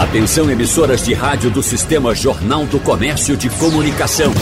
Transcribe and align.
Atenção 0.00 0.50
emissoras 0.50 1.04
de 1.04 1.12
rádio 1.12 1.50
do 1.50 1.62
Sistema 1.62 2.14
Jornal 2.14 2.64
do 2.64 2.80
Comércio 2.80 3.36
de 3.36 3.50
Comunicação. 3.50 4.32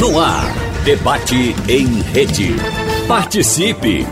No 0.00 0.18
ar, 0.18 0.52
debate 0.82 1.54
em 1.68 1.86
rede. 2.12 2.56
Participe! 3.06 4.04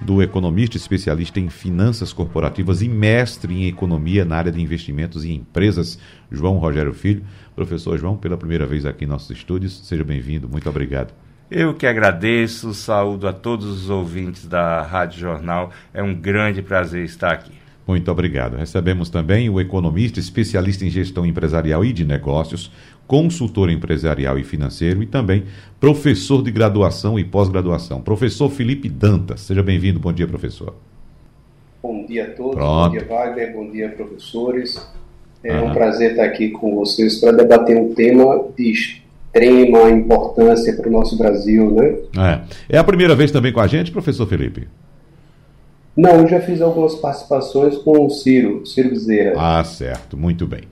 do 0.00 0.22
economista 0.22 0.76
especialista 0.76 1.40
em 1.40 1.48
finanças 1.48 2.12
corporativas 2.12 2.82
e 2.82 2.88
mestre 2.88 3.52
em 3.52 3.66
economia 3.66 4.24
na 4.24 4.36
área 4.36 4.52
de 4.52 4.60
investimentos 4.60 5.24
e 5.24 5.32
empresas, 5.32 5.98
João 6.30 6.58
Rogério 6.58 6.94
Filho. 6.94 7.24
Professor 7.54 7.98
João, 7.98 8.16
pela 8.16 8.36
primeira 8.36 8.66
vez 8.66 8.86
aqui 8.86 9.04
em 9.04 9.08
nossos 9.08 9.30
estúdios, 9.30 9.86
seja 9.86 10.04
bem-vindo, 10.04 10.48
muito 10.48 10.68
obrigado. 10.68 11.12
Eu 11.50 11.74
que 11.74 11.86
agradeço, 11.86 12.74
saúdo 12.74 13.27
a 13.27 13.32
todos 13.32 13.66
os 13.66 13.90
ouvintes 13.90 14.46
da 14.46 14.82
Rádio 14.82 15.20
Jornal, 15.20 15.70
é 15.94 16.02
um 16.02 16.14
grande 16.14 16.60
prazer 16.60 17.05
estar 17.05 17.33
aqui. 17.33 17.52
Muito 17.86 18.10
obrigado. 18.10 18.55
Recebemos 18.55 19.08
também 19.08 19.48
o 19.48 19.58
economista 19.58 20.20
especialista 20.20 20.84
em 20.84 20.90
gestão 20.90 21.24
empresarial 21.24 21.83
e 21.83 21.90
de 21.90 22.05
negócios, 22.05 22.70
consultor 23.09 23.70
empresarial 23.70 24.39
e 24.39 24.45
financeiro 24.45 25.03
e 25.03 25.06
também 25.06 25.45
professor 25.81 26.42
de 26.42 26.53
graduação 26.53 27.19
e 27.19 27.25
pós-graduação. 27.25 28.03
Professor 28.03 28.51
Felipe 28.51 28.89
Dantas. 28.89 29.41
Seja 29.41 29.62
bem-vindo. 29.62 29.98
Bom 29.98 30.12
dia, 30.12 30.28
professor. 30.28 30.75
Bom 31.83 32.05
dia 32.06 32.27
a 32.27 32.31
todos. 32.31 32.55
Pronto. 32.55 32.91
Bom 32.91 32.98
dia, 32.98 33.06
Wagner. 33.09 33.53
Bom 33.55 33.70
dia, 33.70 33.89
professores. 33.89 34.79
É 35.42 35.59
um 35.59 35.73
prazer 35.73 36.11
estar 36.11 36.25
aqui 36.25 36.51
com 36.51 36.75
vocês 36.75 37.19
para 37.19 37.33
debater 37.33 37.77
um 37.77 37.95
tema 37.95 38.45
de 38.56 38.73
extrema 38.73 39.89
importância 39.91 40.75
para 40.77 40.89
o 40.89 40.92
nosso 40.92 41.17
Brasil, 41.17 41.70
né? 41.70 41.97
É. 42.69 42.77
é 42.77 42.79
a 42.79 42.84
primeira 42.84 43.14
vez 43.14 43.31
também 43.31 43.53
com 43.53 43.61
a 43.61 43.67
gente, 43.67 43.91
professor 43.91 44.27
Felipe? 44.27 44.69
Não, 45.97 46.20
eu 46.20 46.29
já 46.29 46.41
fiz 46.41 46.61
algumas 46.61 46.95
participações 46.97 47.77
com 47.79 48.05
o 48.05 48.11
Ciro, 48.11 48.67
Ciro 48.67 48.91
Bezerra. 48.91 49.34
Ah, 49.36 49.64
certo. 49.64 50.17
Muito 50.17 50.47
bem. 50.47 50.62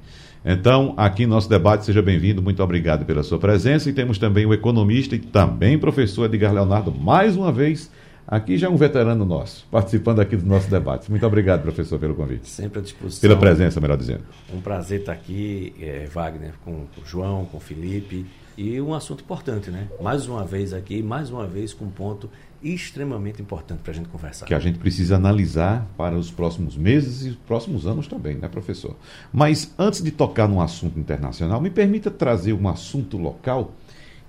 Então, 0.49 0.95
aqui 0.97 1.25
em 1.25 1.27
nosso 1.27 1.49
debate, 1.49 1.85
seja 1.85 2.01
bem-vindo, 2.01 2.41
muito 2.41 2.63
obrigado 2.63 3.05
pela 3.05 3.25
sua 3.25 3.37
presença. 3.37 3.91
E 3.91 3.93
temos 3.93 4.17
também 4.17 4.47
o 4.47 4.55
economista 4.55 5.17
e 5.17 5.19
também 5.19 5.77
professor 5.77 6.27
Edgar 6.27 6.55
Leonardo, 6.55 6.93
mais 6.93 7.37
uma 7.37 7.51
vez, 7.51 7.91
aqui 8.25 8.57
já 8.57 8.71
um 8.71 8.77
veterano 8.77 9.25
nosso, 9.25 9.67
participando 9.73 10.21
aqui 10.21 10.37
do 10.37 10.47
nosso 10.47 10.71
debate. 10.71 11.11
Muito 11.11 11.27
obrigado, 11.27 11.63
professor, 11.63 11.99
pelo 11.99 12.15
convite. 12.15 12.49
Sempre 12.49 12.79
à 12.79 12.83
disposição. 12.83 13.29
Pela 13.29 13.41
presença, 13.41 13.81
melhor 13.81 13.97
dizendo. 13.97 14.23
Um 14.55 14.61
prazer 14.61 15.01
estar 15.01 15.15
aqui, 15.15 15.75
é, 15.81 16.07
Wagner, 16.07 16.53
com 16.65 16.71
o 16.71 17.05
João, 17.05 17.45
com 17.47 17.57
o 17.57 17.61
Felipe. 17.61 18.25
E 18.57 18.81
um 18.81 18.95
assunto 18.95 19.25
importante, 19.25 19.69
né? 19.69 19.89
Mais 20.01 20.29
uma 20.29 20.45
vez 20.45 20.73
aqui, 20.73 21.03
mais 21.03 21.29
uma 21.29 21.47
vez 21.47 21.75
com 21.75 21.87
um 21.87 21.91
ponto 21.91 22.31
extremamente 22.75 23.41
importante 23.41 23.81
para 23.83 23.93
a 23.93 23.95
gente 23.95 24.09
conversar. 24.09 24.47
Que 24.47 24.55
a 24.55 24.59
gente 24.59 24.79
precisa 24.79 25.17
analisar 25.17 25.87
para 25.97 26.17
os 26.17 26.31
próximos 26.31 26.77
meses 26.77 27.25
e 27.25 27.31
os 27.31 27.37
próximos 27.37 27.87
anos 27.87 28.07
também, 28.07 28.37
né, 28.37 28.49
professor? 28.49 28.97
Mas 29.33 29.73
antes 29.79 30.03
de 30.03 30.11
tocar 30.11 30.49
num 30.49 30.61
assunto 30.61 30.99
internacional, 30.99 31.61
me 31.61 31.71
permita 31.71 32.11
trazer 32.11 32.53
um 32.53 32.69
assunto 32.69 33.17
local 33.17 33.75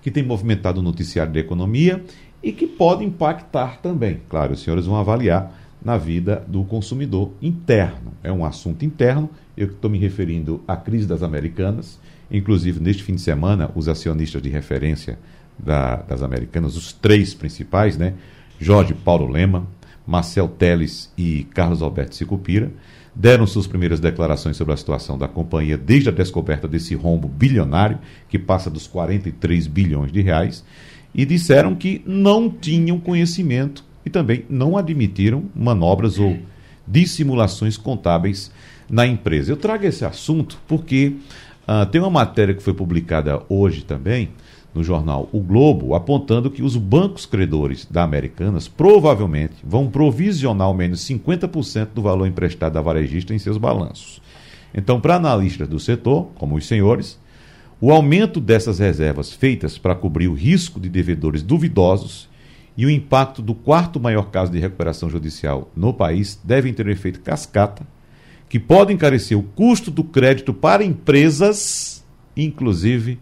que 0.01 0.11
tem 0.11 0.23
movimentado 0.23 0.79
o 0.79 0.83
noticiário 0.83 1.33
da 1.33 1.39
economia 1.39 2.03
e 2.41 2.51
que 2.51 2.67
pode 2.67 3.03
impactar 3.03 3.81
também. 3.81 4.21
Claro, 4.29 4.53
os 4.53 4.61
senhores 4.61 4.85
vão 4.85 4.95
avaliar 4.95 5.53
na 5.83 5.97
vida 5.97 6.43
do 6.47 6.63
consumidor 6.63 7.31
interno. 7.41 8.13
É 8.23 8.31
um 8.31 8.45
assunto 8.45 8.83
interno, 8.85 9.29
eu 9.55 9.67
estou 9.67 9.89
me 9.89 9.97
referindo 9.97 10.61
à 10.67 10.75
crise 10.75 11.07
das 11.07 11.23
Americanas. 11.23 11.99
Inclusive, 12.29 12.79
neste 12.79 13.03
fim 13.03 13.15
de 13.15 13.21
semana, 13.21 13.71
os 13.75 13.87
acionistas 13.87 14.41
de 14.41 14.49
referência 14.49 15.17
da, 15.57 15.97
das 15.97 16.21
americanas, 16.21 16.75
os 16.75 16.93
três 16.93 17.33
principais, 17.33 17.97
né? 17.97 18.13
Jorge 18.59 18.93
Paulo 18.93 19.27
Lema, 19.27 19.67
Marcel 20.05 20.47
Teles 20.47 21.11
e 21.17 21.43
Carlos 21.53 21.81
Alberto 21.81 22.15
Sicupira, 22.15 22.71
deram 23.13 23.47
suas 23.47 23.65
primeiras 23.65 23.99
declarações 23.99 24.55
sobre 24.55 24.73
a 24.73 24.77
situação 24.77 25.17
da 25.17 25.27
companhia 25.27 25.77
desde 25.77 26.09
a 26.09 26.11
descoberta 26.11 26.67
desse 26.67 26.93
rombo 26.95 27.27
bilionário, 27.27 27.97
que 28.29 28.37
passa 28.37 28.69
dos 28.69 28.87
43 28.87 29.67
bilhões 29.67 30.11
de 30.11 30.21
reais, 30.21 30.63
e 31.13 31.25
disseram 31.25 31.73
que 31.75 32.01
não 32.05 32.49
tinham 32.49 32.99
conhecimento 32.99 33.83
e 34.05 34.09
também 34.09 34.45
não 34.49 34.77
admitiram 34.77 35.45
manobras 35.55 36.19
ou 36.19 36.37
dissimulações 36.87 37.75
contábeis 37.75 38.51
na 38.89 39.05
empresa. 39.05 39.51
Eu 39.51 39.57
trago 39.57 39.85
esse 39.85 40.05
assunto 40.05 40.59
porque 40.67 41.13
uh, 41.67 41.85
tem 41.87 41.99
uma 41.99 42.09
matéria 42.09 42.53
que 42.53 42.63
foi 42.63 42.73
publicada 42.73 43.41
hoje 43.49 43.83
também, 43.83 44.29
no 44.73 44.83
jornal 44.83 45.27
O 45.31 45.39
Globo, 45.39 45.95
apontando 45.95 46.51
que 46.51 46.61
os 46.61 46.75
bancos 46.75 47.25
credores 47.25 47.85
da 47.89 48.03
Americanas 48.03 48.67
provavelmente 48.67 49.55
vão 49.63 49.89
provisionar 49.89 50.67
ao 50.67 50.73
menos 50.73 51.01
50% 51.01 51.89
do 51.93 52.01
valor 52.01 52.27
emprestado 52.27 52.77
à 52.77 52.81
varejista 52.81 53.33
em 53.33 53.39
seus 53.39 53.57
balanços. 53.57 54.21
Então, 54.73 54.99
para 54.99 55.15
analistas 55.15 55.67
do 55.67 55.79
setor, 55.79 56.27
como 56.35 56.55
os 56.55 56.67
senhores, 56.67 57.19
o 57.79 57.91
aumento 57.91 58.39
dessas 58.39 58.79
reservas 58.79 59.31
feitas 59.31 59.77
para 59.77 59.95
cobrir 59.95 60.27
o 60.27 60.33
risco 60.33 60.79
de 60.79 60.89
devedores 60.89 61.41
duvidosos 61.41 62.27
e 62.75 62.85
o 62.85 62.89
impacto 62.89 63.41
do 63.41 63.55
quarto 63.55 63.99
maior 63.99 64.29
caso 64.29 64.51
de 64.51 64.59
recuperação 64.59 65.09
judicial 65.09 65.71
no 65.75 65.93
país 65.93 66.39
devem 66.43 66.73
ter 66.73 66.85
um 66.85 66.91
efeito 66.91 67.19
cascata 67.21 67.85
que 68.49 68.59
pode 68.59 68.93
encarecer 68.93 69.37
o 69.37 69.43
custo 69.43 69.91
do 69.91 70.03
crédito 70.03 70.53
para 70.53 70.83
empresas, 70.83 72.03
inclusive 72.35 73.19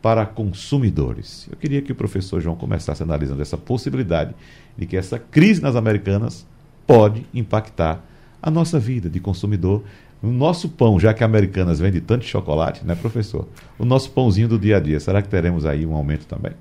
para 0.00 0.24
consumidores. 0.24 1.48
Eu 1.50 1.56
queria 1.56 1.82
que 1.82 1.92
o 1.92 1.94
professor 1.94 2.40
João 2.40 2.56
começasse 2.56 3.02
analisando 3.02 3.42
essa 3.42 3.56
possibilidade 3.56 4.34
de 4.76 4.86
que 4.86 4.96
essa 4.96 5.18
crise 5.18 5.60
nas 5.60 5.76
Americanas 5.76 6.46
pode 6.86 7.26
impactar 7.34 8.02
a 8.40 8.50
nossa 8.50 8.78
vida 8.78 9.10
de 9.10 9.20
consumidor, 9.20 9.82
o 10.22 10.28
nosso 10.28 10.68
pão, 10.68 10.98
já 10.98 11.12
que 11.12 11.22
a 11.22 11.26
Americanas 11.26 11.78
vende 11.78 12.00
tanto 12.00 12.24
chocolate, 12.24 12.84
né, 12.84 12.94
professor? 12.94 13.46
O 13.78 13.84
nosso 13.84 14.10
pãozinho 14.10 14.48
do 14.48 14.58
dia 14.58 14.76
a 14.76 14.80
dia, 14.80 14.98
será 14.98 15.20
que 15.20 15.28
teremos 15.28 15.66
aí 15.66 15.84
um 15.84 15.94
aumento 15.94 16.26
também? 16.26 16.52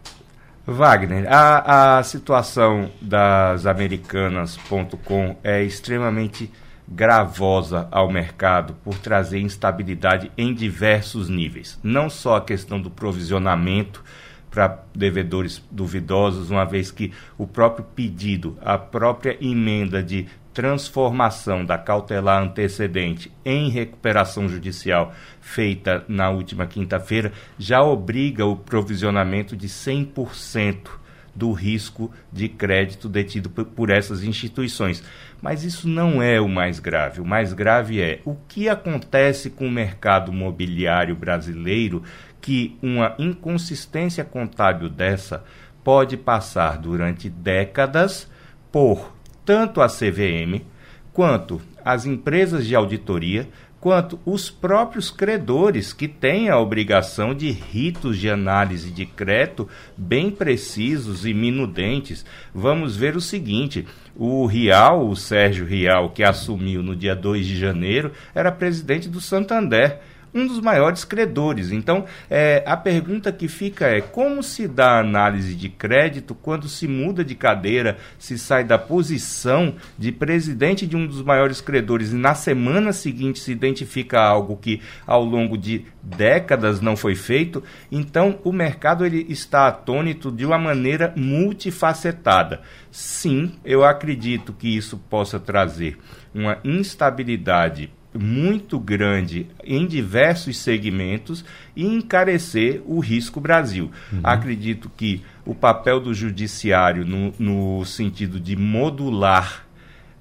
Wagner, 0.66 1.25
a, 1.31 2.00
a 2.00 2.04
situação 2.04 2.90
das 3.02 3.66
Americanas.com 3.66 5.36
é 5.44 5.64
extremamente 5.64 6.52
gravosa 6.88 7.88
ao 7.92 8.09
mercado 8.09 8.75
por 8.84 8.98
trazer 8.98 9.40
instabilidade 9.40 10.31
em 10.38 10.53
diversos 10.53 11.28
níveis. 11.28 11.80
Não 11.84 12.09
só 12.09 12.38
a 12.38 12.42
questão 12.42 12.80
do 12.80 12.90
provisionamento 12.90 14.03
para 14.50 14.84
devedores 14.96 15.64
duvidosos, 15.70 16.50
uma 16.50 16.66
vez 16.66 16.90
que 16.90 17.12
o 17.38 17.46
próprio 17.46 17.86
pedido, 17.96 18.58
a 18.62 18.78
própria 18.78 19.38
emenda 19.42 20.02
de 20.02 20.28
transformação 20.53 21.64
da 21.64 21.78
cautelar 21.78 22.42
antecedente 22.42 23.31
em 23.46 23.69
recuperação 23.69 24.50
judicial 24.50 25.14
feita 25.40 26.04
na 26.08 26.31
última 26.31 26.66
quinta-feira 26.66 27.31
já 27.59 27.84
obriga 27.84 28.44
o 28.44 28.56
provisionamento 28.56 29.56
de 29.56 29.68
100% 29.68 30.88
do 31.36 31.51
risco 31.51 32.12
de 32.34 32.50
crédito 32.50 33.07
detido 33.07 33.48
por 33.51 33.92
essas 33.92 34.24
instituições. 34.24 35.04
Mas 35.42 35.63
isso 35.63 35.88
não 35.88 36.22
é 36.22 36.42
o 36.42 36.50
mais 36.50 36.80
grave. 36.80 37.22
O 37.22 37.25
mais 37.25 37.54
grave 37.54 38.01
é 38.01 38.19
o 38.25 38.36
que 38.48 38.68
acontece 38.68 39.50
com 39.50 39.68
o 39.68 39.72
mercado 39.72 40.34
mobiliário 40.34 41.16
brasileiro 41.16 42.04
que 42.42 42.78
uma 42.81 43.16
inconsistência 43.19 44.24
contábil 44.24 44.89
dessa 44.89 45.44
pode 45.84 46.18
passar 46.18 46.78
durante 46.78 47.30
décadas 47.30 48.30
por 48.72 49.13
tanto 49.45 49.81
a 49.81 49.88
CVM 49.88 50.66
quanto 51.13 51.62
as 51.84 52.06
empresas 52.06 52.68
de 52.68 52.75
auditoria 52.75 53.48
quanto 53.79 54.19
os 54.25 54.50
próprios 54.50 55.09
credores, 55.09 55.94
que 55.94 56.07
têm 56.07 56.50
a 56.50 56.59
obrigação 56.59 57.33
de 57.33 57.51
ritos 57.51 58.18
de 58.18 58.29
análise 58.29 58.91
de 58.91 59.06
crédito 59.06 59.68
bem 59.95 60.29
precisos 60.31 61.25
e 61.25 61.33
minudentes. 61.33 62.25
Vamos 62.53 62.95
ver 62.95 63.15
o 63.15 63.21
seguinte: 63.21 63.88
o 64.15 64.45
Rial, 64.45 65.07
o 65.07 65.15
Sérgio 65.15 65.65
Rial, 65.65 66.09
que 66.09 66.24
assumiu 66.24 66.81
no 66.81 66.95
dia 66.95 67.15
2 67.15 67.45
de 67.45 67.57
janeiro, 67.57 68.12
era 68.33 68.51
presidente 68.51 69.07
do 69.07 69.21
Santander. 69.21 70.00
Um 70.33 70.45
dos 70.45 70.59
maiores 70.59 71.03
credores. 71.03 71.71
Então, 71.71 72.06
é, 72.29 72.63
a 72.65 72.75
pergunta 72.75 73.31
que 73.31 73.47
fica 73.47 73.88
é 73.88 74.01
como 74.01 74.44
se 74.44 74.68
dá 74.68 75.00
análise 75.00 75.56
de 75.56 75.69
crédito 75.69 76.35
quando 76.35 76.68
se 76.68 76.88
muda 76.88 77.24
de 77.24 77.35
cadeira, 77.35 77.97
se 78.18 78.38
sai 78.38 78.63
da 78.63 78.77
posição 78.77 79.75
de 79.97 80.12
presidente 80.12 80.85
de 80.85 80.95
um 80.95 81.07
dos 81.07 81.21
maiores 81.21 81.62
credores 81.62 82.12
e 82.12 82.15
na 82.15 82.35
semana 82.35 82.94
seguinte 82.94 83.39
se 83.39 83.51
identifica 83.51 84.19
algo 84.19 84.57
que 84.57 84.81
ao 85.06 85.24
longo 85.24 85.57
de 85.57 85.85
décadas 86.01 86.79
não 86.79 86.95
foi 86.95 87.15
feito, 87.15 87.63
então 87.91 88.39
o 88.44 88.51
mercado 88.51 89.06
ele 89.06 89.25
está 89.29 89.68
atônito 89.68 90.31
de 90.31 90.45
uma 90.45 90.57
maneira 90.57 91.13
multifacetada. 91.15 92.62
Sim, 92.91 93.53
eu 93.65 93.83
acredito 93.83 94.53
que 94.53 94.75
isso 94.75 94.97
possa 95.09 95.39
trazer 95.39 95.97
uma 96.33 96.57
instabilidade 96.63 97.91
muito 98.18 98.80
grande 98.80 99.48
em 99.64 99.86
diversos 99.86 100.58
segmentos 100.58 101.44
e 101.75 101.86
encarecer 101.86 102.81
o 102.86 103.00
risco 103.00 103.40
Brasil. 103.40 103.92
Uhum. 104.12 104.19
Acredito 104.24 104.90
que 104.96 105.22
o 105.46 105.54
papel 105.54 106.00
do 106.00 106.14
judiciário 106.14 107.06
no, 107.06 107.34
no 107.38 107.86
sentido 107.86 108.40
de 108.40 108.56
modular 108.56 109.66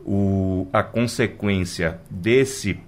o, 0.01 0.69
a 0.73 0.83
consequência 0.83 2.01
desse 2.09 2.79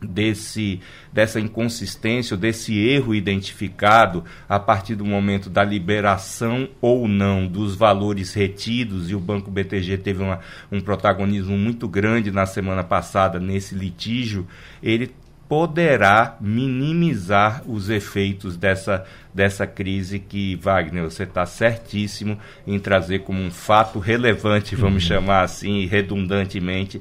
desse 0.00 0.80
dessa 1.12 1.40
inconsistência, 1.40 2.36
desse 2.36 2.76
erro 2.78 3.14
identificado 3.14 4.22
a 4.46 4.58
partir 4.58 4.94
do 4.94 5.04
momento 5.04 5.48
da 5.48 5.64
liberação 5.64 6.68
ou 6.80 7.08
não 7.08 7.46
dos 7.46 7.74
valores 7.74 8.34
retidos, 8.34 9.10
e 9.10 9.14
o 9.14 9.20
Banco 9.20 9.50
BTG 9.50 9.96
teve 9.98 10.22
uma, 10.22 10.40
um 10.70 10.80
protagonismo 10.80 11.56
muito 11.56 11.88
grande 11.88 12.30
na 12.30 12.44
semana 12.44 12.84
passada 12.84 13.40
nesse 13.40 13.74
litígio, 13.74 14.46
ele 14.82 15.10
poderá 15.48 16.36
minimizar 16.40 17.62
os 17.66 17.88
efeitos 17.88 18.56
dessa, 18.56 19.04
dessa 19.32 19.66
crise 19.66 20.18
que, 20.18 20.56
Wagner, 20.56 21.04
você 21.04 21.22
está 21.22 21.46
certíssimo 21.46 22.38
em 22.66 22.78
trazer 22.78 23.20
como 23.20 23.40
um 23.40 23.50
fato 23.50 23.98
relevante, 23.98 24.74
vamos 24.74 25.02
uhum. 25.04 25.08
chamar 25.08 25.42
assim, 25.42 25.86
redundantemente, 25.86 27.00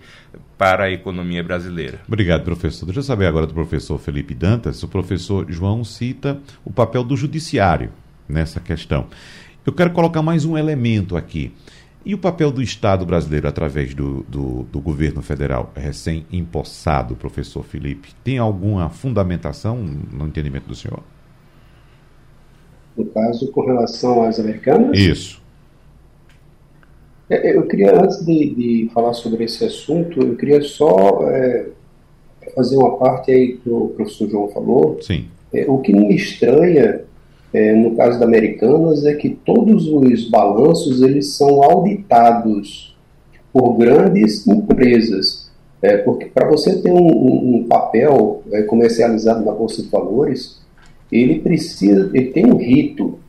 para 0.58 0.86
a 0.86 0.92
economia 0.92 1.44
brasileira. 1.44 2.00
Obrigado, 2.08 2.44
professor. 2.44 2.86
Deixa 2.86 3.00
eu 3.00 3.04
saber 3.04 3.26
agora 3.26 3.48
do 3.48 3.54
professor 3.54 3.98
Felipe 3.98 4.34
Dantas. 4.34 4.82
O 4.84 4.88
professor 4.88 5.46
João 5.50 5.84
cita 5.84 6.40
o 6.64 6.72
papel 6.72 7.04
do 7.04 7.18
judiciário 7.18 7.92
nessa 8.28 8.60
questão. 8.60 9.08
Eu 9.66 9.74
quero 9.74 9.92
colocar 9.92 10.22
mais 10.22 10.46
um 10.46 10.58
elemento 10.58 11.18
aqui. 11.18 11.52
E 12.06 12.14
o 12.14 12.20
papel 12.20 12.52
do 12.52 12.62
Estado 12.62 13.04
brasileiro 13.04 13.48
através 13.48 13.96
do, 13.96 14.24
do, 14.30 14.64
do 14.72 14.80
governo 14.80 15.24
federal 15.24 15.72
recém-impossado, 15.76 17.16
professor 17.16 17.64
Felipe, 17.64 18.10
tem 18.24 18.38
alguma 18.38 18.92
fundamentação 18.92 19.78
no 19.78 20.28
entendimento 20.28 20.68
do 20.68 20.76
senhor? 20.76 21.02
No 22.96 23.06
caso, 23.06 23.52
com 23.52 23.66
relação 23.66 24.24
às 24.24 24.40
americanas? 24.40 24.96
Isso. 24.98 25.42
É, 27.28 27.58
eu 27.58 27.66
queria, 27.68 28.00
antes 28.00 28.24
de, 28.24 28.54
de 28.54 28.92
falar 28.94 29.14
sobre 29.14 29.44
esse 29.44 29.66
assunto, 29.66 30.22
eu 30.22 30.36
queria 30.36 30.62
só 30.62 31.28
é, 31.28 31.70
fazer 32.56 32.78
uma 32.78 32.98
parte 32.98 33.32
aí 33.32 33.58
que 33.58 33.70
o 33.70 33.88
professor 33.90 34.30
João 34.30 34.48
falou. 34.50 35.02
Sim. 35.02 35.26
É, 35.52 35.66
o 35.68 35.80
que 35.80 35.92
me 35.92 36.16
estranha 36.16 37.05
é, 37.54 37.74
no 37.74 37.96
caso 37.96 38.20
da 38.20 38.26
Americanas, 38.26 39.06
é 39.06 39.14
que 39.14 39.30
todos 39.30 39.88
os 39.88 40.30
balanços 40.30 41.02
eles 41.02 41.36
são 41.36 41.64
auditados 41.64 42.96
por 43.54 43.78
grandes 43.78 44.46
empresas. 44.46 45.50
É, 45.82 45.98
porque 45.98 46.26
para 46.26 46.50
você 46.50 46.82
ter 46.82 46.92
um, 46.92 46.98
um, 46.98 47.56
um 47.56 47.68
papel 47.68 48.42
é, 48.52 48.64
comercializado 48.64 49.46
na 49.46 49.52
Bolsa 49.52 49.82
de 49.82 49.90
Valores, 49.90 50.62
ele 51.12 51.40
precisa, 51.40 52.10
ele 52.14 52.32
tem 52.32 52.46
um 52.46 52.58
rito 52.58 53.20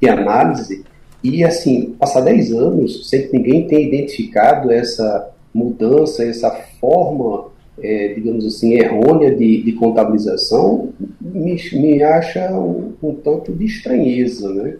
de 0.00 0.08
análise 0.08 0.84
e 1.22 1.42
assim, 1.44 1.94
passar 1.98 2.20
10 2.20 2.52
anos 2.52 3.08
sem 3.08 3.28
que 3.28 3.36
ninguém 3.36 3.66
tenha 3.66 3.86
identificado 3.86 4.70
essa 4.70 5.30
mudança, 5.54 6.24
essa 6.24 6.50
forma 6.80 7.46
é, 7.78 8.14
digamos 8.14 8.46
assim, 8.46 8.74
errônea 8.74 9.34
de, 9.34 9.62
de 9.62 9.72
contabilização, 9.72 10.92
me, 11.20 11.56
me 11.72 12.02
acha 12.02 12.52
um, 12.52 12.94
um, 13.02 13.14
tanto 13.14 13.52
de 13.52 13.64
estranheza, 13.64 14.52
né? 14.52 14.76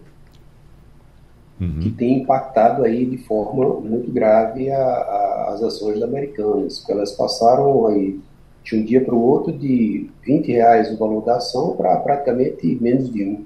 Uhum. 1.59 1.79
Que 1.79 1.89
tem 1.91 2.21
impactado 2.21 2.83
aí 2.83 3.05
de 3.05 3.17
forma 3.17 3.79
muito 3.79 4.11
grave 4.11 4.69
a, 4.69 4.77
a, 4.77 5.53
as 5.53 5.63
ações 5.63 5.99
da 5.99 6.05
Americanas, 6.05 6.79
porque 6.79 6.91
elas 6.91 7.11
passaram 7.11 7.87
aí 7.87 8.19
de 8.63 8.75
um 8.75 8.83
dia 8.83 9.01
para 9.03 9.15
o 9.15 9.21
outro 9.21 9.53
de 9.53 10.09
20 10.25 10.51
reais 10.51 10.91
o 10.91 10.97
valor 10.97 11.23
da 11.23 11.37
ação 11.37 11.75
para 11.75 11.95
praticamente 11.97 12.77
menos 12.81 13.11
de 13.11 13.23
um. 13.23 13.45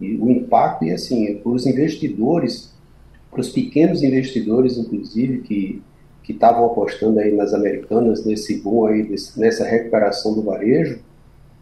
E 0.00 0.16
o 0.16 0.30
impacto, 0.30 0.84
e 0.84 0.92
assim, 0.92 1.36
para 1.36 1.52
os 1.52 1.66
investidores, 1.66 2.74
para 3.30 3.40
os 3.40 3.50
pequenos 3.50 4.02
investidores, 4.02 4.76
inclusive, 4.76 5.42
que 5.42 5.82
que 6.22 6.32
estavam 6.32 6.66
apostando 6.66 7.18
aí 7.18 7.34
nas 7.34 7.52
americanas 7.54 8.24
nesse 8.24 8.60
boom 8.62 8.86
aí, 8.86 9.02
desse, 9.02 9.38
nessa 9.38 9.64
recuperação 9.64 10.34
do 10.34 10.42
varejo, 10.42 11.00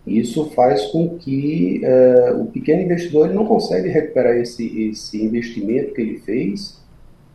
isso 0.06 0.50
faz 0.50 0.86
com 0.86 1.16
que 1.18 1.82
uh, 1.84 2.42
o 2.42 2.46
pequeno 2.46 2.82
investidor 2.82 3.26
ele 3.26 3.34
não 3.34 3.46
consegue 3.46 3.88
recuperar 3.88 4.36
esse, 4.36 4.90
esse 4.90 5.22
investimento 5.22 5.92
que 5.92 6.00
ele 6.00 6.18
fez 6.18 6.78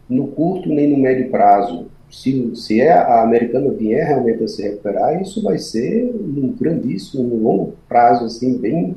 no 0.09 0.27
curto 0.27 0.69
nem 0.69 0.89
no 0.89 0.97
médio 0.97 1.29
prazo. 1.29 1.87
Se, 2.09 2.55
se 2.55 2.79
é 2.79 2.91
a 2.91 3.23
americana 3.23 3.71
vier 3.71 4.05
realmente 4.05 4.43
a 4.43 4.47
se 4.47 4.61
recuperar, 4.61 5.21
isso 5.21 5.41
vai 5.41 5.57
ser 5.57 6.03
um 6.03 6.53
grandíssimo, 6.59 7.23
um 7.23 7.41
longo 7.41 7.73
prazo, 7.87 8.25
assim, 8.25 8.57
bem. 8.57 8.95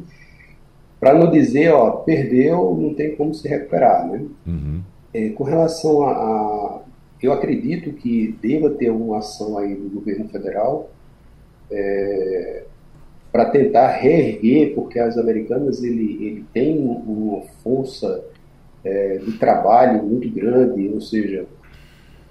Para 1.01 1.15
não 1.15 1.31
dizer, 1.31 1.73
ó, 1.73 1.91
perdeu, 1.91 2.77
não 2.79 2.93
tem 2.95 3.17
como 3.17 3.35
se 3.35 3.49
recuperar, 3.49 4.07
né? 4.07 4.23
Uhum. 4.47 4.81
É, 5.15 5.31
com 5.31 5.45
relação 5.45 6.03
a, 6.03 6.11
a 6.11 6.81
eu 7.23 7.33
acredito 7.33 7.93
que 7.93 8.37
deva 8.43 8.71
ter 8.71 8.91
uma 8.91 9.19
ação 9.19 9.57
aí 9.59 9.75
do 9.75 9.89
governo 9.91 10.29
federal 10.29 10.91
é, 11.71 12.65
para 13.33 13.47
tentar 13.47 13.89
reerguer, 13.89 14.75
porque 14.75 14.99
as 14.99 15.17
americanas 15.17 15.83
ele, 15.83 16.25
ele 16.25 16.45
tem 16.53 16.79
uma 16.79 17.43
força 17.63 18.25
é, 18.85 19.19
de 19.19 19.33
trabalho 19.39 20.03
muito 20.03 20.29
grande, 20.31 20.89
ou 20.89 21.01
seja, 21.01 21.47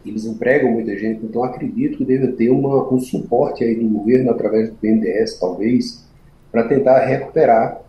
eles 0.05 0.25
empregam 0.25 0.71
muita 0.71 0.95
gente, 0.97 1.25
então 1.25 1.43
acredito 1.43 1.97
que 1.97 2.05
deva 2.05 2.27
ter 2.27 2.49
uma, 2.49 2.91
um 2.93 2.99
suporte 2.99 3.63
aí 3.63 3.75
do 3.75 3.87
governo 3.89 4.31
através 4.31 4.69
do 4.69 4.75
BNDES, 4.75 5.39
talvez, 5.39 6.05
para 6.51 6.67
tentar 6.67 6.99
recuperar 7.05 7.81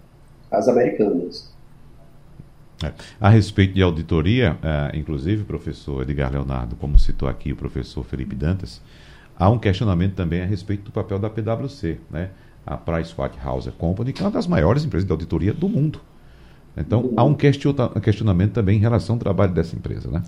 as 0.51 0.67
americanas. 0.67 1.55
É. 2.83 2.93
A 3.21 3.29
respeito 3.29 3.75
de 3.75 3.83
auditoria, 3.83 4.59
é, 4.63 4.97
inclusive, 4.97 5.45
professor 5.45 6.03
Edgar 6.03 6.31
Leonardo, 6.31 6.77
como 6.77 6.99
citou 6.99 7.29
aqui 7.29 7.53
o 7.53 7.57
professor 7.57 8.05
Felipe 8.05 8.35
Dantas, 8.35 8.83
há 9.39 9.49
um 9.49 9.59
questionamento 9.59 10.15
também 10.15 10.43
a 10.43 10.47
respeito 10.47 10.85
do 10.85 10.91
papel 10.91 11.19
da 11.19 11.31
PwC, 11.31 11.99
né? 12.11 12.31
a 12.67 12.77
PricewaterhouseCompany, 12.77 14.13
que 14.13 14.23
é 14.23 14.25
uma 14.25 14.31
das 14.31 14.47
maiores 14.47 14.85
empresas 14.85 15.07
de 15.07 15.13
auditoria 15.13 15.55
do 15.55 15.69
mundo. 15.69 16.01
Então, 16.77 17.13
há 17.17 17.25
um 17.25 17.35
questionamento 17.35 18.53
também 18.53 18.77
em 18.77 18.81
relação 18.81 19.15
ao 19.15 19.19
trabalho 19.19 19.55
dessa 19.55 19.75
empresa. 19.75 20.11
Né? 20.11 20.23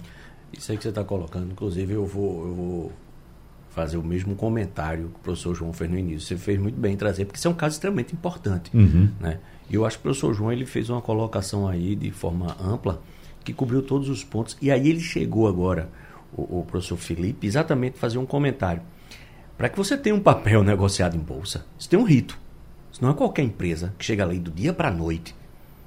Isso 0.52 0.70
aí 0.70 0.78
que 0.78 0.84
você 0.84 0.88
está 0.88 1.04
colocando, 1.04 1.50
inclusive, 1.52 1.92
eu 1.92 2.06
vou, 2.06 2.46
eu 2.46 2.54
vou 2.54 2.92
fazer 3.68 3.98
o 3.98 4.02
mesmo 4.02 4.34
comentário 4.34 5.08
que 5.08 5.16
o 5.16 5.22
professor 5.22 5.54
João 5.54 5.72
fez 5.74 5.90
no 5.90 5.98
início. 5.98 6.20
Você 6.20 6.36
fez 6.36 6.58
muito 6.58 6.80
bem 6.80 6.94
em 6.94 6.96
trazer, 6.96 7.26
porque 7.26 7.38
isso 7.38 7.48
é 7.48 7.50
um 7.50 7.54
caso 7.54 7.74
extremamente 7.74 8.14
importante. 8.14 8.74
Uhum. 8.74 9.10
Né? 9.20 9.38
E 9.70 9.74
eu 9.74 9.84
acho 9.84 9.96
que 9.96 10.00
o 10.00 10.04
professor 10.04 10.32
João 10.32 10.52
ele 10.52 10.64
fez 10.64 10.88
uma 10.88 11.02
colocação 11.02 11.68
aí 11.68 11.94
de 11.94 12.10
forma 12.10 12.56
ampla 12.60 13.02
que 13.44 13.52
cobriu 13.52 13.82
todos 13.82 14.08
os 14.08 14.24
pontos. 14.24 14.56
E 14.60 14.70
aí 14.70 14.88
ele 14.88 15.00
chegou 15.00 15.46
agora, 15.46 15.88
o, 16.32 16.60
o 16.60 16.64
professor 16.64 16.96
Felipe, 16.96 17.46
exatamente 17.46 17.98
fazer 17.98 18.18
um 18.18 18.26
comentário. 18.26 18.82
Para 19.56 19.68
que 19.68 19.76
você 19.76 19.96
tenha 19.96 20.14
um 20.14 20.20
papel 20.20 20.62
negociado 20.64 21.16
em 21.16 21.20
bolsa, 21.20 21.66
isso 21.78 21.88
tem 21.88 21.98
um 21.98 22.04
rito. 22.04 22.38
Isso 22.92 23.02
não 23.02 23.10
é 23.10 23.14
qualquer 23.14 23.42
empresa 23.42 23.94
que 23.98 24.04
chega 24.04 24.24
ali 24.24 24.38
do 24.38 24.50
dia 24.50 24.72
para 24.72 24.88
a 24.88 24.92
noite. 24.92 25.34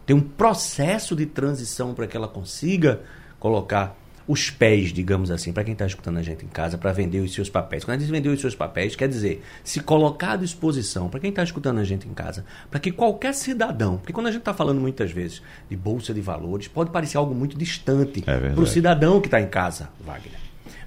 Tem 0.05 0.15
um 0.15 0.21
processo 0.21 1.15
de 1.15 1.25
transição 1.25 1.93
para 1.93 2.07
que 2.07 2.17
ela 2.17 2.27
consiga 2.27 3.01
colocar 3.39 3.95
os 4.31 4.49
pés, 4.49 4.93
digamos 4.93 5.29
assim, 5.29 5.51
para 5.51 5.65
quem 5.65 5.73
está 5.73 5.85
escutando 5.85 6.17
a 6.17 6.21
gente 6.21 6.45
em 6.45 6.47
casa, 6.47 6.77
para 6.77 6.93
vender 6.93 7.19
os 7.19 7.33
seus 7.33 7.49
papéis. 7.49 7.83
Quando 7.83 7.97
a 7.97 7.99
gente 7.99 8.09
vender 8.09 8.29
os 8.29 8.39
seus 8.39 8.55
papéis, 8.55 8.95
quer 8.95 9.09
dizer, 9.09 9.43
se 9.61 9.81
colocar 9.81 10.31
à 10.31 10.35
disposição, 10.37 11.09
para 11.09 11.19
quem 11.19 11.31
está 11.31 11.43
escutando 11.43 11.79
a 11.79 11.83
gente 11.83 12.07
em 12.07 12.13
casa, 12.13 12.45
para 12.69 12.79
que 12.79 12.91
qualquer 12.91 13.33
cidadão, 13.33 13.97
porque 13.97 14.13
quando 14.13 14.27
a 14.27 14.31
gente 14.31 14.39
está 14.39 14.53
falando 14.53 14.79
muitas 14.79 15.11
vezes 15.11 15.41
de 15.69 15.75
bolsa 15.75 16.13
de 16.13 16.21
valores, 16.21 16.69
pode 16.69 16.91
parecer 16.91 17.17
algo 17.17 17.35
muito 17.35 17.57
distante 17.57 18.23
é 18.25 18.49
para 18.51 18.61
o 18.61 18.65
cidadão 18.65 19.19
que 19.19 19.27
está 19.27 19.41
em 19.41 19.49
casa, 19.49 19.89
Wagner. 19.99 20.39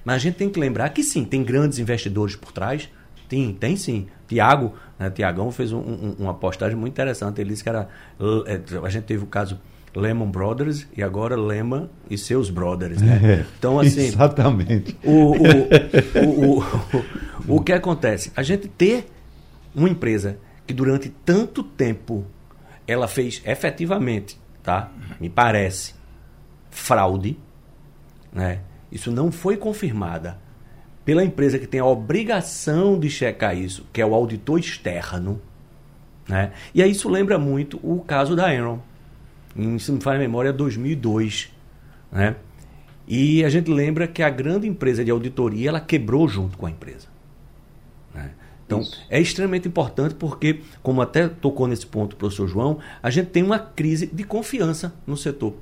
Mas 0.03 0.15
a 0.15 0.19
gente 0.19 0.35
tem 0.35 0.49
que 0.49 0.59
lembrar 0.59 0.89
que 0.89 1.03
sim, 1.03 1.23
tem 1.23 1.43
grandes 1.43 1.77
investidores 1.77 2.35
por 2.35 2.51
trás, 2.51 2.89
tem, 3.29 3.53
tem 3.53 3.75
sim. 3.75 4.07
Tiago, 4.27 4.73
né, 4.97 5.09
Tiagão 5.11 5.51
fez 5.51 5.71
um, 5.71 5.79
um, 5.79 6.15
uma 6.19 6.33
postagem 6.33 6.75
muito 6.75 6.93
interessante. 6.93 7.41
Ele 7.41 7.49
disse 7.51 7.63
que 7.63 7.69
era. 7.69 7.87
Eh, 8.19 8.61
a 8.83 8.89
gente 8.89 9.03
teve 9.03 9.23
o 9.23 9.27
caso 9.27 9.59
Lehman 9.95 10.29
Brothers 10.29 10.85
e 10.95 11.01
agora 11.01 11.35
Lehman 11.35 11.89
e 12.09 12.17
seus 12.17 12.49
brothers, 12.49 13.01
né? 13.01 13.19
É, 13.23 13.45
então, 13.57 13.79
assim. 13.79 14.01
Exatamente. 14.01 14.97
O, 15.03 15.31
o, 15.31 15.39
o, 16.25 16.59
o, 16.59 17.55
o, 17.55 17.61
que 17.61 17.71
acontece? 17.71 18.31
A 18.35 18.43
gente 18.43 18.67
ter 18.67 19.07
uma 19.73 19.89
empresa 19.89 20.37
que 20.67 20.73
durante 20.73 21.09
tanto 21.09 21.63
tempo 21.63 22.25
ela 22.85 23.07
fez 23.07 23.41
efetivamente, 23.45 24.39
tá? 24.61 24.91
Me 25.19 25.29
parece, 25.29 25.95
fraude, 26.69 27.37
né? 28.33 28.59
Isso 28.91 29.11
não 29.11 29.31
foi 29.31 29.55
confirmada 29.55 30.37
pela 31.05 31.23
empresa 31.23 31.57
que 31.57 31.67
tem 31.67 31.79
a 31.79 31.85
obrigação 31.85 32.99
de 32.99 33.09
checar 33.09 33.57
isso, 33.57 33.85
que 33.93 34.01
é 34.01 34.05
o 34.05 34.13
auditor 34.13 34.59
externo, 34.59 35.41
né? 36.27 36.51
E 36.73 36.83
aí 36.83 36.91
isso 36.91 37.07
lembra 37.07 37.37
muito 37.37 37.79
o 37.81 38.01
caso 38.01 38.35
da 38.35 38.53
Enron, 38.53 38.79
em, 39.55 39.79
se 39.79 39.91
me 39.91 40.01
faz 40.01 40.17
a 40.17 40.19
memória, 40.19 40.51
2002, 40.51 41.51
né? 42.11 42.35
E 43.07 43.43
a 43.43 43.49
gente 43.49 43.69
lembra 43.69 44.07
que 44.07 44.23
a 44.23 44.29
grande 44.29 44.67
empresa 44.67 45.05
de 45.05 45.11
auditoria 45.11 45.69
ela 45.69 45.79
quebrou 45.79 46.27
junto 46.27 46.57
com 46.57 46.65
a 46.65 46.71
empresa. 46.71 47.07
Né? 48.13 48.31
Então, 48.65 48.81
Isso. 48.81 48.99
é 49.09 49.21
extremamente 49.21 49.67
importante 49.67 50.15
porque, 50.15 50.61
como 50.81 51.01
até 51.01 51.27
tocou 51.27 51.67
nesse 51.67 51.85
ponto 51.85 52.13
o 52.13 52.15
professor 52.15 52.47
João, 52.47 52.79
a 53.03 53.09
gente 53.11 53.27
tem 53.27 53.43
uma 53.43 53.59
crise 53.59 54.07
de 54.07 54.23
confiança 54.23 54.93
no 55.05 55.15
setor. 55.15 55.53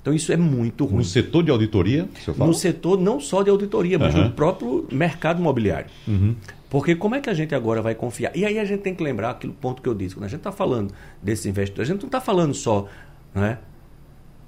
Então, 0.00 0.14
isso 0.14 0.32
é 0.32 0.36
muito 0.38 0.86
ruim. 0.86 0.96
No 0.96 1.04
setor 1.04 1.42
de 1.42 1.50
auditoria, 1.50 2.08
você 2.14 2.32
fala? 2.32 2.46
No 2.48 2.54
setor 2.54 2.98
não 2.98 3.20
só 3.20 3.42
de 3.42 3.50
auditoria, 3.50 3.98
mas 3.98 4.14
uhum. 4.14 4.24
no 4.24 4.32
próprio 4.32 4.88
mercado 4.90 5.40
imobiliário. 5.40 5.90
Uhum. 6.08 6.34
Porque 6.70 6.94
como 6.94 7.16
é 7.16 7.20
que 7.20 7.28
a 7.28 7.34
gente 7.34 7.54
agora 7.54 7.82
vai 7.82 7.94
confiar? 7.94 8.34
E 8.34 8.46
aí 8.46 8.58
a 8.58 8.64
gente 8.64 8.80
tem 8.80 8.94
que 8.94 9.02
lembrar 9.02 9.30
aquele 9.30 9.52
ponto 9.52 9.82
que 9.82 9.88
eu 9.88 9.94
disse, 9.94 10.14
quando 10.14 10.24
a 10.24 10.28
gente 10.28 10.38
está 10.38 10.52
falando 10.52 10.94
desses 11.22 11.44
investidores, 11.44 11.90
a 11.90 11.92
gente 11.92 12.00
não 12.00 12.08
está 12.08 12.20
falando 12.20 12.54
só 12.54 12.88
né, 13.34 13.58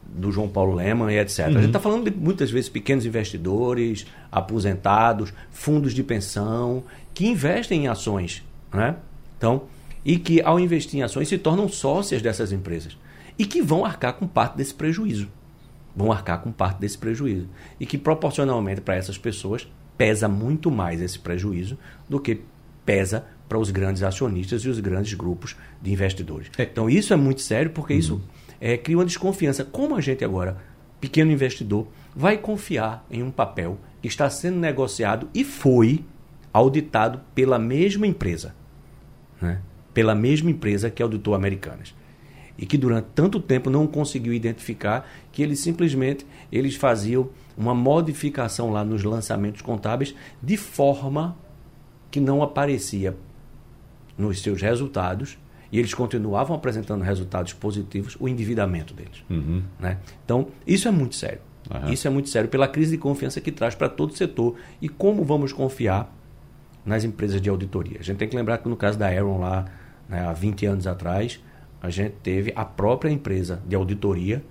do 0.05 0.31
João 0.31 0.49
Paulo 0.49 0.75
Leman 0.75 1.11
e 1.13 1.19
etc. 1.19 1.39
Uhum. 1.39 1.45
A 1.45 1.51
gente 1.53 1.67
está 1.67 1.79
uhum. 1.79 1.83
falando 1.83 2.11
de 2.11 2.17
muitas 2.17 2.51
vezes 2.51 2.69
pequenos 2.69 3.07
investidores, 3.07 4.07
aposentados, 4.31 5.33
fundos 5.51 5.95
de 5.95 6.03
pensão, 6.03 6.85
que 7.15 7.27
investem 7.27 7.85
em 7.85 7.89
ações. 7.89 8.45
Né? 8.73 8.97
Então, 9.39 9.63
e 10.05 10.19
que 10.19 10.41
ao 10.43 10.59
investir 10.59 11.01
em 11.01 11.03
ações 11.03 11.29
se 11.29 11.39
tornam 11.39 11.69
sócias 11.69 12.21
dessas 12.21 12.53
empresas. 12.53 12.97
E 13.39 13.47
que 13.47 13.63
vão 13.63 13.85
arcar 13.85 14.15
com 14.15 14.27
parte 14.27 14.57
desse 14.57 14.75
prejuízo. 14.75 15.29
Vão 15.95 16.13
arcar 16.13 16.41
com 16.43 16.53
parte 16.53 16.81
desse 16.81 16.99
prejuízo. 16.99 17.49
E 17.79 17.87
que 17.87 17.97
proporcionalmente 17.97 18.81
para 18.81 18.97
essas 18.97 19.17
pessoas 19.17 19.67
pesa 19.97 20.29
muito 20.29 20.71
mais 20.71 21.01
esse 21.01 21.19
prejuízo 21.19 21.79
do 22.09 22.19
que 22.19 22.41
pesa 22.85 23.25
para 23.49 23.59
os 23.59 23.71
grandes 23.71 24.03
acionistas 24.03 24.63
e 24.63 24.69
os 24.69 24.81
grandes 24.81 25.15
grupos 25.15 25.55
de 25.81 25.93
investidores. 25.93 26.51
É. 26.57 26.63
Então 26.63 26.89
isso 26.89 27.13
é 27.13 27.17
muito 27.17 27.41
sério 27.41 27.71
porque 27.71 27.93
uhum. 27.93 27.99
isso 27.99 28.23
é, 28.63 28.77
cria 28.77 28.97
uma 28.97 29.05
desconfiança. 29.05 29.65
Como 29.65 29.97
a 29.97 30.01
gente 30.01 30.25
agora, 30.25 30.57
pequeno 31.01 31.33
investidor, 31.33 31.89
vai 32.15 32.39
confiar 32.39 33.05
em 33.11 33.21
um 33.21 33.31
papel 33.31 33.77
que 34.01 34.07
está 34.07 34.31
sendo 34.31 34.57
negociado 34.59 35.29
e 35.35 35.43
foi 35.43 36.05
auditado 36.53 37.21
pela 37.35 37.59
mesma 37.59 38.07
empresa, 38.07 38.55
né? 39.41 39.61
pela 39.93 40.15
mesma 40.15 40.49
empresa 40.49 40.89
que 40.89 41.03
auditou 41.03 41.35
Americanas 41.35 41.93
e 42.57 42.65
que 42.65 42.79
durante 42.79 43.09
tanto 43.15 43.41
tempo 43.41 43.69
não 43.69 43.85
conseguiu 43.87 44.33
identificar 44.33 45.11
que 45.33 45.43
eles 45.43 45.59
simplesmente 45.59 46.25
eles 46.53 46.77
faziam 46.77 47.31
uma 47.57 47.75
modificação 47.75 48.71
lá 48.71 48.85
nos 48.85 49.03
lançamentos 49.03 49.63
contábeis 49.63 50.15
de 50.41 50.57
forma 50.57 51.37
que 52.11 52.21
não 52.21 52.43
aparecia 52.43 53.17
nos 54.17 54.41
seus 54.41 54.63
resultados 54.63 55.39
e 55.73 55.79
eles 55.79 55.95
continuavam 55.95 56.55
apresentando 56.55 57.03
resultados 57.03 57.55
positivos, 57.55 58.15
o 58.21 58.29
endividamento 58.29 58.93
deles. 58.93 59.25
Uhum. 59.31 59.63
Né? 59.81 59.97
Então, 60.23 60.49
isso 60.67 60.87
é 60.87 60.91
muito 60.91 61.17
sério. 61.17 61.41
Uhum. 61.71 61.91
Isso 61.91 62.07
é 62.07 62.11
muito 62.11 62.29
sério 62.29 62.49
pela 62.51 62.69
crise 62.69 62.93
de 62.93 62.99
confiança 62.99 63.41
que 63.41 63.51
traz 63.51 63.75
para 63.75 63.89
todo 63.89 64.11
o 64.11 64.17
setor. 64.17 64.55
E 64.83 64.89
como 64.89 65.25
vamos 65.25 65.51
confiar 65.51 66.15
nas 66.85 67.05
empresas 67.05 67.41
de 67.41 67.49
auditoria? 67.49 67.99
A 68.01 68.03
gente 68.03 68.19
tem 68.19 68.29
que 68.29 68.37
lembrar 68.37 68.59
que 68.59 68.69
no 68.69 68.77
caso 68.77 68.99
da 68.99 69.07
Aaron 69.07 69.39
lá, 69.39 69.65
né, 70.07 70.21
há 70.21 70.33
20 70.35 70.67
anos 70.67 70.87
atrás, 70.87 71.41
a 71.81 71.89
gente 71.89 72.17
teve 72.23 72.53
a 72.55 72.67
própria 72.67 73.11
empresa 73.11 73.63
de 73.67 73.75
auditoria 73.75 74.45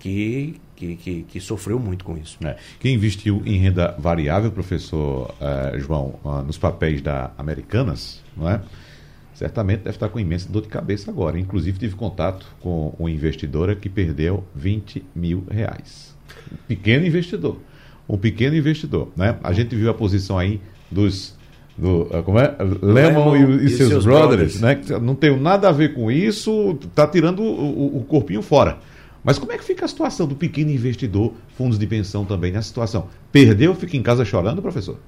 que, 0.00 0.60
que, 0.74 0.96
que, 0.96 1.22
que 1.22 1.40
sofreu 1.40 1.78
muito 1.78 2.04
com 2.04 2.16
isso. 2.16 2.36
É. 2.44 2.56
Quem 2.80 2.96
investiu 2.96 3.40
em 3.46 3.58
renda 3.58 3.94
variável, 3.96 4.50
professor 4.50 5.32
uh, 5.40 5.78
João, 5.78 6.18
uh, 6.24 6.42
nos 6.42 6.58
papéis 6.58 7.00
da 7.00 7.30
Americanas, 7.38 8.20
não 8.36 8.50
é? 8.50 8.60
Certamente 9.42 9.80
deve 9.80 9.96
estar 9.96 10.08
com 10.08 10.20
imensa 10.20 10.48
dor 10.48 10.62
de 10.62 10.68
cabeça 10.68 11.10
agora. 11.10 11.36
Inclusive, 11.36 11.76
tive 11.76 11.96
contato 11.96 12.46
com 12.60 12.94
uma 12.96 13.10
investidora 13.10 13.74
que 13.74 13.88
perdeu 13.88 14.44
20 14.54 15.04
mil 15.16 15.44
reais. 15.50 16.14
Um 16.52 16.56
pequeno 16.68 17.04
investidor. 17.04 17.58
Um 18.08 18.16
pequeno 18.16 18.54
investidor. 18.54 19.08
Né? 19.16 19.36
A 19.42 19.52
gente 19.52 19.74
viu 19.74 19.90
a 19.90 19.94
posição 19.94 20.38
aí 20.38 20.60
dos. 20.88 21.36
Do, 21.76 22.08
ah, 22.12 22.22
como 22.22 22.38
é? 22.38 22.54
Lemon, 22.82 23.34
e, 23.34 23.64
e, 23.64 23.68
seus, 23.70 23.88
seus 23.88 24.04
brothers, 24.04 24.58
brothers, 24.58 24.90
né? 24.90 24.98
Não 25.00 25.14
tem 25.14 25.36
nada 25.36 25.68
a 25.70 25.72
ver 25.72 25.94
com 25.94 26.10
isso, 26.10 26.78
está 26.82 27.06
tirando 27.06 27.42
o, 27.42 27.96
o 27.96 28.04
corpinho 28.04 28.42
fora. 28.42 28.78
Mas 29.24 29.38
como 29.38 29.52
é 29.52 29.58
que 29.58 29.64
fica 29.64 29.84
a 29.84 29.88
situação 29.88 30.26
do 30.26 30.36
pequeno 30.36 30.70
investidor, 30.70 31.32
fundos 31.56 31.78
de 31.78 31.86
pensão 31.86 32.24
também 32.24 32.52
nessa 32.52 32.68
situação? 32.68 33.08
Perdeu, 33.32 33.74
fica 33.74 33.96
em 33.96 34.02
casa 34.02 34.24
chorando, 34.24 34.60
professor? 34.60 34.98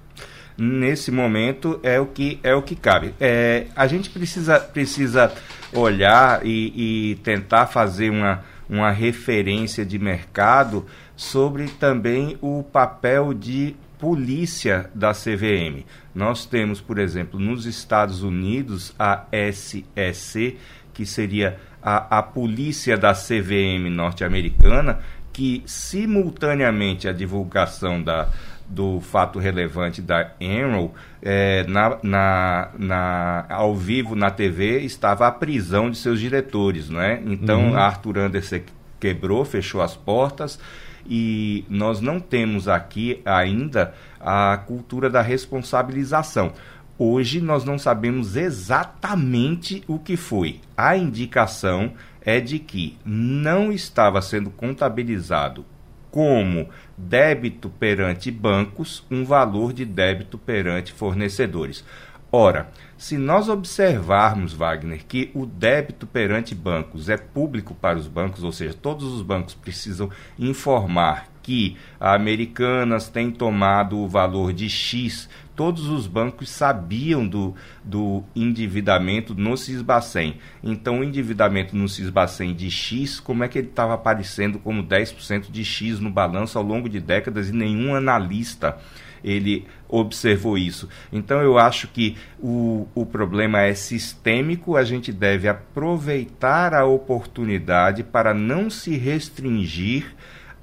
Nesse 0.57 1.11
momento 1.11 1.81
é 1.83 1.99
o 1.99 2.07
que 2.07 2.39
é 2.43 2.55
o 2.55 2.63
que 2.63 2.77
cabe. 2.77 3.15
É, 3.21 3.67
a 3.75 3.87
gente 3.87 4.11
precisa, 4.11 4.59
precisa 4.61 5.33
olhar 5.73 6.45
e, 6.45 7.11
e 7.11 7.15
tentar 7.17 7.67
fazer 7.67 8.11
uma, 8.11 8.45
uma 8.69 8.91
referência 8.91 9.85
de 9.85 9.99
mercado 9.99 10.87
sobre 11.17 11.69
também 11.69 12.39
o 12.41 12.63
papel 12.63 13.35
de 13.35 13.75
polícia 13.99 14.91
da 14.95 15.13
CVM. 15.13 15.85
Nós 16.15 16.47
temos, 16.47 16.81
por 16.81 16.99
exemplo, 16.99 17.41
nos 17.41 17.67
Estados 17.67 18.23
Unidos 18.23 18.95
a 18.99 19.25
SEC, 19.53 20.59
que 20.93 21.07
seria 21.07 21.59
a, 21.83 22.19
a 22.19 22.23
polícia 22.23 22.97
da 22.97 23.13
CVM 23.13 23.91
norte-americana, 23.91 25.01
que 25.33 25.63
simultaneamente 25.67 27.09
a 27.09 27.13
divulgação 27.13 28.03
da, 28.03 28.29
do 28.69 29.01
fato 29.01 29.39
relevante 29.39 30.01
da 30.01 30.33
Enron, 30.41 30.91
é, 31.23 31.65
na, 31.65 31.99
na, 32.03 32.69
na, 32.79 33.47
ao 33.49 33.75
vivo 33.75 34.15
na 34.15 34.31
TV 34.31 34.81
estava 34.81 35.27
a 35.27 35.33
prisão 35.33 35.91
de 35.91 35.99
seus 35.99 36.19
diretores, 36.19 36.89
né? 36.89 37.23
Então 37.27 37.71
uhum. 37.71 37.77
Arthur 37.77 38.19
Anderson 38.19 38.61
quebrou, 38.99 39.45
fechou 39.45 39.83
as 39.83 39.97
portas 39.97 40.59
e 41.07 41.65
nós 41.69 42.01
não 42.01 42.19
temos 42.19 42.69
aqui 42.69 43.21
ainda 43.25 43.95
a 44.19 44.57
cultura 44.67 45.11
da 45.11 45.21
responsabilização. 45.21 46.53
Hoje 46.97 47.41
nós 47.41 47.65
não 47.65 47.79
sabemos 47.79 48.37
exatamente 48.37 49.83
o 49.87 49.99
que 49.99 50.17
foi. 50.17 50.61
A 50.77 50.97
indicação 50.97 51.93
é 52.23 52.41
de 52.41 52.59
que 52.59 52.97
não 53.05 53.73
estava 53.73 54.23
sendo 54.23 54.49
contabilizado 54.49 55.67
como 56.15 56.69
débito 56.97 57.69
perante 57.69 58.31
bancos 58.31 59.05
um 59.11 59.25
valor 59.25 59.73
de 59.73 59.85
débito 59.85 60.39
perante 60.39 60.93
fornecedores. 60.93 61.85
Ora, 62.31 62.71
se 62.97 63.19
nós 63.19 63.49
observarmos, 63.49 64.53
Wagner, 64.53 65.05
que 65.09 65.33
o 65.35 65.45
débito 65.45 66.07
perante 66.07 66.55
bancos 66.55 67.09
é 67.09 67.17
público 67.17 67.75
para 67.75 67.99
os 67.99 68.07
bancos, 68.07 68.45
ou 68.45 68.53
seja, 68.53 68.73
todos 68.75 69.13
os 69.13 69.23
bancos 69.23 69.55
precisam 69.55 70.09
informar 70.39 71.27
que 71.43 71.77
a 71.99 72.15
Americanas 72.15 73.09
tem 73.09 73.33
tomado 73.33 73.99
o 73.99 74.09
valor 74.09 74.53
de 74.53 74.71
X 74.71 75.29
todos 75.57 75.89
os 75.89 76.07
bancos 76.07 76.49
sabiam 76.51 77.27
do, 77.27 77.55
do 77.83 78.23
endividamento 78.35 79.35
no 79.35 79.57
Cisbacen. 79.57 80.37
Então, 80.63 81.01
o 81.01 81.05
endividamento 81.05 81.77
no 81.77 81.89
Cisbacen 81.89 82.55
de 82.55 82.71
X, 82.71 83.21
como 83.21 83.45
é 83.45 83.49
que 83.49 83.59
ele 83.59 83.69
estava 83.69 83.95
aparecendo 83.95 84.59
como 84.59 84.83
10% 84.83 85.51
de 85.51 85.65
X 85.65 86.01
no 86.01 86.11
balanço 86.11 86.59
ao 86.59 86.65
longo 86.65 86.89
de 86.89 87.01
décadas 87.01 87.49
e 87.49 87.53
nenhum 87.53 87.95
analista 87.95 88.79
ele 89.25 89.67
observou 89.89 90.59
isso. 90.59 90.89
Então 91.11 91.41
eu 91.41 91.59
acho 91.59 91.89
que 91.89 92.17
o, 92.39 92.87
o 92.95 93.07
problema 93.07 93.63
é 93.63 93.73
sistêmico, 93.73 94.77
a 94.77 94.85
gente 94.85 95.11
deve 95.11 95.49
aproveitar 95.49 96.75
a 96.75 96.85
oportunidade 96.85 98.03
para 98.03 98.35
não 98.35 98.69
se 98.69 98.97
restringir 98.97 100.15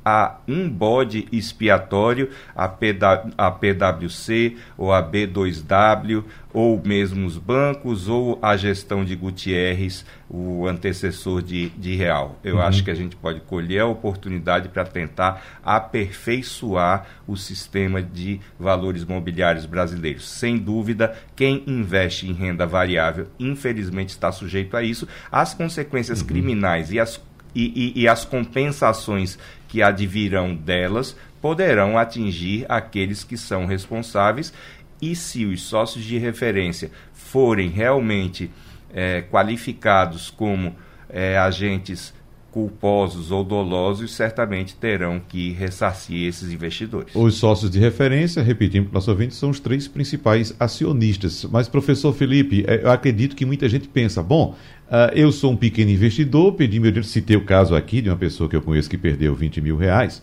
a 0.04 0.38
um 0.48 0.70
bode 0.70 1.28
expiatório, 1.32 2.30
a, 2.56 2.68
PW, 2.68 3.34
a 3.38 3.52
PwC 3.52 4.58
ou 4.78 4.92
a 4.92 5.02
B2W, 5.04 6.24
ou 6.54 6.82
mesmo 6.84 7.26
os 7.26 7.38
bancos, 7.38 8.08
ou 8.08 8.38
a 8.42 8.58
gestão 8.58 9.06
de 9.06 9.16
Gutierrez, 9.16 10.06
o 10.30 10.68
antecessor 10.68 11.42
de, 11.42 11.70
de 11.70 11.96
Real. 11.96 12.38
Eu 12.44 12.56
uhum. 12.56 12.62
acho 12.62 12.84
que 12.84 12.92
a 12.92 12.96
gente 12.96 13.16
pode 13.16 13.40
colher 13.42 13.82
a 13.82 13.86
oportunidade 13.86 14.70
para 14.70 14.84
tentar 14.84 15.44
aperfeiçoar 15.64 17.06
o 17.28 17.38
sistema 17.38 18.02
de 18.02 18.42
valores 18.60 19.06
mobiliários 19.06 19.66
brasileiros. 19.66 20.28
Sem 20.30 20.58
dúvida, 20.58 21.16
quem 21.36 21.64
investe 21.68 22.28
em 22.28 22.34
renda 22.34 22.66
variável, 22.66 23.28
infelizmente, 23.40 24.10
está 24.10 24.32
sujeito 24.32 24.76
a 24.76 24.84
isso. 24.84 25.08
As 25.32 25.54
consequências 25.54 26.22
uhum. 26.22 26.28
criminais 26.28 26.92
e 26.92 27.00
as 27.00 27.22
e, 27.54 27.94
e, 27.96 28.02
e, 28.04 28.08
as 28.08 28.24
compensações 28.24 29.38
que 29.72 29.82
advirão 29.82 30.54
delas 30.54 31.16
poderão 31.42 31.98
atingir 31.98 32.66
aqueles 32.68 33.24
que 33.24 33.38
são 33.38 33.66
responsáveis. 33.66 34.54
E 35.02 35.16
se 35.16 35.46
os 35.46 35.64
sócios 35.64 36.04
de 36.04 36.18
referência 36.18 36.92
forem 37.14 37.70
realmente 37.70 38.52
é, 38.94 39.22
qualificados 39.22 40.30
como 40.30 40.76
é, 41.10 41.38
agentes 41.38 42.14
culposos 42.52 43.32
ou 43.32 43.44
dolosos 43.44 44.14
certamente 44.14 44.76
terão 44.76 45.22
que 45.26 45.52
ressarcir 45.52 46.28
esses 46.28 46.52
investidores. 46.52 47.16
Os 47.16 47.36
sócios 47.36 47.72
de 47.72 47.80
referência, 47.80 48.44
repetindo 48.44 48.86
para 48.86 48.96
nosso 48.96 49.10
ouvinte, 49.10 49.34
são 49.34 49.50
os 49.50 49.60
três 49.60 49.88
principais 49.88 50.54
acionistas. 50.60 51.46
Mas, 51.46 51.70
professor 51.70 52.14
Felipe, 52.14 52.66
é, 52.68 52.84
eu 52.84 52.92
acredito 52.92 53.36
que 53.36 53.46
muita 53.46 53.70
gente 53.70 53.88
pensa, 53.88 54.22
bom, 54.22 54.56
uh, 54.88 55.16
eu 55.16 55.32
sou 55.32 55.52
um 55.52 55.56
pequeno 55.56 55.92
investidor, 55.92 56.54
pedi 56.54 56.80
meu 56.80 56.92
dinheiro, 56.92 57.08
citei 57.08 57.38
o 57.38 57.46
caso 57.46 57.74
aqui 57.74 58.02
de 58.02 58.10
uma 58.10 58.18
pessoa 58.18 58.50
que 58.50 58.56
eu 58.56 58.62
conheço 58.62 58.90
que 58.90 58.98
perdeu 58.98 59.34
20 59.34 59.62
mil 59.62 59.78
reais, 59.78 60.22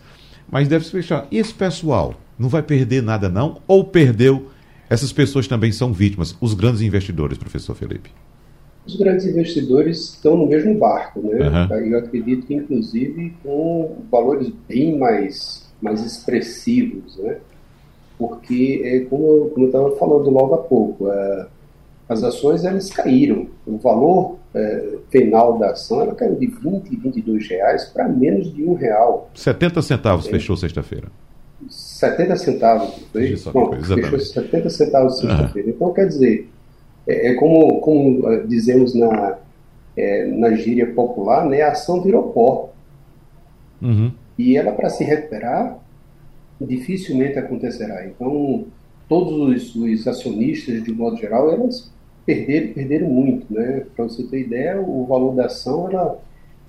mas 0.51 0.67
deve 0.67 0.85
se 0.85 0.91
fechar. 0.91 1.27
E 1.31 1.37
esse 1.37 1.53
pessoal 1.53 2.13
não 2.37 2.47
vai 2.47 2.61
perder 2.61 3.01
nada 3.01 3.27
não? 3.27 3.59
Ou 3.67 3.83
perdeu? 3.83 4.51
Essas 4.87 5.11
pessoas 5.11 5.47
também 5.47 5.71
são 5.71 5.91
vítimas, 5.93 6.35
os 6.39 6.53
grandes 6.53 6.81
investidores, 6.81 7.37
professor 7.37 7.75
Felipe 7.75 8.11
os 8.89 8.95
grandes 8.95 9.25
investidores 9.25 10.13
estão 10.15 10.35
no 10.35 10.47
mesmo 10.47 10.73
barco, 10.75 11.21
né? 11.21 11.47
Uhum. 11.47 11.77
Eu 11.77 11.99
acredito 11.99 12.47
que, 12.47 12.55
inclusive, 12.55 13.35
com 13.43 13.97
valores 14.11 14.51
bem 14.67 14.97
mais, 14.97 15.71
mais 15.79 16.03
expressivos, 16.03 17.17
né? 17.17 17.37
Porque, 18.17 18.81
é, 18.83 18.99
como, 19.01 19.49
como 19.51 19.65
eu 19.65 19.67
estava 19.67 19.95
falando 19.95 20.29
logo 20.29 20.55
há 20.55 20.57
pouco, 20.57 21.09
é, 21.09 21.47
as 22.09 22.23
ações 22.23 22.65
elas 22.65 22.89
caíram. 22.89 23.47
O 23.65 23.77
valor 23.77 24.37
é, 24.55 24.97
final 25.09 25.59
da 25.59 25.71
ação 25.71 26.01
ela 26.01 26.15
caiu 26.15 26.35
de 26.35 26.47
20 26.47 26.91
e 26.91 26.95
22 26.95 27.47
reais 27.47 27.85
para 27.85 28.07
menos 28.07 28.53
de 28.53 28.63
um 28.63 28.73
real. 28.73 29.29
70 29.35 29.81
centavos 29.83 30.27
é. 30.27 30.31
fechou 30.31 30.57
sexta-feira. 30.57 31.07
70 31.69 32.35
centavos, 32.37 32.95
foi? 33.11 33.35
Bom, 33.53 33.71
fechou 33.83 34.19
70 34.19 34.69
centavos 34.69 35.19
sexta-feira. 35.19 35.67
Uhum. 35.67 35.73
Então, 35.75 35.93
quer 35.93 36.07
dizer, 36.07 36.49
é, 37.09 37.29
é 37.29 37.33
como, 37.33 37.81
como 37.81 38.31
eh, 38.31 38.43
dizemos 38.45 38.93
na, 38.93 39.37
é, 39.97 40.27
na 40.27 40.53
gíria 40.53 40.93
popular, 40.93 41.45
né, 41.47 41.61
a 41.63 41.71
ação 41.71 42.01
virou 42.01 42.31
pó. 42.31 42.69
Uhum. 43.81 44.11
E 44.37 44.55
ela, 44.55 44.71
para 44.71 44.89
se 44.89 45.03
recuperar, 45.03 45.79
dificilmente 46.61 47.39
acontecerá. 47.39 48.05
Então, 48.05 48.65
todos 49.07 49.33
os, 49.33 49.75
os, 49.75 50.07
acionistas, 50.07 50.83
de 50.83 50.91
modo 50.91 51.17
geral, 51.17 51.51
elas 51.51 51.91
perderam, 52.25 52.73
perderam 52.73 53.07
muito. 53.07 53.51
Né? 53.51 53.85
Para 53.95 54.05
você 54.05 54.23
ter 54.23 54.41
ideia, 54.41 54.79
o 54.79 55.05
valor 55.05 55.33
da 55.33 55.45
ação 55.45 55.89
ela 55.89 56.21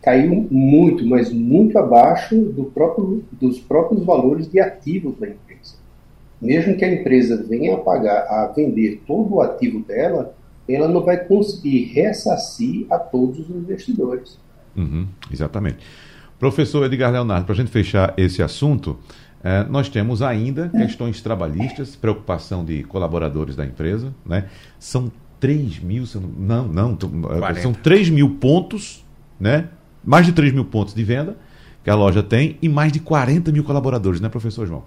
caiu 0.03 0.49
muito, 0.51 1.07
mas 1.07 1.31
muito 1.31 1.79
abaixo 1.79 2.35
do 2.37 2.65
próprio, 2.65 3.23
dos 3.33 3.61
próprios 3.61 4.03
valores 4.05 4.51
de 4.51 4.59
ativos 4.59 5.19
da 5.19 5.29
empresa 5.29 5.50
mesmo 6.41 6.77
que 6.77 6.85
a 6.85 6.93
empresa 6.93 7.45
venha 7.49 7.75
a 7.75 7.79
pagar, 7.79 8.23
a 8.29 8.53
vender 8.55 9.03
todo 9.07 9.35
o 9.35 9.41
ativo 9.41 9.81
dela, 9.81 10.35
ela 10.69 10.89
não 10.89 11.05
vai 11.05 11.19
conseguir 11.25 11.93
ressarcir 11.93 12.87
a 12.91 12.99
todos 12.99 13.41
os 13.41 13.51
investidores. 13.51 14.39
Uhum, 14.77 15.07
exatamente. 15.33 15.79
Professor 16.39 16.85
Edgar 16.85 17.13
Leonardo, 17.13 17.45
para 17.45 17.53
a 17.53 17.57
gente 17.57 17.71
fechar 17.71 18.15
esse 18.17 18.43
assunto, 18.43 18.99
eh, 19.45 19.67
nós 19.69 19.89
temos 19.89 20.23
ainda 20.23 20.69
questões 20.71 21.21
trabalhistas, 21.21 21.97
preocupação 21.97 22.65
de 22.65 22.83
colaboradores 22.85 23.57
da 23.57 23.65
empresa, 23.67 24.15
né? 24.25 24.49
São 24.79 25.13
3 25.39 25.81
mil, 25.81 26.05
não, 26.39 26.67
não, 26.67 26.99
eh, 27.49 27.55
são 27.57 27.75
3 27.75 28.09
mil 28.09 28.37
pontos, 28.37 29.05
né? 29.39 29.69
Mais 30.03 30.25
de 30.25 30.33
3 30.33 30.53
mil 30.53 30.65
pontos 30.65 30.95
de 30.95 31.05
venda 31.05 31.37
que 31.83 31.91
a 31.91 31.95
loja 31.95 32.23
tem 32.23 32.57
e 32.63 32.69
mais 32.69 32.93
de 32.93 33.01
40 33.01 33.51
mil 33.53 33.65
colaboradores, 33.65 34.21
né, 34.21 34.29
professor 34.29 34.67
João? 34.67 34.85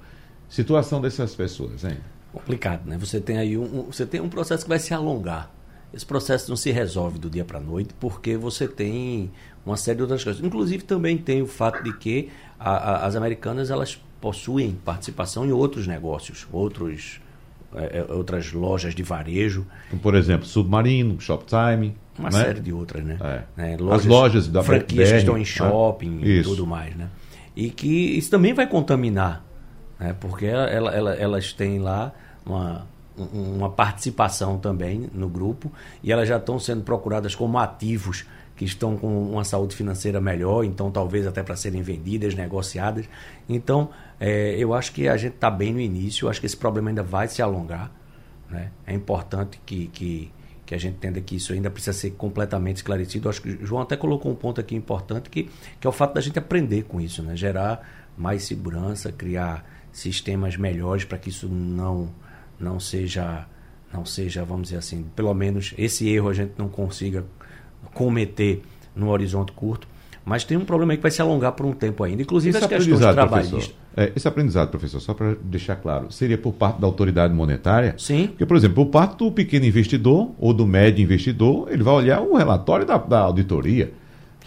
Situação 0.53 1.01
dessas 1.01 1.33
pessoas, 1.33 1.83
hein? 1.83 1.97
Complicado, 2.31 2.87
né? 2.87 2.97
Você 2.99 3.19
tem 3.19 3.37
aí 3.37 3.57
um, 3.57 3.83
você 3.83 4.05
tem 4.05 4.21
um 4.21 4.29
processo 4.29 4.63
que 4.63 4.69
vai 4.69 4.79
se 4.79 4.93
alongar. 4.93 5.51
Esse 5.93 6.05
processo 6.05 6.49
não 6.49 6.55
se 6.55 6.71
resolve 6.71 7.19
do 7.19 7.29
dia 7.29 7.43
para 7.43 7.57
a 7.57 7.61
noite, 7.61 7.93
porque 7.99 8.37
você 8.37 8.67
tem 8.67 9.31
uma 9.65 9.77
série 9.77 9.97
de 9.97 10.01
outras 10.03 10.23
coisas. 10.23 10.43
Inclusive 10.43 10.83
também 10.83 11.17
tem 11.17 11.41
o 11.41 11.47
fato 11.47 11.83
de 11.83 11.93
que 11.93 12.29
a, 12.59 12.71
a, 12.71 13.05
as 13.05 13.15
americanas 13.15 13.69
elas 13.69 13.99
possuem 14.21 14.77
participação 14.85 15.45
em 15.45 15.51
outros 15.51 15.85
negócios, 15.85 16.47
outros 16.51 17.19
é, 17.75 17.99
é 17.99 18.13
outras 18.13 18.51
lojas 18.53 18.93
de 18.95 19.03
varejo. 19.03 19.65
Por 20.01 20.15
exemplo, 20.15 20.45
Submarino, 20.45 21.19
Shoptime. 21.19 21.95
Uma 22.17 22.29
né? 22.29 22.43
série 22.43 22.59
de 22.59 22.71
outras, 22.71 23.03
né? 23.03 23.17
É. 23.57 23.73
É, 23.73 23.77
lojas, 23.77 24.01
As 24.01 24.05
lojas 24.05 24.47
da 24.47 24.63
franquias 24.63 25.09
BR, 25.09 25.13
que 25.15 25.19
estão 25.19 25.37
em 25.37 25.45
shopping 25.45 26.21
e 26.23 26.43
tudo 26.43 26.65
mais, 26.65 26.95
né? 26.95 27.09
E 27.55 27.69
que 27.69 28.17
isso 28.17 28.29
também 28.29 28.53
vai 28.53 28.67
contaminar 28.67 29.43
né? 29.99 30.15
porque 30.19 30.45
ela, 30.45 30.91
ela, 30.91 31.13
elas 31.15 31.53
têm 31.53 31.79
lá 31.79 32.13
uma, 32.45 32.85
uma 33.17 33.69
participação 33.69 34.57
também 34.57 35.09
no 35.13 35.29
grupo 35.29 35.71
e 36.01 36.11
elas 36.11 36.27
já 36.27 36.37
estão 36.37 36.59
sendo 36.59 36.83
procuradas 36.83 37.35
como 37.35 37.57
ativos 37.57 38.25
que 38.55 38.65
estão 38.65 38.95
com 38.95 39.31
uma 39.31 39.43
saúde 39.43 39.75
financeira 39.75 40.21
melhor, 40.21 40.63
então 40.63 40.91
talvez 40.91 41.25
até 41.25 41.41
para 41.41 41.55
serem 41.55 41.81
vendidas, 41.81 42.35
negociadas. 42.35 43.09
Então, 43.49 43.89
é, 44.19 44.55
eu 44.57 44.73
acho 44.73 44.91
que 44.93 45.07
a 45.07 45.17
gente 45.17 45.33
está 45.33 45.49
bem 45.49 45.73
no 45.73 45.79
início, 45.79 46.25
eu 46.25 46.29
acho 46.29 46.39
que 46.39 46.45
esse 46.45 46.57
problema 46.57 46.89
ainda 46.89 47.03
vai 47.03 47.27
se 47.27 47.41
alongar. 47.41 47.91
Né? 48.49 48.69
É 48.85 48.93
importante 48.93 49.59
que, 49.65 49.87
que, 49.87 50.31
que 50.65 50.75
a 50.75 50.77
gente 50.77 50.95
entenda 50.95 51.19
que 51.19 51.35
isso 51.35 51.51
ainda 51.51 51.69
precisa 51.69 51.93
ser 51.97 52.11
completamente 52.11 52.77
esclarecido. 52.77 53.27
Eu 53.27 53.31
acho 53.31 53.41
que 53.41 53.49
o 53.49 53.65
João 53.65 53.81
até 53.81 53.97
colocou 53.97 54.31
um 54.31 54.35
ponto 54.35 54.61
aqui 54.61 54.75
importante, 54.75 55.29
que, 55.29 55.49
que 55.79 55.87
é 55.87 55.89
o 55.89 55.93
fato 55.93 56.13
da 56.13 56.21
gente 56.21 56.37
aprender 56.37 56.83
com 56.83 57.01
isso, 57.01 57.23
né? 57.23 57.35
gerar 57.35 58.11
mais 58.15 58.43
segurança, 58.43 59.11
criar 59.11 59.65
sistemas 59.93 60.57
melhores 60.57 61.05
para 61.05 61.17
que 61.17 61.29
isso 61.29 61.47
não 61.47 62.09
não 62.59 62.79
seja 62.79 63.47
não 63.93 64.05
seja, 64.05 64.43
vamos 64.43 64.63
dizer 64.63 64.77
assim, 64.77 65.05
pelo 65.15 65.33
menos 65.33 65.73
esse 65.77 66.09
erro 66.09 66.29
a 66.29 66.33
gente 66.33 66.53
não 66.57 66.67
consiga 66.67 67.23
cometer 67.93 68.63
no 68.95 69.09
horizonte 69.09 69.51
curto. 69.51 69.87
Mas 70.25 70.43
tem 70.43 70.55
um 70.55 70.63
problema 70.63 70.93
aí 70.93 70.97
que 70.97 71.01
vai 71.01 71.11
se 71.11 71.21
alongar 71.21 71.51
por 71.51 71.65
um 71.65 71.73
tempo 71.73 72.01
ainda, 72.03 72.21
inclusive 72.21 72.57
esse 72.57 72.63
as 72.63 72.69
questões 72.69 72.99
trabalhistas. 72.99 73.75
É, 73.95 74.11
esse 74.15 74.27
aprendizado, 74.27 74.69
professor, 74.69 74.99
só 75.01 75.13
para 75.13 75.35
deixar 75.43 75.75
claro, 75.75 76.11
seria 76.11 76.37
por 76.37 76.53
parte 76.53 76.79
da 76.79 76.87
autoridade 76.87 77.33
monetária? 77.33 77.93
Sim. 77.97 78.27
Porque, 78.27 78.45
por 78.45 78.55
exemplo, 78.55 78.85
por 78.85 78.91
parte 78.91 79.17
do 79.17 79.31
pequeno 79.31 79.65
investidor 79.65 80.31
ou 80.39 80.53
do 80.53 80.65
médio 80.65 81.03
investidor, 81.03 81.67
ele 81.69 81.83
vai 81.83 81.93
olhar 81.93 82.21
o 82.21 82.35
relatório 82.37 82.85
da, 82.85 82.97
da 82.97 83.19
auditoria. 83.19 83.93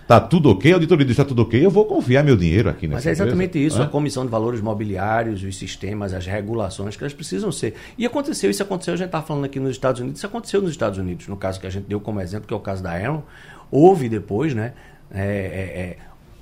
Está 0.06 0.20
tudo 0.20 0.50
ok, 0.50 0.70
a 0.70 0.76
auditoria 0.76 1.04
diz 1.04 1.14
está 1.14 1.24
tudo 1.24 1.42
ok, 1.42 1.66
eu 1.66 1.68
vou 1.68 1.84
confiar 1.84 2.22
meu 2.22 2.36
dinheiro 2.36 2.70
aqui 2.70 2.86
nessa 2.86 2.98
Mas 2.98 3.06
é 3.06 3.10
exatamente 3.10 3.58
empresa. 3.58 3.66
isso, 3.66 3.82
a 3.82 3.88
Comissão 3.88 4.24
de 4.24 4.30
Valores 4.30 4.60
Mobiliários, 4.60 5.42
os 5.42 5.58
sistemas, 5.58 6.14
as 6.14 6.24
regulações 6.24 6.96
que 6.96 7.02
elas 7.02 7.12
precisam 7.12 7.50
ser. 7.50 7.74
E 7.98 8.06
aconteceu, 8.06 8.48
isso 8.48 8.62
aconteceu, 8.62 8.94
a 8.94 8.96
gente 8.96 9.06
está 9.06 9.20
falando 9.20 9.46
aqui 9.46 9.58
nos 9.58 9.72
Estados 9.72 10.00
Unidos, 10.00 10.20
isso 10.20 10.26
aconteceu 10.28 10.62
nos 10.62 10.70
Estados 10.70 10.96
Unidos, 10.96 11.26
no 11.26 11.36
caso 11.36 11.58
que 11.58 11.66
a 11.66 11.70
gente 11.70 11.86
deu 11.86 11.98
como 11.98 12.20
exemplo, 12.20 12.46
que 12.46 12.54
é 12.54 12.56
o 12.56 12.60
caso 12.60 12.84
da 12.84 12.92
Aaron, 12.92 13.24
houve 13.68 14.08
depois, 14.08 14.54
né, 14.54 14.74
é, 15.10 15.24
é, 15.24 15.80
é, 15.80 15.98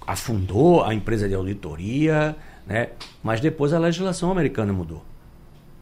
afundou 0.06 0.84
a 0.84 0.92
empresa 0.92 1.26
de 1.26 1.34
auditoria, 1.34 2.36
né, 2.66 2.90
mas 3.22 3.40
depois 3.40 3.72
a 3.72 3.78
legislação 3.78 4.30
americana 4.30 4.74
mudou. 4.74 5.02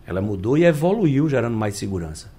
Ela 0.06 0.22
mudou 0.22 0.56
e 0.56 0.64
evoluiu, 0.64 1.28
gerando 1.28 1.56
mais 1.56 1.76
segurança. 1.76 2.30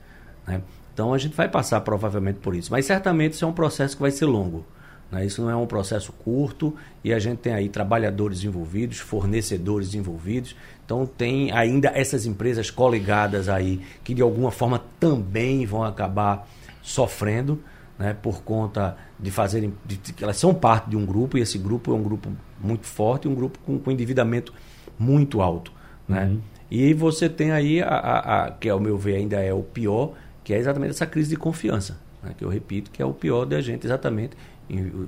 Né? 0.48 0.62
Então 0.94 1.14
a 1.14 1.18
gente 1.18 1.36
vai 1.36 1.50
passar 1.50 1.82
provavelmente 1.82 2.40
por 2.40 2.56
isso. 2.56 2.72
Mas 2.72 2.86
certamente 2.86 3.34
isso 3.34 3.44
é 3.44 3.48
um 3.48 3.54
processo 3.54 3.98
que 3.98 4.02
vai 4.02 4.12
ser 4.12 4.26
longo. 4.26 4.66
Né? 5.14 5.26
Isso 5.26 5.44
não 5.44 5.50
é 5.50 5.56
um 5.56 5.68
processo 5.68 6.12
curto 6.12 6.76
e 7.04 7.14
a 7.14 7.20
gente 7.20 7.38
tem 7.38 7.54
aí 7.54 7.70
trabalhadores 7.70 8.44
envolvidos, 8.44 8.98
fornecedores 8.98 9.94
envolvidos. 9.94 10.56
Então 10.84 11.06
tem 11.06 11.52
ainda 11.52 11.90
essas 11.94 12.26
empresas 12.26 12.72
coligadas 12.72 13.48
aí 13.48 13.80
que 14.04 14.14
de 14.14 14.24
alguma 14.24 14.50
forma 14.50 14.84
também 15.00 15.68
vão 15.68 15.84
acabar 15.84 16.48
sofrendo 16.82 17.64
né, 17.98 18.16
por 18.20 18.42
conta 18.42 18.98
de 19.20 19.30
fazerem. 19.30 19.74
De, 19.86 19.98
de, 19.98 20.16
elas 20.24 20.38
são 20.38 20.52
parte 20.52 20.90
de 20.90 20.98
um 20.98 21.06
grupo 21.06 21.38
e 21.38 21.42
esse 21.42 21.60
grupo 21.60 21.92
é 21.92 21.96
um 21.96 22.02
grupo 22.02 22.32
muito 22.60 22.88
forte, 22.88 23.28
um 23.28 23.36
grupo 23.36 23.60
com, 23.64 23.78
com 23.78 23.92
endividamento 23.92 24.52
muito 24.98 25.42
alto. 25.42 25.72
Né? 26.08 26.26
Uhum. 26.26 26.42
E 26.72 26.92
você 26.92 27.30
tem 27.30 27.52
aí, 27.52 27.84
a, 27.84 27.88
a, 27.88 28.46
a, 28.46 28.52
que 28.52 28.68
ao 28.68 28.80
meu 28.80 28.98
ver 28.98 29.18
ainda 29.18 29.40
é 29.40 29.54
o 29.54 29.62
pior, 29.62 30.14
que 30.44 30.56
é 30.56 30.58
exatamente 30.58 30.90
essa 30.90 31.06
crise 31.06 31.30
de 31.30 31.36
confiança. 31.36 32.00
Né? 32.24 32.34
Que 32.36 32.44
eu 32.44 32.50
repito 32.50 32.90
que 32.90 33.02
é 33.02 33.06
o 33.06 33.14
pior 33.14 33.46
da 33.46 33.62
gente 33.62 33.86
exatamente 33.86 34.36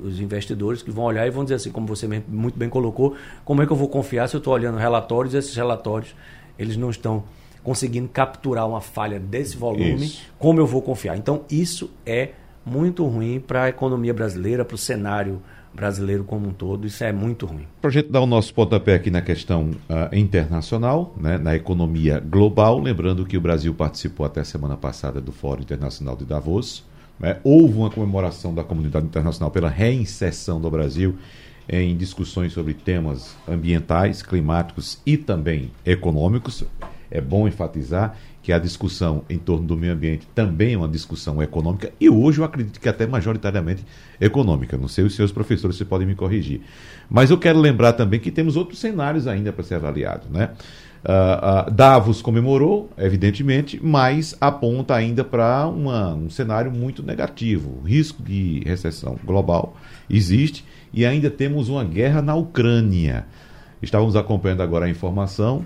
os 0.04 0.20
investidores 0.20 0.82
que 0.82 0.92
vão 0.92 1.06
olhar 1.06 1.26
e 1.26 1.30
vão 1.30 1.44
dizer 1.44 1.56
assim, 1.56 1.72
como 1.72 1.88
você 1.88 2.08
muito 2.28 2.58
bem 2.58 2.70
colocou, 2.70 3.16
como 3.44 3.62
é 3.62 3.66
que 3.66 3.72
eu 3.72 3.78
vou 3.78 3.88
confiar 3.88 4.28
se 4.28 4.36
eu 4.36 4.40
estou 4.40 4.54
olhando 4.54 4.78
relatórios 4.78 5.34
e 5.34 5.38
esses 5.38 5.56
relatórios 5.56 6.16
eles 6.58 6.78
não 6.78 6.90
estão 6.90 7.24
conseguindo 7.64 8.08
capturar 8.08 8.68
uma 8.68 8.82
falha 8.82 9.20
desse 9.20 9.58
volume, 9.58 10.06
isso. 10.06 10.22
como 10.38 10.60
eu 10.60 10.68
vou 10.68 10.82
confiar? 10.82 11.18
Então 11.18 11.44
isso 11.50 11.90
é 12.06 12.32
muito 12.66 13.06
ruim 13.06 13.40
para 13.40 13.64
a 13.64 13.70
economia 13.70 14.14
brasileira, 14.14 14.64
para 14.64 14.76
o 14.76 14.78
cenário 14.78 15.42
brasileiro 15.74 16.24
como 16.24 16.48
um 16.48 16.54
todo, 16.54 16.88
isso 16.88 17.04
é 17.04 17.12
muito 17.12 17.46
ruim. 17.46 17.68
Para 17.82 17.90
a 17.90 17.94
gente 17.94 18.10
dar 18.10 18.22
o 18.22 18.26
nosso 18.26 18.54
pontapé 18.54 18.96
aqui 18.96 19.12
na 19.12 19.22
questão 19.22 19.72
uh, 19.72 20.16
internacional, 20.16 21.14
né, 21.18 21.38
na 21.38 21.56
economia 21.56 22.20
global, 22.20 22.80
lembrando 22.80 23.26
que 23.26 23.38
o 23.38 23.42
Brasil 23.42 23.74
participou 23.74 24.26
até 24.26 24.44
semana 24.44 24.78
passada 24.78 25.20
do 25.20 25.34
Fórum 25.34 25.62
Internacional 25.62 26.16
de 26.16 26.24
Davos, 26.24 26.86
né? 27.20 27.38
Houve 27.44 27.78
uma 27.78 27.90
comemoração 27.90 28.54
da 28.54 28.64
comunidade 28.64 29.06
internacional 29.06 29.52
pela 29.52 29.70
reinserção 29.70 30.60
do 30.60 30.70
Brasil 30.70 31.16
em 31.68 31.96
discussões 31.98 32.54
sobre 32.54 32.74
temas 32.74 33.36
ambientais, 33.48 34.22
climáticos 34.22 35.00
e 35.06 35.18
também 35.18 35.72
econômicos. 35.86 36.64
É 37.10 37.22
bom 37.22 37.48
enfatizar 37.48 38.18
que 38.42 38.54
a 38.54 38.60
discussão 38.60 39.24
em 39.28 39.40
torno 39.40 39.66
do 39.66 39.76
meio 39.76 39.94
ambiente 39.94 40.28
também 40.36 40.74
é 40.74 40.78
uma 40.78 40.88
discussão 40.88 41.42
econômica 41.42 41.92
e 42.00 42.08
hoje 42.08 42.40
eu 42.40 42.46
acredito 42.46 42.80
que 42.80 42.88
até 42.88 43.08
majoritariamente 43.08 43.84
econômica. 44.22 44.78
Não 44.78 44.88
sei 44.88 45.04
os 45.04 45.16
seus 45.16 45.32
professores 45.32 45.78
se 45.78 45.86
podem 45.86 46.06
me 46.06 46.14
corrigir. 46.14 46.62
Mas 47.10 47.32
eu 47.32 47.38
quero 47.40 47.58
lembrar 47.58 47.94
também 47.94 48.20
que 48.20 48.30
temos 48.30 48.56
outros 48.56 48.80
cenários 48.80 49.26
ainda 49.26 49.52
para 49.52 49.64
ser 49.64 49.76
avaliados, 49.76 50.30
né? 50.30 50.52
Uh, 51.06 51.68
uh, 51.68 51.72
Davos 51.72 52.20
comemorou, 52.20 52.90
evidentemente, 52.98 53.80
mas 53.82 54.36
aponta 54.42 54.96
ainda 54.96 55.24
para 55.24 55.68
um 55.68 56.30
cenário 56.32 56.72
muito 56.72 57.04
negativo. 57.04 57.80
O 57.80 57.86
risco 57.86 58.24
de 58.24 58.64
recessão 58.66 59.16
global 59.24 59.78
existe 60.10 60.66
e 60.92 61.06
ainda 61.06 61.30
temos 61.30 61.70
uma 61.70 61.84
guerra 61.84 62.24
na 62.24 62.34
Ucrânia. 62.34 63.28
Estávamos 63.84 64.16
acompanhando 64.16 64.64
agora 64.64 64.88
a 64.88 64.90
informação 64.90 65.64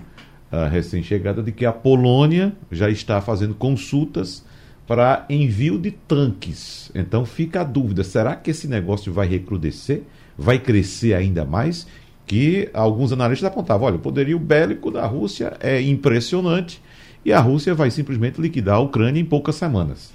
uh, 0.52 0.68
recém-chegada 0.70 1.42
de 1.42 1.52
que 1.52 1.64
a 1.64 1.72
Polônia 1.72 2.52
já 2.70 2.90
está 2.90 3.18
fazendo 3.22 3.54
consultas 3.54 4.44
para 4.86 5.24
envio 5.30 5.78
de 5.78 5.90
tanques. 5.90 6.90
Então 6.94 7.24
fica 7.24 7.62
a 7.62 7.64
dúvida: 7.64 8.04
será 8.04 8.36
que 8.36 8.50
esse 8.50 8.68
negócio 8.68 9.10
vai 9.10 9.26
recrudescer? 9.26 10.02
Vai 10.36 10.58
crescer 10.58 11.14
ainda 11.14 11.46
mais? 11.46 11.86
Que 12.30 12.70
alguns 12.72 13.10
analistas 13.10 13.50
apontavam: 13.50 13.88
olha, 13.88 13.96
o 13.96 13.98
poderio 13.98 14.38
bélico 14.38 14.88
da 14.88 15.04
Rússia 15.04 15.56
é 15.58 15.82
impressionante 15.82 16.80
e 17.24 17.32
a 17.32 17.40
Rússia 17.40 17.74
vai 17.74 17.90
simplesmente 17.90 18.40
liquidar 18.40 18.76
a 18.76 18.78
Ucrânia 18.78 19.20
em 19.20 19.24
poucas 19.24 19.56
semanas. 19.56 20.12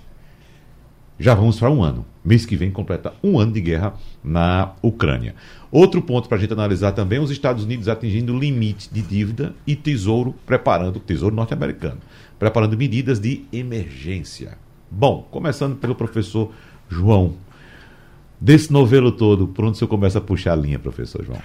Já 1.20 1.36
vamos 1.36 1.60
para 1.60 1.70
um 1.70 1.84
ano. 1.84 2.06
Mês 2.24 2.46
que 2.46 2.56
vem 2.56 2.72
completa 2.72 3.14
um 3.22 3.38
ano 3.38 3.52
de 3.52 3.60
guerra 3.60 3.96
na 4.24 4.72
Ucrânia. 4.82 5.36
Outro 5.70 6.02
ponto 6.02 6.30
para 6.30 6.38
a 6.38 6.40
gente 6.40 6.54
analisar 6.54 6.94
também: 6.94 7.20
os 7.20 7.30
Estados 7.32 7.66
Unidos 7.66 7.90
atingindo 7.90 8.34
o 8.34 8.40
limite 8.40 8.90
de 8.90 9.02
dívida 9.02 9.54
e 9.68 9.76
Tesouro 9.76 10.34
preparando, 10.46 11.02
Tesouro 11.02 11.36
norte-americano, 11.36 11.98
preparando 12.40 12.78
medidas 12.78 13.20
de 13.20 13.44
emergência. 13.52 14.58
Bom, 14.90 15.28
começando 15.30 15.76
pelo 15.76 15.96
professor 15.96 16.50
João. 16.88 17.34
Desse 18.40 18.72
novelo 18.72 19.12
todo, 19.12 19.50
por 19.50 19.66
onde 19.66 19.78
você 19.78 19.86
começa 19.86 20.20
a 20.20 20.22
puxar 20.22 20.54
a 20.54 20.56
linha, 20.56 20.80
professor 20.80 21.22
João? 21.26 21.42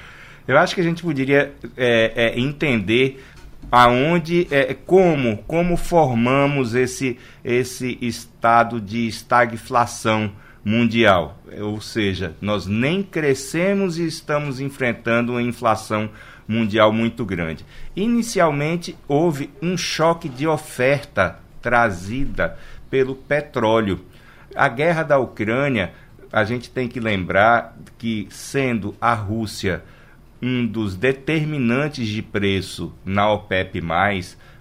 Eu 0.51 0.59
acho 0.59 0.75
que 0.75 0.81
a 0.81 0.85
gente 0.85 1.01
poderia 1.01 1.53
é, 1.77 2.13
é, 2.17 2.41
entender 2.41 3.25
aonde 3.71 4.49
é, 4.51 4.75
como 4.75 5.37
como 5.47 5.77
formamos 5.77 6.75
esse 6.75 7.17
esse 7.45 7.97
estado 8.03 8.81
de 8.81 9.07
estagflação 9.07 10.33
mundial, 10.65 11.39
ou 11.61 11.81
seja, 11.81 12.35
nós 12.41 12.67
nem 12.67 13.01
crescemos 13.01 13.97
e 13.97 14.05
estamos 14.05 14.59
enfrentando 14.59 15.35
uma 15.35 15.43
inflação 15.43 16.11
mundial 16.49 16.93
muito 16.93 17.25
grande. 17.25 17.65
Inicialmente 17.95 18.97
houve 19.07 19.51
um 19.63 19.77
choque 19.77 20.29
de 20.29 20.49
oferta 20.49 21.39
trazida 21.63 22.59
pelo 22.91 23.15
petróleo. 23.15 24.01
A 24.57 24.69
guerra 24.69 25.05
da 25.05 25.17
Ucrânia, 25.17 25.93
a 26.33 26.43
gente 26.43 26.69
tem 26.71 26.89
que 26.89 26.99
lembrar 26.99 27.77
que 27.97 28.27
sendo 28.31 28.97
a 29.01 29.15
Rússia 29.15 29.85
um 30.43 30.67
dos 30.67 30.97
determinantes 30.97 32.09
de 32.09 32.23
preço 32.23 32.95
na 33.05 33.31
OPEP+, 33.31 33.83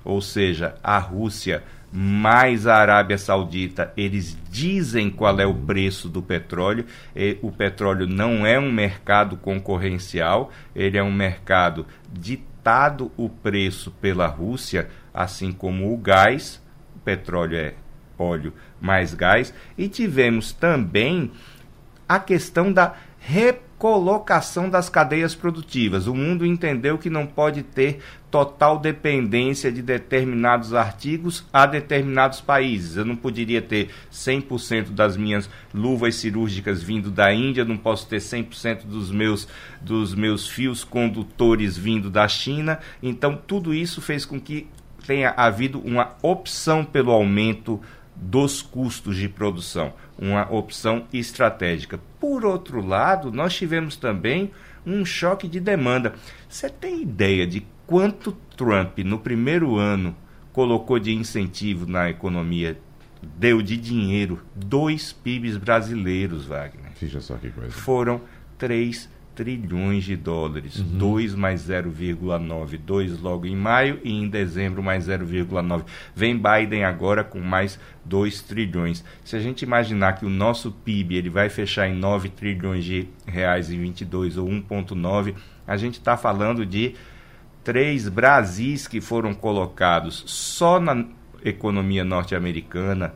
ou 0.04 0.22
seja, 0.22 0.76
a 0.84 0.98
Rússia 0.98 1.64
mais 1.92 2.68
a 2.68 2.76
Arábia 2.76 3.18
Saudita, 3.18 3.92
eles 3.98 4.38
dizem 4.50 5.10
qual 5.10 5.40
é 5.40 5.46
o 5.46 5.56
preço 5.56 6.08
do 6.08 6.22
petróleo. 6.22 6.86
o 7.42 7.52
petróleo 7.52 8.06
não 8.06 8.46
é 8.46 8.60
um 8.60 8.72
mercado 8.72 9.38
concorrencial, 9.38 10.52
ele 10.76 10.98
é 10.98 11.04
um 11.04 11.12
mercado 11.12 11.86
ditado 12.12 13.12
o 13.18 13.28
preço 13.28 13.92
pela 13.92 14.28
Rússia, 14.28 14.90
assim 15.14 15.52
como 15.52 15.92
o 15.92 15.98
gás. 15.98 16.62
O 16.96 17.00
petróleo 17.00 17.58
é 17.58 17.74
óleo 18.18 18.54
mais 18.80 19.14
gás. 19.14 19.54
E 19.78 19.88
tivemos 19.88 20.52
também 20.52 21.32
a 22.08 22.20
questão 22.20 22.72
da 22.72 22.96
recolocação 23.20 24.70
das 24.70 24.90
cadeias 24.90 25.36
produtivas. 25.36 26.08
O 26.08 26.16
mundo 26.16 26.46
entendeu 26.46 26.98
que 26.98 27.10
não 27.10 27.26
pode 27.26 27.64
ter 27.64 28.00
total 28.32 28.80
dependência 28.80 29.72
de 29.72 29.82
determinados 29.82 30.74
artigos 30.74 31.46
a 31.52 31.66
determinados 31.66 32.42
países. 32.42 32.96
Eu 32.96 33.06
não 33.06 33.16
poderia 33.16 33.62
ter 33.62 33.90
100% 34.12 34.92
das 34.92 35.18
minhas 35.18 35.50
luvas 35.74 36.16
cirúrgicas 36.16 36.82
vindo 36.82 37.12
da 37.12 37.34
Índia, 37.34 37.66
não 37.66 37.78
posso 37.78 38.08
ter 38.08 38.18
100% 38.18 38.86
dos 38.86 39.12
meus 39.12 39.48
dos 39.82 40.14
meus 40.14 40.48
fios 40.48 40.84
condutores 40.84 41.78
vindo 41.78 42.10
da 42.10 42.28
China. 42.28 42.80
Então 43.02 43.36
tudo 43.36 43.74
isso 43.74 44.02
fez 44.02 44.26
com 44.26 44.40
que 44.40 44.68
tenha 45.06 45.34
havido 45.36 45.80
uma 45.80 46.16
opção 46.22 46.86
pelo 46.86 47.12
aumento 47.12 47.82
dos 48.16 48.62
custos 48.62 49.16
de 49.16 49.30
produção, 49.30 49.94
uma 50.20 50.52
opção 50.52 51.06
estratégica. 51.14 52.00
Por 52.20 52.46
outro 52.46 52.86
lado, 52.86 53.32
nós 53.32 53.56
tivemos 53.56 53.96
também 53.96 54.52
um 54.86 55.06
choque 55.06 55.48
de 55.48 55.60
demanda. 55.60 56.14
Você 56.48 56.70
tem 56.70 57.02
ideia 57.02 57.48
de 57.48 57.66
quanto 57.88 58.34
Trump, 58.58 59.00
no 59.00 59.18
primeiro 59.18 59.78
ano, 59.78 60.16
colocou 60.52 61.00
de 61.00 61.14
incentivo 61.14 61.86
na 61.86 62.10
economia? 62.10 62.78
Deu 63.22 63.62
de 63.62 63.78
dinheiro 63.78 64.42
dois 64.56 65.12
PIBs 65.12 65.58
brasileiros, 65.58 66.46
Wagner. 66.46 66.92
Veja 67.00 67.20
só 67.20 67.36
que 67.36 67.50
coisa. 67.50 67.72
Foram 67.72 68.22
3 68.58 69.10
trilhões 69.40 70.04
de 70.04 70.18
dólares. 70.18 70.80
Uhum. 70.80 70.98
2 70.98 71.34
mais 71.34 71.70
0,9. 71.70 72.78
2 72.78 73.22
logo 73.22 73.46
em 73.46 73.56
maio 73.56 73.98
e 74.04 74.12
em 74.12 74.28
dezembro 74.28 74.84
mais 74.84 75.08
0,9. 75.08 75.86
Vem 76.14 76.38
Biden 76.38 76.84
agora 76.84 77.24
com 77.24 77.40
mais 77.40 77.80
2 78.04 78.42
trilhões. 78.42 79.02
Se 79.24 79.38
a 79.38 79.40
gente 79.40 79.62
imaginar 79.62 80.18
que 80.18 80.26
o 80.26 80.30
nosso 80.30 80.74
PIB 80.74 81.16
ele 81.16 81.30
vai 81.30 81.48
fechar 81.48 81.88
em 81.88 81.96
9 81.96 82.28
trilhões 82.28 82.84
de 82.84 83.08
reais 83.26 83.72
em 83.72 83.80
22 83.80 84.36
ou 84.36 84.46
1,9, 84.46 85.34
a 85.66 85.78
gente 85.78 85.94
está 85.94 86.18
falando 86.18 86.66
de 86.66 86.96
três 87.64 88.10
Brasis 88.10 88.90
que 88.90 89.00
foram 89.00 89.34
colocados 89.34 90.22
só 90.28 90.82
na 90.82 91.06
economia 91.46 92.04
norte-americana 92.04 93.14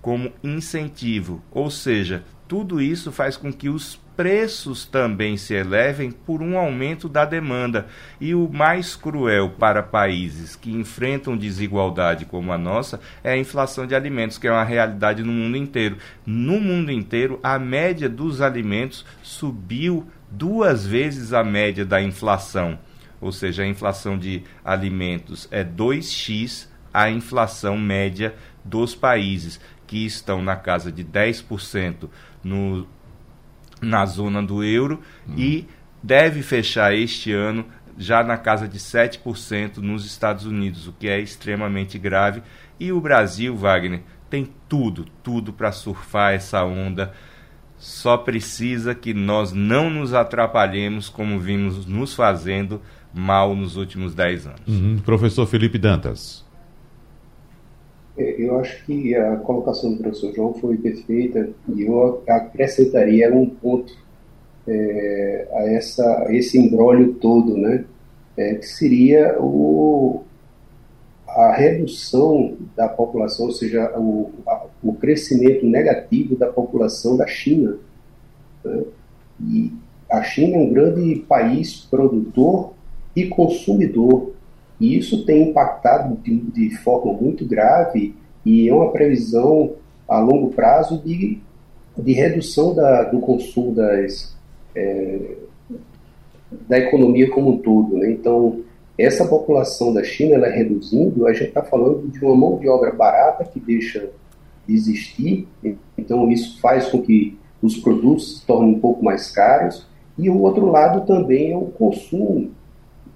como 0.00 0.32
incentivo. 0.44 1.42
Ou 1.50 1.68
seja, 1.72 2.22
tudo 2.46 2.80
isso 2.80 3.10
faz 3.10 3.36
com 3.36 3.52
que 3.52 3.68
os 3.68 3.98
preços 4.20 4.84
também 4.84 5.38
se 5.38 5.54
elevem 5.54 6.10
por 6.10 6.42
um 6.42 6.58
aumento 6.58 7.08
da 7.08 7.24
demanda. 7.24 7.86
E 8.20 8.34
o 8.34 8.50
mais 8.52 8.94
cruel 8.94 9.48
para 9.58 9.82
países 9.82 10.54
que 10.54 10.70
enfrentam 10.70 11.38
desigualdade 11.38 12.26
como 12.26 12.52
a 12.52 12.58
nossa 12.58 13.00
é 13.24 13.32
a 13.32 13.38
inflação 13.38 13.86
de 13.86 13.94
alimentos, 13.94 14.36
que 14.36 14.46
é 14.46 14.52
uma 14.52 14.62
realidade 14.62 15.22
no 15.22 15.32
mundo 15.32 15.56
inteiro. 15.56 15.96
No 16.26 16.60
mundo 16.60 16.92
inteiro, 16.92 17.40
a 17.42 17.58
média 17.58 18.10
dos 18.10 18.42
alimentos 18.42 19.06
subiu 19.22 20.06
duas 20.30 20.86
vezes 20.86 21.32
a 21.32 21.42
média 21.42 21.86
da 21.86 22.02
inflação. 22.02 22.78
Ou 23.22 23.32
seja, 23.32 23.62
a 23.62 23.66
inflação 23.66 24.18
de 24.18 24.42
alimentos 24.62 25.48
é 25.50 25.64
2x 25.64 26.68
a 26.92 27.08
inflação 27.08 27.78
média 27.78 28.34
dos 28.62 28.94
países, 28.94 29.58
que 29.86 30.04
estão 30.04 30.42
na 30.42 30.56
casa 30.56 30.92
de 30.92 31.02
10% 31.02 32.10
no 32.44 32.86
na 33.80 34.04
zona 34.06 34.42
do 34.42 34.62
euro 34.62 35.00
hum. 35.28 35.34
e 35.36 35.66
deve 36.02 36.42
fechar 36.42 36.94
este 36.94 37.32
ano 37.32 37.64
já 37.98 38.24
na 38.24 38.38
casa 38.38 38.66
de 38.66 38.78
7% 38.78 39.76
nos 39.78 40.06
Estados 40.06 40.46
Unidos, 40.46 40.86
o 40.86 40.92
que 40.92 41.06
é 41.06 41.20
extremamente 41.20 41.98
grave. 41.98 42.42
E 42.78 42.90
o 42.90 43.00
Brasil, 43.00 43.54
Wagner, 43.54 44.02
tem 44.30 44.48
tudo, 44.68 45.04
tudo 45.22 45.52
para 45.52 45.70
surfar 45.70 46.32
essa 46.32 46.64
onda. 46.64 47.12
Só 47.76 48.16
precisa 48.16 48.94
que 48.94 49.12
nós 49.12 49.52
não 49.52 49.90
nos 49.90 50.14
atrapalhemos 50.14 51.08
como 51.08 51.38
vimos 51.38 51.84
nos 51.86 52.14
fazendo 52.14 52.80
mal 53.12 53.54
nos 53.54 53.76
últimos 53.76 54.14
10 54.14 54.46
anos. 54.46 54.60
Uhum. 54.66 54.98
Professor 55.04 55.46
Felipe 55.46 55.78
Dantas. 55.78 56.44
É, 58.20 58.34
eu 58.38 58.58
acho 58.58 58.84
que 58.84 59.14
a 59.14 59.36
colocação 59.36 59.92
do 59.92 59.98
professor 59.98 60.34
João 60.34 60.52
foi 60.52 60.76
perfeita 60.76 61.48
e 61.74 61.82
eu 61.82 62.22
acrescentaria 62.28 63.34
um 63.34 63.48
ponto 63.48 63.96
é, 64.68 65.48
a, 65.54 65.62
essa, 65.70 66.26
esse 66.28 66.58
embrólio 66.58 67.14
todo, 67.14 67.56
né? 67.56 67.86
É, 68.36 68.54
que 68.56 68.66
seria 68.66 69.40
o, 69.40 70.22
a 71.26 71.52
redução 71.52 72.56
da 72.76 72.88
população, 72.88 73.46
ou 73.46 73.52
seja, 73.52 73.90
o, 73.98 74.30
a, 74.46 74.66
o 74.82 74.92
crescimento 74.92 75.64
negativo 75.64 76.36
da 76.36 76.46
população 76.46 77.16
da 77.16 77.26
China. 77.26 77.78
Né? 78.62 78.84
E 79.40 79.72
a 80.10 80.22
China 80.22 80.56
é 80.56 80.60
um 80.60 80.72
grande 80.72 81.24
país 81.26 81.86
produtor 81.90 82.74
e 83.16 83.26
consumidor 83.26 84.32
e 84.80 84.96
isso 84.96 85.24
tem 85.24 85.50
impactado 85.50 86.16
de, 86.16 86.36
de 86.36 86.76
forma 86.78 87.12
muito 87.12 87.44
grave 87.44 88.14
e 88.44 88.68
é 88.68 88.74
uma 88.74 88.90
previsão 88.90 89.74
a 90.08 90.18
longo 90.18 90.50
prazo 90.50 90.98
de, 91.04 91.38
de 91.96 92.12
redução 92.12 92.74
da, 92.74 93.04
do 93.04 93.20
consumo 93.20 93.74
das, 93.74 94.34
é, 94.74 95.36
da 96.68 96.78
economia 96.78 97.30
como 97.30 97.50
um 97.50 97.58
todo. 97.58 97.96
Né? 97.96 98.10
Então, 98.10 98.60
essa 98.98 99.24
população 99.26 99.92
da 99.92 100.02
China 100.02 100.34
ela 100.34 100.46
é 100.46 100.56
reduzindo, 100.56 101.26
a 101.26 101.32
gente 101.32 101.48
está 101.48 101.62
falando 101.62 102.08
de 102.08 102.24
uma 102.24 102.34
mão 102.34 102.58
de 102.58 102.68
obra 102.68 102.92
barata 102.92 103.44
que 103.44 103.58
deixa 103.58 104.10
de 104.66 104.74
existir, 104.74 105.48
então 105.96 106.30
isso 106.30 106.60
faz 106.60 106.88
com 106.88 107.00
que 107.00 107.38
os 107.62 107.76
produtos 107.76 108.40
se 108.40 108.46
tornem 108.46 108.74
um 108.74 108.80
pouco 108.80 109.04
mais 109.04 109.30
caros, 109.30 109.86
e 110.18 110.28
o 110.28 110.40
outro 110.40 110.66
lado 110.66 111.06
também 111.06 111.52
é 111.52 111.56
o 111.56 111.66
consumo 111.66 112.50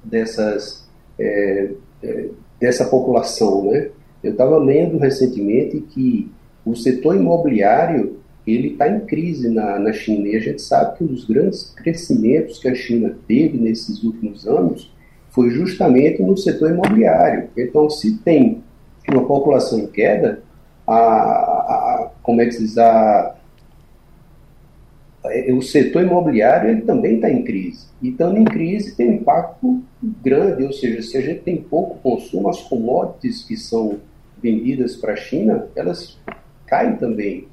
dessas, 0.03 0.84
é, 1.19 1.71
é, 2.03 2.27
dessa 2.61 2.85
população. 2.85 3.71
Né? 3.71 3.91
Eu 4.23 4.33
estava 4.33 4.59
lendo 4.59 4.99
recentemente 4.99 5.81
que 5.81 6.31
o 6.65 6.75
setor 6.75 7.17
imobiliário 7.17 8.19
ele 8.47 8.73
está 8.73 8.89
em 8.89 9.01
crise 9.01 9.49
na, 9.49 9.79
na 9.79 9.93
China 9.93 10.29
e 10.29 10.37
a 10.37 10.41
gente 10.41 10.61
sabe 10.61 10.99
que 10.99 11.05
um 11.05 11.07
dos 11.07 11.25
grandes 11.25 11.71
crescimentos 11.71 12.59
que 12.59 12.69
a 12.69 12.75
China 12.75 13.17
teve 13.27 13.57
nesses 13.57 14.03
últimos 14.03 14.47
anos 14.47 14.93
foi 15.31 15.51
justamente 15.51 16.23
no 16.23 16.37
setor 16.37 16.71
imobiliário. 16.71 17.49
Então, 17.57 17.89
se 17.89 18.19
tem 18.19 18.63
uma 19.09 19.25
população 19.25 19.79
em 19.81 19.87
queda, 19.87 20.43
a, 20.87 20.95
a 20.95 22.11
como 22.23 22.41
é 22.41 22.47
que 22.47 22.53
se 22.53 22.63
diz, 22.63 22.79
a, 22.79 23.35
o 25.53 25.63
setor 25.63 26.03
imobiliário 26.03 26.71
ele 26.71 26.83
também 26.83 27.17
está 27.17 27.31
em 27.31 27.43
crise. 27.43 27.87
E 28.03 28.11
estando 28.11 28.37
em 28.37 28.45
crise 28.45 28.95
tem 28.95 29.11
um 29.11 29.15
impacto 29.15 29.83
grande, 30.23 30.65
ou 30.65 30.73
seja, 30.73 31.01
se 31.01 31.17
a 31.17 31.21
gente 31.21 31.41
tem 31.41 31.57
pouco 31.57 31.99
consumo, 32.01 32.49
as 32.49 32.61
commodities 32.61 33.43
que 33.43 33.57
são 33.57 33.99
vendidas 34.43 34.97
para 34.97 35.15
a 35.15 35.17
China, 35.17 35.67
elas 35.75 36.19
caem 36.67 36.97
também. 36.97 37.49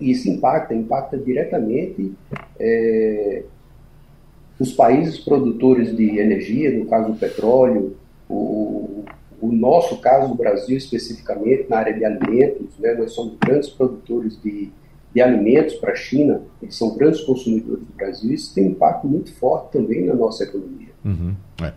E 0.00 0.10
isso 0.10 0.28
impacta, 0.28 0.74
impacta 0.74 1.16
diretamente 1.16 2.12
é, 2.58 3.44
os 4.58 4.72
países 4.72 5.18
produtores 5.18 5.96
de 5.96 6.18
energia, 6.18 6.76
no 6.76 6.86
caso 6.86 7.12
do 7.12 7.18
petróleo, 7.18 7.96
o, 8.28 9.04
o 9.40 9.52
nosso 9.52 10.00
caso 10.00 10.28
do 10.30 10.34
Brasil 10.34 10.76
especificamente 10.76 11.68
na 11.68 11.78
área 11.78 11.94
de 11.94 12.04
alimentos, 12.04 12.76
né, 12.78 12.94
nós 12.94 13.12
somos 13.12 13.36
grandes 13.38 13.68
produtores 13.68 14.40
de, 14.42 14.72
de 15.14 15.22
alimentos 15.22 15.74
para 15.74 15.92
a 15.92 15.96
China, 15.96 16.42
eles 16.60 16.74
são 16.74 16.96
grandes 16.96 17.20
consumidores 17.20 17.84
do 17.84 17.94
Brasil, 17.94 18.32
isso 18.32 18.52
tem 18.52 18.66
um 18.66 18.70
impacto 18.70 19.06
muito 19.06 19.32
forte 19.34 19.70
também 19.72 20.04
na 20.04 20.14
nossa 20.14 20.42
economia. 20.42 20.88
Uhum, 21.04 21.34
é. 21.62 21.72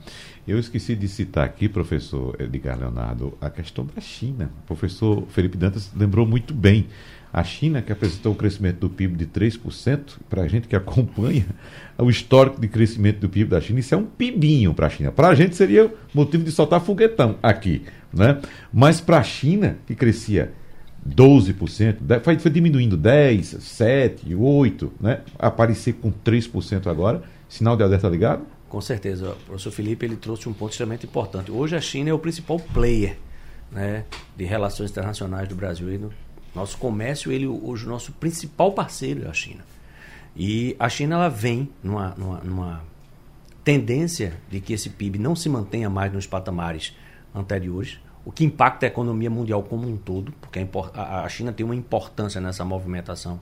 Eu 0.48 0.58
esqueci 0.58 0.96
de 0.96 1.08
citar 1.08 1.46
aqui, 1.46 1.68
professor 1.68 2.36
Edgar 2.40 2.80
Leonardo, 2.80 3.34
a 3.42 3.50
questão 3.50 3.86
da 3.94 4.02
China. 4.02 4.50
O 4.64 4.68
professor 4.68 5.24
Felipe 5.28 5.58
Dantas 5.58 5.92
lembrou 5.96 6.26
muito 6.26 6.54
bem. 6.54 6.88
A 7.34 7.44
China, 7.44 7.82
que 7.82 7.92
apresentou 7.92 8.32
um 8.32 8.36
crescimento 8.36 8.80
do 8.80 8.90
PIB 8.90 9.18
de 9.18 9.28
3%, 9.28 10.18
para 10.30 10.44
a 10.44 10.48
gente 10.48 10.68
que 10.68 10.76
acompanha 10.76 11.46
o 12.00 12.10
histórico 12.10 12.60
de 12.62 12.70
crescimento 12.70 13.20
do 13.20 13.30
PIB 13.30 13.50
da 13.50 13.60
China, 13.60 13.82
isso 13.82 13.94
é 13.94 13.98
um 13.98 14.06
pibinho 14.06 14.74
para 14.74 14.88
a 14.88 14.90
China. 14.90 15.12
Para 15.12 15.28
a 15.28 15.36
gente 15.36 15.56
seria 15.56 15.94
motivo 16.14 16.46
de 16.46 16.52
soltar 16.52 16.80
foguetão 16.80 17.38
aqui. 17.44 17.84
Né? 18.14 18.40
Mas 18.72 19.02
para 19.02 19.18
a 19.18 19.24
China, 19.24 19.78
que 19.86 19.94
crescia 19.94 20.54
12%, 21.08 22.22
foi, 22.22 22.40
foi 22.40 22.52
diminuindo 22.52 22.98
10%, 22.98 23.58
7%, 23.60 24.36
8%, 24.36 24.92
né? 25.00 25.22
aparecer 25.38 25.94
com 25.94 26.12
3% 26.12 26.88
agora, 26.88 27.24
sinal 27.50 27.76
de 27.76 27.84
alerta 27.84 28.08
ligado? 28.10 28.46
Com 28.70 28.82
certeza. 28.82 29.32
O 29.32 29.36
professor 29.46 29.72
Felipe 29.72 30.06
ele 30.06 30.18
trouxe 30.18 30.50
um 30.50 30.54
ponto 30.54 30.72
extremamente 30.72 31.06
importante. 31.06 31.52
Hoje 31.52 31.76
a 31.76 31.82
China 31.82 32.10
é 32.10 32.14
o 32.14 32.20
principal 32.20 32.60
player 32.60 33.18
né, 33.72 34.04
de 34.36 34.44
relações 34.44 34.92
internacionais 34.92 35.48
do 35.48 35.56
Brasil. 35.56 35.94
E 35.94 35.98
no 35.98 36.12
nosso 36.54 36.78
comércio, 36.78 37.32
ele 37.32 37.48
hoje 37.48 37.86
o 37.86 37.90
nosso 37.90 38.12
principal 38.14 38.74
parceiro 38.74 39.26
é 39.26 39.30
a 39.30 39.34
China. 39.34 39.64
E 40.36 40.76
a 40.78 40.90
China 40.90 41.16
ela 41.16 41.30
vem 41.30 41.70
numa, 41.82 42.14
numa, 42.18 42.40
numa 42.42 42.84
tendência 43.64 44.34
de 44.50 44.60
que 44.60 44.74
esse 44.74 44.90
PIB 44.90 45.18
não 45.18 45.36
se 45.36 45.50
mantenha 45.50 45.90
mais 45.90 46.12
nos 46.12 46.28
patamares 46.28 46.96
anteriores, 47.34 48.00
o 48.28 48.32
que 48.34 48.44
impacta 48.44 48.86
a 48.86 48.88
economia 48.88 49.30
mundial 49.30 49.64
como 49.64 49.88
um 49.88 49.96
todo, 49.96 50.34
porque 50.42 50.60
a 50.94 51.30
China 51.30 51.54
tem 51.54 51.66
uma 51.66 51.74
importância 51.74 52.42
nessa 52.42 52.66
movimentação 52.66 53.40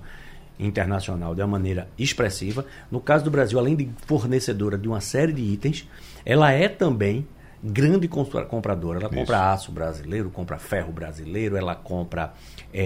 internacional 0.60 1.34
de 1.34 1.42
uma 1.42 1.48
maneira 1.48 1.90
expressiva. 1.98 2.64
No 2.92 3.02
caso 3.02 3.24
do 3.24 3.32
Brasil, 3.32 3.58
além 3.58 3.76
de 3.76 3.90
fornecedora 4.06 4.78
de 4.78 4.88
uma 4.88 5.02
série 5.02 5.34
de 5.34 5.42
itens, 5.42 5.90
ela 6.24 6.52
é 6.52 6.70
também 6.70 7.28
grande 7.64 8.08
compradora. 8.08 9.00
Ela 9.00 9.08
Isso. 9.08 9.18
compra 9.18 9.54
aço 9.54 9.72
brasileiro, 9.72 10.30
compra 10.30 10.60
ferro 10.60 10.92
brasileiro, 10.92 11.58
ela 11.58 11.74
compra 11.74 12.34
é, 12.72 12.84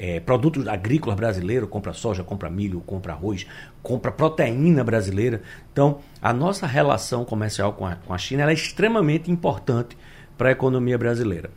é, 0.00 0.16
é, 0.16 0.20
produtos 0.20 0.66
agrícolas 0.66 1.16
brasileiros, 1.16 1.68
compra 1.68 1.92
soja, 1.92 2.24
compra 2.24 2.48
milho, 2.48 2.80
compra 2.80 3.12
arroz, 3.12 3.46
compra 3.82 4.10
proteína 4.10 4.82
brasileira. 4.82 5.42
Então, 5.70 5.98
a 6.22 6.32
nossa 6.32 6.66
relação 6.66 7.26
comercial 7.26 7.74
com 7.74 7.84
a, 7.84 7.96
com 7.96 8.14
a 8.14 8.18
China 8.18 8.50
é 8.50 8.54
extremamente 8.54 9.30
importante 9.30 9.98
para 10.36 10.48
a 10.48 10.52
economia 10.52 10.98
brasileira. 10.98 11.50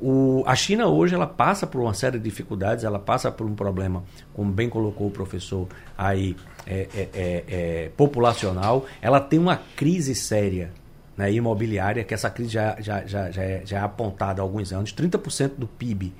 O, 0.00 0.42
a 0.46 0.56
China 0.56 0.88
hoje 0.88 1.14
ela 1.14 1.26
passa 1.26 1.66
por 1.66 1.80
uma 1.80 1.94
série 1.94 2.18
de 2.18 2.24
dificuldades, 2.24 2.84
ela 2.84 2.98
passa 2.98 3.30
por 3.30 3.46
um 3.46 3.54
problema, 3.54 4.02
como 4.32 4.50
bem 4.50 4.68
colocou 4.68 5.06
o 5.06 5.10
professor 5.10 5.68
aí, 5.96 6.36
é, 6.66 6.88
é, 6.94 7.08
é, 7.14 7.44
é 7.48 7.90
populacional. 7.96 8.86
Ela 9.00 9.20
tem 9.20 9.38
uma 9.38 9.60
crise 9.76 10.14
séria 10.14 10.72
né, 11.16 11.32
imobiliária, 11.32 12.02
que 12.02 12.12
essa 12.12 12.28
crise 12.28 12.50
já, 12.50 12.76
já, 12.80 13.06
já, 13.06 13.30
já, 13.30 13.42
é, 13.42 13.62
já 13.64 13.78
é 13.78 13.80
apontada 13.80 14.42
há 14.42 14.44
alguns 14.44 14.72
anos. 14.72 14.92
30% 14.92 15.52
do 15.56 15.66
PIB 15.66 16.12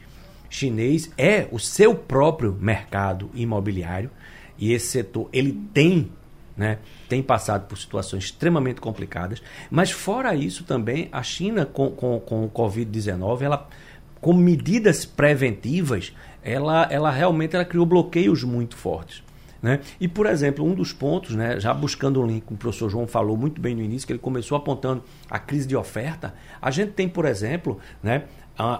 chinês 0.48 1.10
é 1.18 1.48
o 1.50 1.58
seu 1.58 1.94
próprio 1.94 2.56
mercado 2.60 3.28
imobiliário 3.34 4.10
e 4.56 4.72
esse 4.72 4.86
setor 4.86 5.28
ele 5.32 5.52
tem 5.74 6.12
né, 6.56 6.78
tem 7.08 7.22
passado 7.22 7.66
por 7.66 7.76
situações 7.76 8.24
extremamente 8.24 8.80
complicadas. 8.80 9.42
Mas 9.70 9.90
fora 9.90 10.34
isso 10.34 10.64
também, 10.64 11.08
a 11.10 11.22
China 11.22 11.66
com, 11.66 11.90
com, 11.90 12.20
com 12.20 12.44
o 12.44 12.50
Covid-19, 12.50 13.42
ela 13.42 13.68
com 14.20 14.32
medidas 14.32 15.04
preventivas, 15.04 16.12
ela, 16.42 16.88
ela 16.90 17.10
realmente 17.10 17.54
ela 17.56 17.64
criou 17.64 17.84
bloqueios 17.84 18.42
muito 18.42 18.76
fortes. 18.76 19.23
Né? 19.64 19.80
E, 19.98 20.06
por 20.06 20.26
exemplo, 20.26 20.62
um 20.62 20.74
dos 20.74 20.92
pontos, 20.92 21.34
né, 21.34 21.58
já 21.58 21.72
buscando 21.72 22.20
o 22.20 22.26
link 22.26 22.44
o 22.50 22.54
professor 22.54 22.90
João 22.90 23.06
falou 23.06 23.34
muito 23.34 23.62
bem 23.62 23.74
no 23.74 23.80
início, 23.80 24.06
que 24.06 24.12
ele 24.12 24.20
começou 24.20 24.58
apontando 24.58 25.02
a 25.30 25.38
crise 25.38 25.66
de 25.66 25.74
oferta, 25.74 26.34
a 26.60 26.70
gente 26.70 26.92
tem, 26.92 27.08
por 27.08 27.24
exemplo, 27.24 27.78
né, 28.02 28.24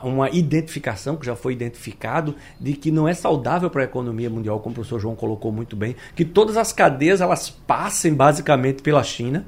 uma 0.03 0.29
identificação 0.29 1.17
que 1.17 1.25
já 1.25 1.35
foi 1.35 1.55
identificado 1.55 2.37
de 2.61 2.75
que 2.75 2.91
não 2.91 3.09
é 3.09 3.15
saudável 3.15 3.71
para 3.71 3.81
a 3.81 3.85
economia 3.87 4.29
mundial, 4.29 4.61
como 4.61 4.73
o 4.73 4.75
professor 4.75 5.01
João 5.01 5.17
colocou 5.17 5.51
muito 5.51 5.75
bem, 5.75 5.97
que 6.15 6.23
todas 6.23 6.59
as 6.59 6.71
cadeias 6.71 7.23
elas 7.23 7.49
passem 7.49 8.13
basicamente 8.13 8.83
pela 8.83 9.03
China, 9.03 9.47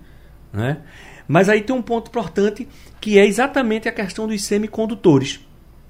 né? 0.51 0.79
Mas 1.29 1.51
aí 1.51 1.61
tem 1.61 1.77
um 1.77 1.83
ponto 1.83 2.09
importante 2.09 2.67
que 2.99 3.19
é 3.19 3.27
exatamente 3.27 3.87
a 3.87 3.93
questão 3.93 4.27
dos 4.27 4.43
semicondutores. 4.43 5.41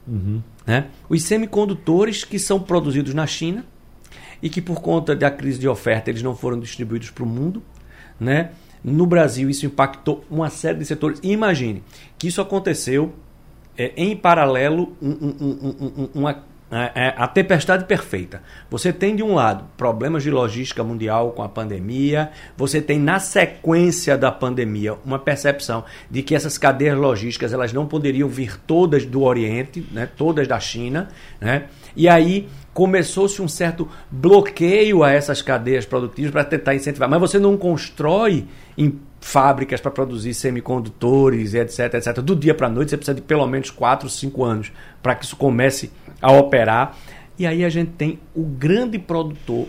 Uhum. 0.09 0.43
Né? 0.67 0.89
Os 1.09 1.23
semicondutores 1.23 2.25
que 2.25 2.37
são 2.37 2.59
produzidos 2.59 3.15
na 3.15 3.29
China 3.29 3.65
e 4.43 4.49
que 4.49 4.61
por 4.61 4.81
conta 4.81 5.15
da 5.15 5.31
crise 5.31 5.59
de 5.59 5.69
oferta 5.69 6.11
eles 6.11 6.23
não 6.23 6.35
foram 6.37 6.59
distribuídos 6.59 7.11
para 7.11 7.25
o 7.25 7.27
mundo, 7.27 7.63
né? 8.19 8.51
No 8.83 9.07
Brasil 9.07 9.51
isso 9.51 9.67
impactou 9.67 10.25
uma 10.31 10.49
série 10.49 10.79
de 10.79 10.85
setores. 10.85 11.19
imagine 11.23 11.83
que 12.19 12.29
isso 12.29 12.41
aconteceu 12.41 13.13
é, 13.77 13.93
em 13.97 14.17
paralelo 14.17 14.97
um, 15.03 15.11
um, 15.11 15.93
um, 15.97 16.09
uma, 16.15 16.45
a, 16.71 17.25
a 17.25 17.29
tempestade 17.29 17.85
perfeita. 17.85 18.43
Você 18.71 18.93
tem, 18.93 19.15
de 19.15 19.23
um 19.23 19.35
lado, 19.35 19.65
problemas 19.77 20.23
de 20.23 20.31
logística 20.31 20.83
mundial 20.83 21.33
com 21.33 21.43
a 21.43 21.49
pandemia, 21.49 22.31
você 22.57 22.81
tem, 22.81 22.99
na 22.99 23.19
sequência 23.19 24.17
da 24.17 24.33
pandemia, 24.33 24.95
uma 25.05 25.19
percepção 25.19 25.85
de 26.11 26.23
que 26.23 26.35
essas 26.35 26.59
cadeias 26.59 26.97
logísticas 26.97 27.53
elas 27.53 27.73
não 27.73 27.87
poderiam 27.87 28.29
vir 28.29 28.59
todas 28.67 29.05
do 29.05 29.23
Oriente, 29.23 29.87
né, 29.93 30.09
todas 30.17 30.49
da 30.49 30.59
China, 30.59 31.09
né, 31.41 31.67
e 31.95 32.09
aí 32.09 32.49
começou-se 32.77 33.41
um 33.41 33.49
certo 33.49 33.89
bloqueio 34.11 35.03
a 35.03 35.11
essas 35.11 35.41
cadeias 35.41 35.87
produtivas 35.87 36.31
para 36.31 36.45
tentar 36.45 36.75
incentivar. 36.75 37.09
Mas 37.09 37.19
você 37.19 37.39
não 37.39 37.57
constrói 37.57 38.45
em 38.77 39.01
fábricas 39.19 39.81
para 39.81 39.91
produzir 39.91 40.35
semicondutores, 40.35 41.55
etc, 41.55 41.95
etc. 41.95 42.21
Do 42.21 42.37
dia 42.37 42.55
para 42.55 42.67
a 42.67 42.71
noite 42.71 42.91
você 42.91 42.99
precisa 42.99 43.15
de 43.15 43.23
pelo 43.23 43.47
menos 43.47 43.71
4, 43.71 44.11
5 44.11 44.45
anos 44.45 44.73
para 45.03 45.15
que 45.15 45.25
isso 45.25 45.37
comece 45.37 45.91
a 46.21 46.31
operar. 46.33 46.95
E 47.39 47.47
aí 47.47 47.65
a 47.65 47.71
gente 47.71 47.93
tem 47.93 48.19
o 48.35 48.43
grande 48.43 48.99
produtor, 48.99 49.67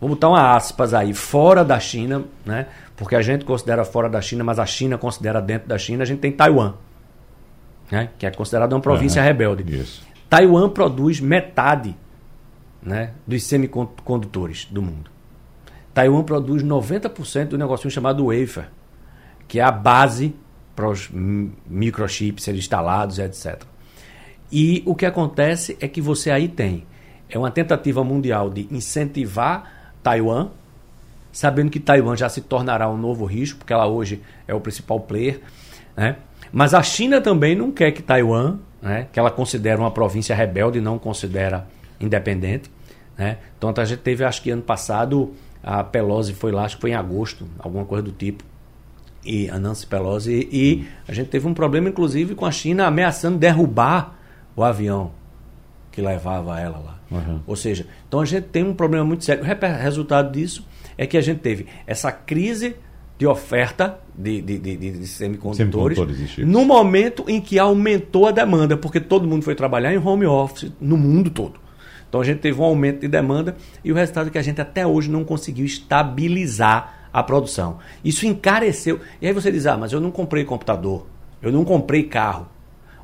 vou 0.00 0.08
botar 0.08 0.30
uma 0.30 0.56
aspas 0.56 0.94
aí, 0.94 1.12
fora 1.12 1.62
da 1.62 1.78
China, 1.78 2.24
né? 2.46 2.68
porque 2.96 3.16
a 3.16 3.20
gente 3.20 3.44
considera 3.44 3.84
fora 3.84 4.08
da 4.08 4.22
China, 4.22 4.44
mas 4.44 4.58
a 4.58 4.64
China 4.64 4.96
considera 4.96 5.42
dentro 5.42 5.68
da 5.68 5.76
China, 5.76 6.04
a 6.04 6.06
gente 6.06 6.20
tem 6.20 6.32
Taiwan, 6.32 6.72
né? 7.92 8.08
que 8.18 8.24
é 8.24 8.30
considerada 8.30 8.74
uma 8.74 8.80
província 8.80 9.20
uhum. 9.20 9.28
rebelde. 9.28 9.78
Isso. 9.78 10.02
Taiwan 10.30 10.70
produz 10.70 11.20
metade 11.20 11.94
né, 12.82 13.12
dos 13.26 13.42
semicondutores 13.44 14.66
do 14.70 14.82
mundo. 14.82 15.10
Taiwan 15.92 16.22
produz 16.22 16.62
90% 16.62 17.48
do 17.48 17.58
negócio 17.58 17.90
chamado 17.90 18.26
wafer, 18.26 18.68
que 19.46 19.58
é 19.58 19.62
a 19.62 19.72
base 19.72 20.34
para 20.74 20.88
os 20.88 21.10
microchips 21.10 22.44
serem 22.44 22.60
instalados, 22.60 23.18
etc. 23.18 23.62
E 24.50 24.82
o 24.86 24.94
que 24.94 25.04
acontece 25.04 25.76
é 25.80 25.88
que 25.88 26.00
você 26.00 26.30
aí 26.30 26.48
tem 26.48 26.86
é 27.28 27.38
uma 27.38 27.50
tentativa 27.50 28.02
mundial 28.02 28.50
de 28.50 28.66
incentivar 28.70 29.92
Taiwan, 30.02 30.48
sabendo 31.32 31.70
que 31.70 31.78
Taiwan 31.78 32.16
já 32.16 32.28
se 32.28 32.40
tornará 32.40 32.88
um 32.88 32.96
novo 32.96 33.24
risco, 33.24 33.58
porque 33.58 33.72
ela 33.72 33.86
hoje 33.86 34.20
é 34.48 34.54
o 34.54 34.60
principal 34.60 34.98
player. 35.00 35.40
Né? 35.96 36.16
Mas 36.52 36.74
a 36.74 36.82
China 36.82 37.20
também 37.20 37.54
não 37.54 37.70
quer 37.70 37.92
que 37.92 38.02
Taiwan, 38.02 38.58
né, 38.82 39.06
que 39.12 39.18
ela 39.18 39.30
considera 39.30 39.80
uma 39.80 39.90
província 39.90 40.34
rebelde 40.34 40.80
não 40.80 40.98
considera 40.98 41.68
independente. 42.00 42.70
Né? 43.16 43.38
Então 43.56 43.72
a 43.76 43.84
gente 43.84 44.00
teve, 44.00 44.24
acho 44.24 44.42
que 44.42 44.50
ano 44.50 44.62
passado, 44.62 45.32
a 45.62 45.84
Pelosi 45.84 46.32
foi 46.32 46.52
lá, 46.52 46.64
acho 46.64 46.76
que 46.76 46.80
foi 46.80 46.90
em 46.90 46.94
agosto, 46.94 47.46
alguma 47.58 47.84
coisa 47.84 48.02
do 48.02 48.12
tipo, 48.12 48.44
e 49.24 49.50
a 49.50 49.58
Nancy 49.58 49.86
Pelosi, 49.86 50.48
e 50.50 50.86
a 51.06 51.12
gente 51.12 51.28
teve 51.28 51.46
um 51.46 51.52
problema, 51.52 51.88
inclusive, 51.88 52.34
com 52.34 52.46
a 52.46 52.50
China 52.50 52.86
ameaçando 52.86 53.38
derrubar 53.38 54.18
o 54.56 54.64
avião 54.64 55.12
que 55.92 56.00
levava 56.00 56.58
ela 56.58 56.78
lá. 56.78 57.00
Uhum. 57.10 57.40
Ou 57.46 57.56
seja, 57.56 57.86
então 58.08 58.20
a 58.20 58.24
gente 58.24 58.44
tem 58.44 58.64
um 58.64 58.72
problema 58.72 59.04
muito 59.04 59.24
sério. 59.24 59.42
O 59.42 59.46
resultado 59.46 60.32
disso 60.32 60.66
é 60.96 61.06
que 61.06 61.16
a 61.16 61.20
gente 61.20 61.40
teve 61.40 61.66
essa 61.86 62.12
crise 62.12 62.76
de 63.18 63.26
oferta 63.26 63.98
de, 64.16 64.40
de, 64.40 64.58
de, 64.58 64.76
de 64.76 65.06
semicondutores, 65.06 65.98
semicondutores 65.98 66.38
no 66.38 66.64
momento 66.64 67.24
em 67.28 67.38
que 67.40 67.58
aumentou 67.58 68.26
a 68.26 68.30
demanda, 68.30 68.76
porque 68.76 68.98
todo 69.00 69.28
mundo 69.28 69.42
foi 69.42 69.54
trabalhar 69.54 69.92
em 69.92 69.98
home 69.98 70.24
office 70.24 70.72
no 70.80 70.96
mundo 70.96 71.28
todo. 71.28 71.60
Então 72.10 72.20
a 72.20 72.24
gente 72.24 72.40
teve 72.40 72.60
um 72.60 72.64
aumento 72.64 73.00
de 73.00 73.08
demanda 73.08 73.56
e 73.84 73.90
o 73.90 73.94
resultado 73.94 74.26
é 74.26 74.30
que 74.30 74.38
a 74.38 74.42
gente 74.42 74.60
até 74.60 74.84
hoje 74.84 75.08
não 75.08 75.24
conseguiu 75.24 75.64
estabilizar 75.64 77.08
a 77.12 77.22
produção. 77.22 77.78
Isso 78.04 78.26
encareceu. 78.26 79.00
E 79.22 79.28
aí 79.28 79.32
você 79.32 79.50
diz: 79.50 79.64
ah, 79.64 79.78
mas 79.78 79.92
eu 79.92 80.00
não 80.00 80.10
comprei 80.10 80.44
computador, 80.44 81.06
eu 81.40 81.52
não 81.52 81.64
comprei 81.64 82.02
carro. 82.02 82.48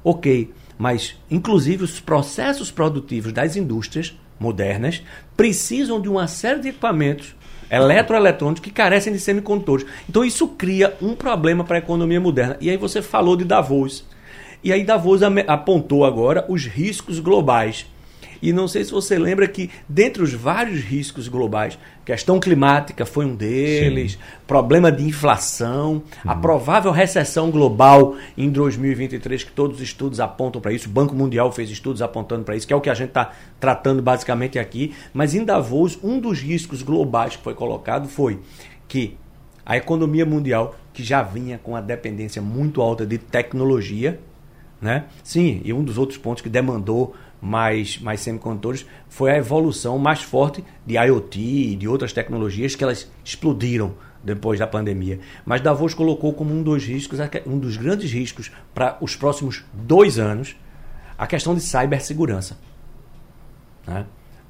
Ok, 0.03 0.53
mas 0.77 1.17
inclusive 1.31 1.85
os 1.85 2.01
processos 2.01 2.71
produtivos 2.71 3.33
das 3.33 3.57
indústrias 3.57 4.19
modernas 4.39 5.03
precisam 5.37 6.01
de 6.01 6.09
uma 6.09 6.27
série 6.27 6.61
de 6.61 6.69
equipamentos 6.69 7.35
eletroeletrônicos 7.71 8.63
que 8.63 8.71
carecem 8.71 9.13
de 9.13 9.21
semicondutores. 9.21 9.87
Então 10.09 10.25
isso 10.25 10.49
cria 10.49 10.97
um 11.01 11.15
problema 11.15 11.63
para 11.63 11.77
a 11.77 11.79
economia 11.79 12.21
moderna. 12.21 12.57
E 12.61 12.71
aí 12.71 12.77
você 12.77 13.01
falou 13.01 13.37
de 13.37 13.45
Davos. 13.45 14.05
E 14.63 14.73
aí 14.73 14.85
Davos 14.85 15.23
apontou 15.23 16.05
agora 16.05 16.45
os 16.49 16.67
riscos 16.67 17.21
globais. 17.21 17.87
E 18.41 18.53
não 18.53 18.69
sei 18.69 18.85
se 18.85 18.93
você 18.93 19.19
lembra 19.19 19.47
que, 19.49 19.71
dentre 19.89 20.23
os 20.23 20.33
vários 20.33 20.81
riscos 20.81 21.29
globais, 21.29 21.79
questão 22.05 22.39
climática 22.39 23.05
foi 23.05 23.25
um 23.25 23.35
deles, 23.35 24.13
Sim. 24.13 24.19
problema 24.47 24.93
de 24.93 25.05
inflação, 25.05 25.95
uhum. 26.25 26.31
a 26.31 26.37
provável 26.37 26.93
recessão 26.93 27.51
global 27.51 28.17
em 28.37 28.49
2023, 28.51 29.45
que 29.45 29.53
todos 29.53 29.77
os 29.77 29.83
estudos 29.83 30.21
apontam 30.21 30.61
para 30.61 30.73
isso, 30.73 30.89
o 30.89 30.93
Banco 30.93 31.15
Mundial 31.15 31.51
fez 31.51 31.71
estudos 31.71 32.03
apontando 32.03 32.45
para 32.45 32.57
isso, 32.57 32.67
que 32.67 32.73
é 32.73 32.77
o 32.77 32.81
que 32.81 32.91
a 32.91 32.95
gente 32.95 33.09
está 33.09 33.33
tratando 33.59 34.03
basicamente 34.03 34.59
aqui. 34.59 34.95
Mas 35.13 35.35
em 35.35 35.45
Davos, 35.45 35.99
um 36.03 36.19
dos 36.21 36.41
riscos 36.41 36.83
globais 36.83 37.37
que 37.37 37.43
foi 37.43 37.55
colocado 37.55 38.09
foi 38.09 38.39
que 38.87 39.17
a 39.65 39.77
economia 39.77 40.25
mundial, 40.25 40.77
que 40.93 41.03
já 41.03 41.23
vinha 41.23 41.59
com 41.59 41.75
a 41.75 41.81
dependência 41.81 42.41
muito 42.41 42.81
alta 42.81 43.05
de 43.05 43.19
tecnologia, 43.19 44.21
né? 44.81 45.05
Sim, 45.23 45.61
e 45.65 45.73
um 45.73 45.83
dos 45.83 45.99
outros 45.99 46.19
pontos 46.19 46.43
que 46.43 46.49
demandou 46.49 47.15
mais, 47.41 47.99
mais 47.99 48.21
semicondutores 48.21 48.87
foi 49.09 49.31
a 49.31 49.37
evolução 49.37 49.99
mais 49.99 50.23
forte 50.23 50.65
de 50.85 50.97
IoT 50.97 51.41
e 51.41 51.77
de 51.77 51.89
outras 51.89 52.13
tecnologias 52.13 52.75
que 52.75 52.85
elas 52.85 53.11
explodiram 53.25 53.95
depois 54.23 54.59
da 54.59 54.67
pandemia. 54.67 55.21
Mas 55.45 55.61
Davos 55.61 55.95
colocou 55.95 56.33
como 56.33 56.53
um 56.53 56.63
dos 56.63 56.85
riscos, 56.85 57.19
um 57.47 57.59
dos 57.59 57.77
grandes 57.77 58.11
riscos 58.11 58.51
para 58.75 58.99
os 59.01 59.15
próximos 59.15 59.65
dois 59.73 60.19
anos, 60.19 60.57
a 61.17 61.27
questão 61.27 61.55
de 61.55 61.61
cibersegurança. 61.61 62.59
Né? 63.87 64.05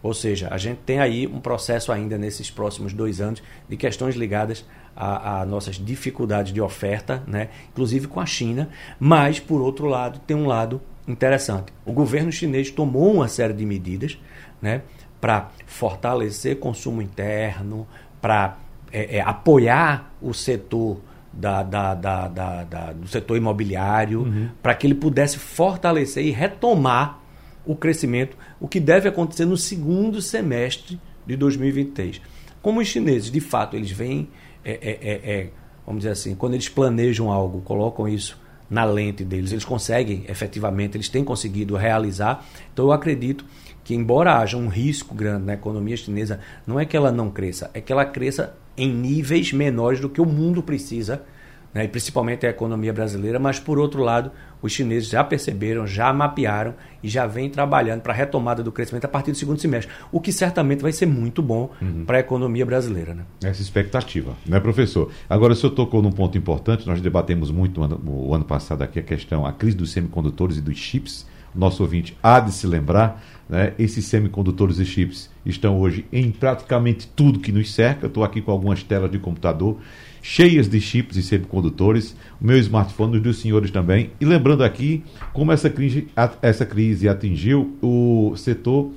Ou 0.06 0.14
seja, 0.14 0.46
a 0.52 0.56
gente 0.56 0.78
tem 0.86 1.00
aí 1.00 1.26
um 1.26 1.40
processo 1.40 1.90
ainda 1.90 2.16
nesses 2.16 2.48
próximos 2.48 2.92
dois 2.92 3.20
anos 3.20 3.42
de 3.68 3.76
questões 3.76 4.14
ligadas 4.14 4.64
a, 4.94 5.40
a, 5.40 5.46
nossas 5.46 5.84
dificuldades 5.84 6.52
de 6.52 6.60
oferta, 6.60 7.24
né? 7.26 7.48
inclusive 7.72 8.06
com 8.06 8.20
a 8.20 8.24
China, 8.24 8.68
mas, 9.00 9.40
por 9.40 9.60
outro 9.60 9.86
lado, 9.86 10.20
tem 10.24 10.36
um 10.36 10.46
lado 10.46 10.80
interessante. 11.08 11.72
O 11.84 11.92
governo 11.92 12.30
chinês 12.30 12.70
tomou 12.70 13.14
uma 13.14 13.26
série 13.26 13.52
de 13.52 13.66
medidas 13.66 14.16
né, 14.62 14.82
para 15.20 15.50
fortalecer 15.66 16.60
consumo 16.60 17.02
interno, 17.02 17.84
para 18.20 18.58
é, 18.92 19.16
é, 19.16 19.20
apoiar 19.20 20.12
o 20.22 20.32
setor 20.32 21.00
da, 21.32 21.64
da, 21.64 21.94
da, 21.94 22.28
da, 22.28 22.92
do 22.92 23.08
setor 23.08 23.36
imobiliário, 23.36 24.20
uhum. 24.20 24.50
para 24.62 24.72
que 24.72 24.86
ele 24.86 24.94
pudesse 24.94 25.36
fortalecer 25.36 26.24
e 26.24 26.30
retomar 26.30 27.26
o 27.66 27.74
crescimento, 27.74 28.36
o 28.60 28.68
que 28.68 28.80
deve 28.80 29.08
acontecer 29.08 29.44
no 29.44 29.56
segundo 29.56 30.20
semestre 30.20 30.98
de 31.26 31.36
2023. 31.36 32.20
Como 32.62 32.80
os 32.80 32.88
chineses, 32.88 33.30
de 33.30 33.40
fato, 33.40 33.76
eles 33.76 33.90
vêm, 33.90 34.28
é, 34.64 34.72
é, 34.72 34.90
é, 34.90 35.32
é, 35.40 35.50
vamos 35.86 36.00
dizer 36.00 36.12
assim, 36.12 36.34
quando 36.34 36.54
eles 36.54 36.68
planejam 36.68 37.30
algo, 37.30 37.60
colocam 37.60 38.08
isso 38.08 38.38
na 38.68 38.84
lente 38.84 39.24
deles. 39.24 39.52
Eles 39.52 39.64
conseguem, 39.64 40.24
efetivamente, 40.28 40.96
eles 40.96 41.08
têm 41.08 41.24
conseguido 41.24 41.76
realizar. 41.76 42.44
Então 42.72 42.86
eu 42.86 42.92
acredito 42.92 43.44
que, 43.84 43.94
embora 43.94 44.38
haja 44.38 44.56
um 44.56 44.68
risco 44.68 45.14
grande 45.14 45.44
na 45.44 45.54
economia 45.54 45.96
chinesa, 45.96 46.40
não 46.66 46.78
é 46.78 46.84
que 46.84 46.96
ela 46.96 47.12
não 47.12 47.30
cresça, 47.30 47.70
é 47.72 47.80
que 47.80 47.92
ela 47.92 48.04
cresça 48.04 48.56
em 48.76 48.92
níveis 48.92 49.52
menores 49.52 50.00
do 50.00 50.08
que 50.08 50.20
o 50.20 50.26
mundo 50.26 50.62
precisa 50.62 51.22
né, 51.72 51.84
e 51.84 51.88
principalmente 51.88 52.46
a 52.46 52.50
economia 52.50 52.92
brasileira, 52.92 53.38
mas 53.38 53.60
por 53.60 53.78
outro 53.78 54.02
lado, 54.02 54.30
os 54.62 54.72
chineses 54.72 55.08
já 55.08 55.22
perceberam, 55.22 55.86
já 55.86 56.12
mapearam 56.12 56.74
e 57.02 57.08
já 57.08 57.26
vêm 57.26 57.50
trabalhando 57.50 58.00
para 58.00 58.12
a 58.12 58.16
retomada 58.16 58.62
do 58.62 58.72
crescimento 58.72 59.04
a 59.04 59.08
partir 59.08 59.30
do 59.30 59.36
segundo 59.36 59.60
semestre, 59.60 59.92
o 60.10 60.20
que 60.20 60.32
certamente 60.32 60.80
vai 60.80 60.92
ser 60.92 61.06
muito 61.06 61.42
bom 61.42 61.70
uhum. 61.80 62.04
para 62.04 62.16
a 62.16 62.20
economia 62.20 62.64
brasileira. 62.64 63.14
Né? 63.14 63.24
Essa 63.44 63.62
expectativa, 63.62 64.32
né, 64.46 64.58
professor? 64.58 65.10
Agora, 65.28 65.52
o 65.52 65.56
senhor 65.56 65.72
tocou 65.72 66.02
num 66.02 66.12
ponto 66.12 66.36
importante, 66.38 66.86
nós 66.86 67.00
debatemos 67.00 67.50
muito 67.50 67.82
ano, 67.82 68.00
o 68.06 68.34
ano 68.34 68.44
passado 68.44 68.82
aqui 68.82 68.98
a 68.98 69.02
questão, 69.02 69.44
a 69.44 69.52
crise 69.52 69.76
dos 69.76 69.92
semicondutores 69.92 70.56
e 70.56 70.60
dos 70.60 70.76
chips. 70.76 71.26
O 71.54 71.58
nosso 71.58 71.82
ouvinte 71.82 72.16
há 72.22 72.38
de 72.38 72.52
se 72.52 72.66
lembrar, 72.66 73.22
né, 73.48 73.74
esses 73.78 74.04
semicondutores 74.06 74.78
e 74.78 74.84
chips 74.84 75.30
estão 75.44 75.80
hoje 75.80 76.04
em 76.12 76.30
praticamente 76.30 77.06
tudo 77.14 77.38
que 77.38 77.52
nos 77.52 77.72
cerca. 77.72 78.06
Estou 78.06 78.24
aqui 78.24 78.40
com 78.40 78.50
algumas 78.50 78.82
telas 78.82 79.10
de 79.10 79.18
computador 79.18 79.78
cheias 80.26 80.68
de 80.68 80.80
chips 80.80 81.16
e 81.16 81.22
semicondutores, 81.22 82.16
o 82.40 82.44
meu 82.44 82.58
smartphone 82.58 83.16
e 83.16 83.20
dos 83.20 83.38
senhores 83.38 83.70
também. 83.70 84.10
E 84.20 84.24
lembrando 84.24 84.64
aqui 84.64 85.04
como 85.32 85.52
essa 85.52 85.70
crise, 85.70 86.08
essa 86.42 86.66
crise 86.66 87.08
atingiu 87.08 87.76
o 87.80 88.34
setor 88.36 88.90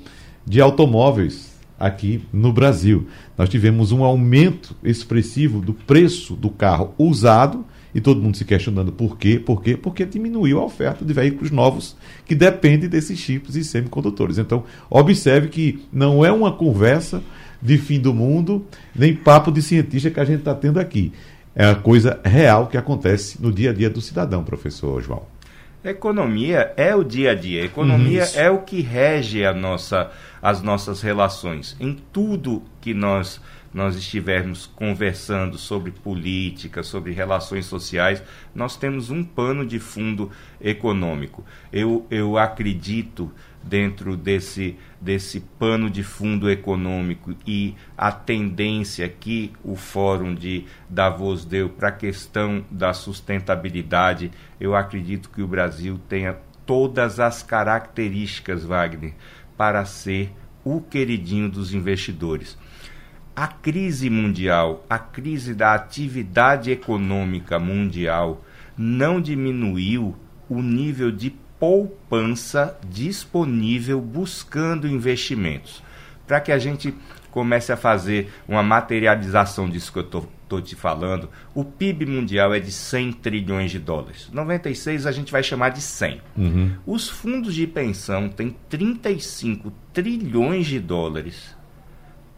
de 0.44 0.60
automóveis 0.60 1.56
aqui 1.80 2.24
no 2.34 2.52
Brasil. 2.52 3.08
Nós 3.38 3.48
tivemos 3.48 3.92
um 3.92 4.04
aumento 4.04 4.76
expressivo 4.84 5.62
do 5.62 5.74
preço 5.74 6.36
do 6.36 6.50
carro 6.50 6.96
usado 6.98 7.64
e 7.94 8.00
todo 8.00 8.22
mundo 8.22 8.38
se 8.38 8.46
questionando 8.46 8.92
por 8.92 9.18
quê? 9.18 9.40
Por 9.44 9.62
quê? 9.62 9.76
Porque 9.76 10.06
diminuiu 10.06 10.60
a 10.60 10.66
oferta 10.66 11.04
de 11.04 11.14
veículos 11.14 11.52
novos 11.52 11.96
que 12.26 12.36
dependem 12.36 12.90
desses 12.90 13.18
chips 13.18 13.56
e 13.56 13.64
semicondutores. 13.64 14.38
Então, 14.38 14.64
observe 14.90 15.48
que 15.48 15.84
não 15.92 16.24
é 16.24 16.32
uma 16.32 16.52
conversa 16.52 17.22
de 17.62 17.78
fim 17.78 18.00
do 18.00 18.14
mundo, 18.14 18.66
nem 18.96 19.16
papo 19.16 19.52
de 19.52 19.62
cientista 19.62 20.10
que 20.10 20.20
a 20.20 20.26
gente 20.26 20.40
está 20.40 20.54
tendo 20.56 20.80
aqui. 20.80 21.12
É 21.56 21.66
a 21.66 21.76
coisa 21.76 22.20
real 22.24 22.68
que 22.68 22.78
acontece 22.78 23.42
no 23.42 23.52
dia 23.52 23.72
a 23.72 23.74
dia 23.74 23.90
do 23.90 24.02
cidadão, 24.02 24.44
professor 24.44 25.02
João. 25.02 25.24
Economia 25.84 26.74
é 26.76 26.94
o 26.94 27.04
dia 27.04 27.32
a 27.32 27.36
dia. 27.36 27.64
Economia 27.64 28.24
Isso. 28.24 28.38
é 28.38 28.50
o 28.50 28.60
que 28.60 28.82
rege 28.82 29.46
a 29.46 29.54
nossa, 29.54 30.12
as 30.42 30.62
nossas 30.62 31.02
relações. 31.02 31.76
Em 31.80 31.98
tudo 32.12 32.62
que 32.82 32.94
nós 32.94 33.40
nós 33.74 33.96
estivermos 33.96 34.66
conversando 34.66 35.58
sobre 35.58 35.92
política, 35.92 36.84
sobre 36.84 37.12
relações 37.12 37.66
sociais, 37.66 38.22
nós 38.54 38.76
temos 38.76 39.10
um 39.10 39.24
pano 39.24 39.66
de 39.66 39.80
fundo 39.80 40.32
econômico. 40.60 41.46
Eu, 41.72 42.06
eu 42.10 42.38
acredito 42.38 43.32
dentro 43.64 44.16
desse, 44.16 44.78
desse 45.00 45.42
pano 45.42 45.90
de 45.90 46.04
fundo 46.04 46.50
econômico 46.50 47.36
e 47.46 47.76
a 47.98 48.12
tendência 48.12 49.08
que 49.08 49.52
o 49.64 49.76
Fórum 49.76 50.34
de 50.34 50.66
Davos 50.90 51.46
deu 51.46 51.70
para 51.70 51.90
a 51.90 51.92
questão 51.92 52.66
da 52.72 52.94
sustentabilidade, 52.94 54.32
eu 54.60 54.76
acredito 54.76 55.30
que 55.30 55.42
o 55.42 55.48
Brasil 55.48 56.00
tenha 56.08 56.38
todas 56.66 57.20
as 57.20 57.44
características, 57.44 58.64
Wagner, 58.64 59.14
para 59.58 59.84
ser 59.86 60.32
o 60.64 60.82
queridinho 60.82 61.50
dos 61.50 61.74
investidores. 61.74 62.58
A 63.40 63.48
crise 63.48 64.10
mundial, 64.10 64.86
a 64.90 65.00
crise 65.00 65.54
da 65.54 65.74
atividade 65.74 66.72
econômica 66.72 67.58
mundial 67.58 68.44
não 68.78 69.22
diminuiu 69.22 70.14
o 70.50 70.62
nível 70.62 71.10
de 71.10 71.34
poupança 71.58 72.78
disponível 72.90 74.02
buscando 74.02 74.90
investimentos. 74.90 75.82
Para 76.28 76.42
que 76.42 76.52
a 76.52 76.60
gente 76.60 76.94
comece 77.32 77.72
a 77.72 77.78
fazer 77.78 78.30
uma 78.46 78.62
materialização 78.62 79.70
disso 79.70 79.94
que 79.94 80.00
eu 80.00 80.04
estou 80.04 80.62
te 80.62 80.76
falando, 80.76 81.30
o 81.56 81.64
PIB 81.64 82.08
mundial 82.08 82.54
é 82.54 82.60
de 82.60 82.74
100 82.74 83.14
trilhões 83.14 83.72
de 83.72 83.80
dólares. 83.80 84.30
96 84.34 85.06
a 85.06 85.14
gente 85.14 85.32
vai 85.32 85.44
chamar 85.44 85.70
de 85.70 85.80
100. 85.80 86.22
Uhum. 86.36 86.72
Os 86.86 87.08
fundos 87.08 87.56
de 87.56 87.66
pensão 87.66 88.28
têm 88.28 88.54
35 88.68 89.72
trilhões 89.94 90.68
de 90.68 90.78
dólares 90.78 91.58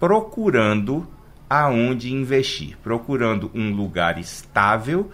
procurando 0.02 1.08
aonde 1.47 2.12
investir, 2.12 2.76
procurando 2.82 3.52
um 3.54 3.72
lugar 3.72 4.18
estável, 4.18 5.12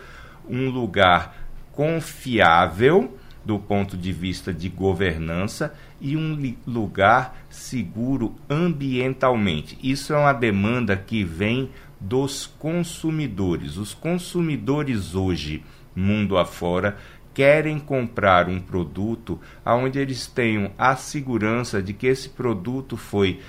um 0.50 0.70
lugar 0.70 1.36
confiável 1.74 3.18
do 3.44 3.60
ponto 3.60 3.98
de 3.98 4.14
vista 4.14 4.54
de 4.54 4.70
governança 4.70 5.74
e 6.00 6.16
um 6.16 6.56
lugar 6.66 7.38
seguro 7.50 8.34
ambientalmente. 8.50 9.78
Isso 9.84 10.14
é 10.14 10.18
uma 10.18 10.32
demanda 10.32 10.96
que 10.96 11.22
vem 11.22 11.70
dos 12.00 12.46
consumidores. 12.46 13.76
Os 13.76 13.94
consumidores 13.94 15.16
hoje, 15.16 15.66
mundo 15.94 16.38
afora, 16.38 16.96
querem 17.34 17.78
comprar 17.78 18.48
um 18.48 18.62
produto 18.62 19.38
onde 19.66 20.00
eles 20.00 20.28
tenham 20.28 20.72
a 20.78 20.96
segurança 20.96 21.82
de 21.82 21.92
que 21.92 22.08
esse 22.08 22.30
produto 22.30 22.96
foi 22.96 23.42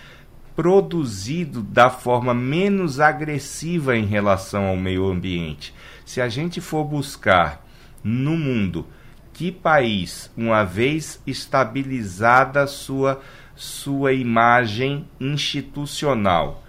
produzido 0.58 1.62
da 1.62 1.88
forma 1.88 2.34
menos 2.34 2.98
agressiva 2.98 3.96
em 3.96 4.04
relação 4.04 4.64
ao 4.64 4.76
meio 4.76 5.08
ambiente. 5.08 5.72
Se 6.04 6.20
a 6.20 6.28
gente 6.28 6.60
for 6.60 6.82
buscar 6.82 7.64
no 8.02 8.36
mundo 8.36 8.84
que 9.32 9.52
país, 9.52 10.32
uma 10.36 10.64
vez 10.64 11.22
estabilizada 11.24 12.66
sua, 12.66 13.20
sua 13.54 14.12
imagem 14.12 15.06
institucional, 15.20 16.64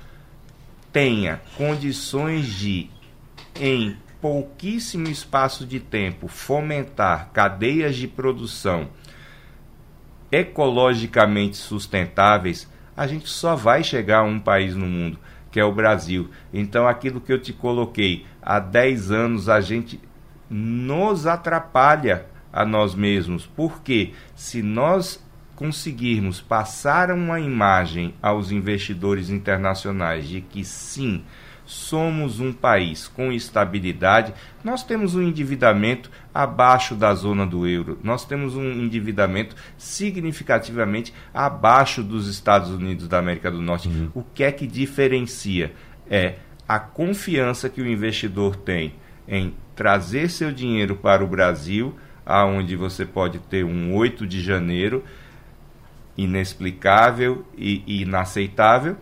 tenha 0.94 1.42
condições 1.58 2.46
de, 2.46 2.92
em 3.60 3.98
pouquíssimo 4.22 5.08
espaço 5.08 5.66
de 5.66 5.80
tempo, 5.80 6.28
fomentar 6.28 7.32
cadeias 7.34 7.96
de 7.96 8.08
produção 8.08 8.88
ecologicamente 10.32 11.58
sustentáveis, 11.58 12.70
a 13.00 13.08
gente 13.08 13.30
só 13.30 13.56
vai 13.56 13.82
chegar 13.82 14.20
a 14.20 14.24
um 14.24 14.38
país 14.38 14.76
no 14.76 14.86
mundo, 14.86 15.18
que 15.50 15.58
é 15.58 15.64
o 15.64 15.74
Brasil. 15.74 16.30
Então, 16.54 16.86
aquilo 16.86 17.22
que 17.22 17.32
eu 17.32 17.40
te 17.40 17.54
coloquei, 17.54 18.26
há 18.42 18.60
10 18.60 19.10
anos 19.10 19.48
a 19.48 19.62
gente 19.62 20.02
nos 20.50 21.26
atrapalha 21.26 22.26
a 22.52 22.66
nós 22.66 22.94
mesmos, 22.94 23.46
porque 23.46 24.12
se 24.36 24.62
nós 24.62 25.26
conseguirmos 25.56 26.42
passar 26.42 27.10
uma 27.10 27.40
imagem 27.40 28.14
aos 28.22 28.52
investidores 28.52 29.30
internacionais 29.30 30.28
de 30.28 30.42
que 30.42 30.66
sim, 30.66 31.24
somos 31.70 32.40
um 32.40 32.52
país 32.52 33.08
com 33.08 33.32
estabilidade, 33.32 34.34
nós 34.64 34.84
temos 34.84 35.14
um 35.14 35.22
endividamento 35.22 36.10
abaixo 36.34 36.96
da 36.96 37.14
zona 37.14 37.46
do 37.46 37.68
euro, 37.68 38.00
nós 38.04 38.26
temos 38.26 38.56
um 38.56 38.72
endividamento 38.72 39.56
significativamente 39.78 41.14
abaixo 41.32 42.02
dos 42.02 42.28
Estados 42.28 42.72
Unidos 42.72 43.08
da 43.08 43.20
América 43.20 43.52
do 43.52 43.62
Norte. 43.62 43.88
Uhum. 43.88 44.10
O 44.16 44.24
que 44.24 44.44
é 44.44 44.52
que 44.52 44.66
diferencia? 44.66 45.72
É 46.10 46.38
a 46.68 46.80
confiança 46.80 47.70
que 47.70 47.84
o 47.84 47.88
investidor 47.88 48.56
tem 48.56 48.96
em 49.28 49.54
trazer 49.76 50.32
seu 50.32 50.52
dinheiro 50.52 50.96
para 50.96 51.24
o 51.24 51.28
Brasil 51.28 51.96
aonde 52.26 52.76
você 52.76 53.06
pode 53.06 53.38
ter 53.38 53.64
um 53.64 53.94
8 53.94 54.26
de 54.26 54.42
janeiro 54.42 55.04
inexplicável 56.18 57.46
e 57.56 58.02
inaceitável, 58.02 58.98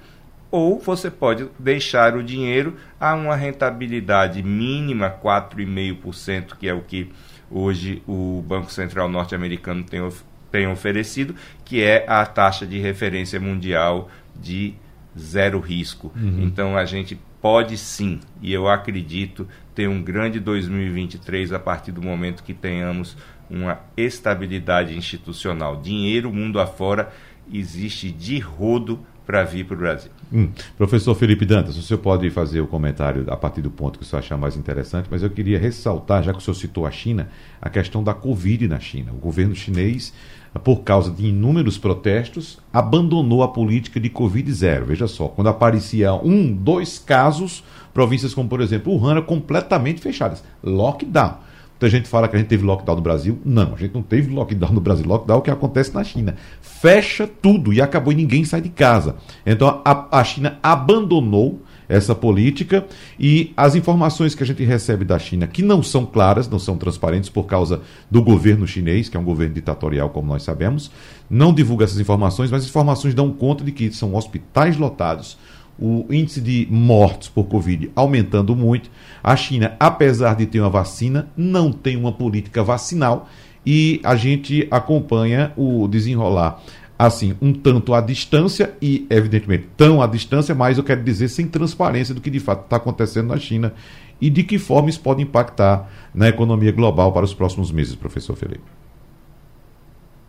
ou 0.50 0.80
você 0.80 1.12
pode 1.12 1.48
deixar 1.60 2.16
o 2.16 2.24
dinheiro 2.24 2.76
a 3.00 3.14
uma 3.14 3.36
rentabilidade 3.36 4.42
mínima 4.42 5.10
4,5%, 5.10 6.56
que 6.58 6.68
é 6.68 6.74
o 6.74 6.82
que 6.82 7.12
hoje 7.50 8.02
o 8.08 8.44
Banco 8.48 8.72
Central 8.72 9.10
norte-americano 9.10 9.84
tem, 9.84 10.02
of 10.02 10.24
tem 10.52 10.68
oferecido, 10.68 11.36
que 11.66 11.84
é 11.84 12.06
a 12.08 12.26
taxa 12.26 12.66
de 12.66 12.80
referência 12.80 13.40
mundial 13.40 14.10
de 14.36 14.74
zero 15.18 15.60
risco. 15.60 16.12
Uhum. 16.16 16.44
Então 16.44 16.78
a 16.78 16.86
gente 16.86 17.20
pode 17.42 17.78
sim, 17.78 18.20
e 18.42 18.54
eu 18.54 18.68
acredito, 18.68 19.48
ter 19.76 19.88
um 19.88 20.02
grande 20.02 20.40
2023 20.40 21.54
a 21.54 21.60
partir 21.60 21.92
do 21.92 22.02
momento 22.02 22.44
que 22.44 22.54
tenhamos 22.54 23.18
uma 23.50 23.80
estabilidade 23.96 24.96
institucional. 24.96 25.78
Dinheiro 25.78 26.34
mundo 26.34 26.60
afora 26.60 27.12
existe 27.52 28.12
de 28.12 28.40
rodo 28.40 29.06
para 29.28 29.44
vir 29.44 29.66
para 29.66 29.76
o 29.76 29.78
Brasil. 29.78 30.10
Hum. 30.34 30.50
Professor 30.78 31.14
Felipe 31.14 31.46
Dantas, 31.46 31.78
o 31.78 31.82
senhor 31.84 32.00
pode 32.00 32.30
fazer 32.30 32.62
o 32.62 32.68
comentário 32.68 33.26
a 33.28 33.36
partir 33.36 33.62
do 33.62 33.70
ponto 33.70 34.00
que 34.00 34.06
o 34.06 34.08
senhor 34.08 34.20
achar 34.20 34.38
mais 34.38 34.56
interessante, 34.56 35.08
mas 35.12 35.22
eu 35.22 35.30
queria 35.30 35.60
ressaltar, 35.60 36.24
já 36.24 36.32
que 36.32 36.40
o 36.40 36.42
senhor 36.42 36.56
citou 36.56 36.86
a 36.86 36.92
China, 36.92 37.30
a 37.62 37.70
questão 37.70 38.02
da 38.02 38.14
Covid 38.14 38.68
na 38.70 38.80
China. 38.80 39.12
O 39.12 39.18
governo 39.18 39.54
chinês 39.54 40.14
por 40.58 40.82
causa 40.82 41.12
de 41.12 41.28
inúmeros 41.28 41.78
protestos, 41.78 42.58
abandonou 42.72 43.44
a 43.44 43.48
política 43.48 44.00
de 44.00 44.10
Covid 44.10 44.52
zero. 44.52 44.86
Veja 44.86 45.08
só, 45.08 45.28
quando 45.28 45.48
aparecia 45.48 46.14
um, 46.14 46.52
dois 46.52 46.98
casos, 46.98 47.64
províncias 47.94 48.34
como, 48.34 48.50
por 48.50 48.62
exemplo, 48.62 48.94
Wuhan, 48.94 49.22
completamente 49.22 50.02
fechadas. 50.02 50.44
Lockdown. 50.64 51.36
Muita 51.80 51.90
gente 51.90 52.10
fala 52.10 52.28
que 52.28 52.36
a 52.36 52.40
gente 52.40 52.48
teve 52.48 52.66
lockdown 52.66 52.96
no 52.96 53.04
Brasil. 53.04 53.40
Não, 53.46 53.76
a 53.76 53.78
gente 53.78 53.94
não 53.94 54.02
teve 54.02 54.34
lockdown 54.34 54.74
no 54.74 54.82
Brasil. 54.82 55.06
Lockdown 55.06 55.38
é 55.38 55.40
o 55.40 55.44
que 55.44 55.52
acontece 55.52 55.94
na 55.94 56.04
China. 56.04 56.36
Fecha 56.60 57.28
tudo 57.28 57.72
e 57.72 57.80
acabou 57.80 58.12
e 58.12 58.16
ninguém 58.16 58.44
sai 58.44 58.62
de 58.62 58.70
casa. 58.70 59.16
Então 59.46 59.80
a, 59.86 60.20
a 60.20 60.24
China 60.24 60.58
abandonou 60.64 61.62
essa 61.88 62.14
política 62.14 62.86
e 63.20 63.54
as 63.56 63.76
informações 63.76 64.36
que 64.36 64.44
a 64.44 64.46
gente 64.46 64.64
recebe 64.64 65.06
da 65.06 65.18
China, 65.18 65.48
que 65.48 65.62
não 65.62 65.82
são 65.82 66.06
claras, 66.06 66.50
não 66.50 66.60
são 66.60 66.78
transparentes 66.78 67.30
por 67.30 67.46
causa 67.46 67.82
do 68.10 68.22
governo 68.22 68.68
chinês, 68.68 69.08
que 69.08 69.16
é 69.16 69.20
um 69.20 69.24
governo 69.24 69.54
ditatorial, 69.54 70.10
como 70.10 70.28
nós 70.28 70.44
sabemos, 70.44 70.92
não 71.30 71.54
divulga 71.54 71.86
essas 71.86 72.00
informações, 72.00 72.52
mas 72.52 72.64
as 72.64 72.70
informações 72.70 73.14
dão 73.14 73.32
conta 73.32 73.64
de 73.64 73.72
que 73.72 73.92
são 73.92 74.16
hospitais 74.16 74.78
lotados, 74.78 75.38
o 75.80 76.06
índice 76.10 76.42
de 76.42 76.68
mortes 76.70 77.30
por 77.30 77.46
Covid 77.46 77.92
aumentando 77.96 78.56
muito. 78.56 78.90
A 79.24 79.36
China, 79.36 79.76
apesar 79.80 80.36
de 80.36 80.46
ter 80.46 80.60
uma 80.60 80.70
vacina, 80.70 81.28
não 81.36 81.72
tem 81.72 81.96
uma 81.96 82.12
política 82.12 82.64
vacinal 82.64 83.28
e 83.66 84.00
a 84.04 84.16
gente 84.16 84.68
acompanha 84.72 85.52
o 85.56 85.88
desenrolar 85.88 86.62
assim, 86.98 87.36
um 87.42 87.54
tanto 87.54 87.94
à 87.94 88.02
distância 88.02 88.74
e, 88.82 89.06
evidentemente, 89.10 89.68
tão 89.78 90.02
à 90.02 90.08
distância, 90.08 90.56
mas 90.56 90.78
eu 90.78 90.84
quero 90.84 91.04
dizer 91.04 91.28
sem 91.28 91.48
transparência 91.48 92.16
do 92.16 92.22
que 92.22 92.30
de 92.30 92.40
fato 92.40 92.64
está 92.64 92.78
acontecendo 92.78 93.28
na 93.28 93.38
China 93.38 93.74
e 94.20 94.30
de 94.30 94.44
que 94.44 94.58
forma 94.58 94.90
isso 94.90 95.02
pode 95.02 95.22
impactar 95.22 95.92
na 96.14 96.28
economia 96.28 96.72
global 96.72 97.12
para 97.12 97.24
os 97.24 97.34
próximos 97.34 97.72
meses, 97.72 97.96
professor 97.96 98.36
Felipe. 98.36 98.64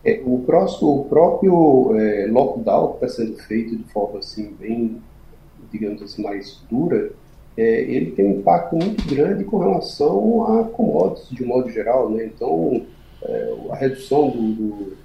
É, 0.05 0.20
o, 0.24 0.40
próximo, 0.40 1.01
o 1.01 1.05
próprio 1.07 1.94
é, 1.99 2.26
lockdown 2.30 2.88
que 2.88 3.05
está 3.07 3.22
sendo 3.22 3.38
feito 3.38 3.76
de 3.76 3.84
forma 3.84 4.18
assim 4.18 4.55
bem, 4.61 5.01
digamos 5.73 6.03
assim, 6.03 6.23
mais 6.23 6.61
dura, 6.71 7.11
é, 7.57 7.81
ele 7.83 8.12
tem 8.12 8.27
um 8.27 8.39
impacto 8.39 8.77
muito 8.77 9.07
grande 9.09 9.45
com 9.45 9.59
relação 9.59 10.59
a 10.59 10.64
commodities 10.64 11.29
de 11.31 11.45
modo 11.45 11.69
geral, 11.71 12.11
né? 12.11 12.25
Então, 12.25 12.83
é, 13.23 13.55
a 13.71 13.77
redução 13.77 14.31
do, 14.31 14.53
do 14.53 14.97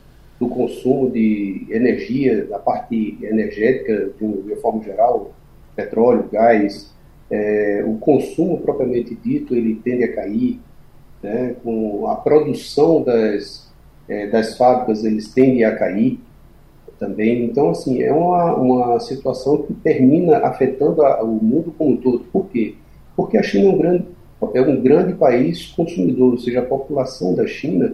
do 0.43 0.49
consumo 0.49 1.09
de 1.09 1.65
energia, 1.69 2.45
da 2.45 2.59
parte 2.59 3.17
energética 3.21 4.09
de 4.17 4.25
uma 4.25 4.55
forma 4.57 4.83
geral, 4.83 5.33
petróleo, 5.75 6.27
gás, 6.31 6.91
é, 7.31 7.83
o 7.85 7.97
consumo 7.97 8.59
propriamente 8.59 9.15
dito 9.15 9.55
ele 9.55 9.75
tende 9.83 10.03
a 10.03 10.13
cair, 10.13 10.59
né, 11.21 11.55
com 11.63 12.07
a 12.07 12.15
produção 12.15 13.01
das, 13.01 13.71
é, 14.07 14.27
das 14.27 14.57
fábricas 14.57 15.03
eles 15.05 15.33
tendem 15.33 15.63
a 15.63 15.75
cair 15.75 16.19
também. 17.03 17.43
Então, 17.43 17.69
assim, 17.69 18.01
é 18.01 18.13
uma, 18.13 18.55
uma 18.55 18.99
situação 19.01 19.57
que 19.63 19.73
termina 19.73 20.37
afetando 20.37 21.03
a, 21.03 21.21
o 21.21 21.43
mundo 21.43 21.73
como 21.77 21.91
um 21.91 21.97
todo. 21.97 22.19
Por 22.31 22.47
quê? 22.47 22.75
Porque 23.15 23.37
a 23.37 23.43
China 23.43 23.69
é 23.69 23.73
um 23.73 23.77
grande, 23.77 24.05
é 24.53 24.61
um 24.61 24.81
grande 24.81 25.13
país 25.13 25.67
consumidor, 25.67 26.31
ou 26.31 26.37
seja, 26.37 26.59
a 26.59 26.65
população 26.65 27.35
da 27.35 27.45
China 27.45 27.93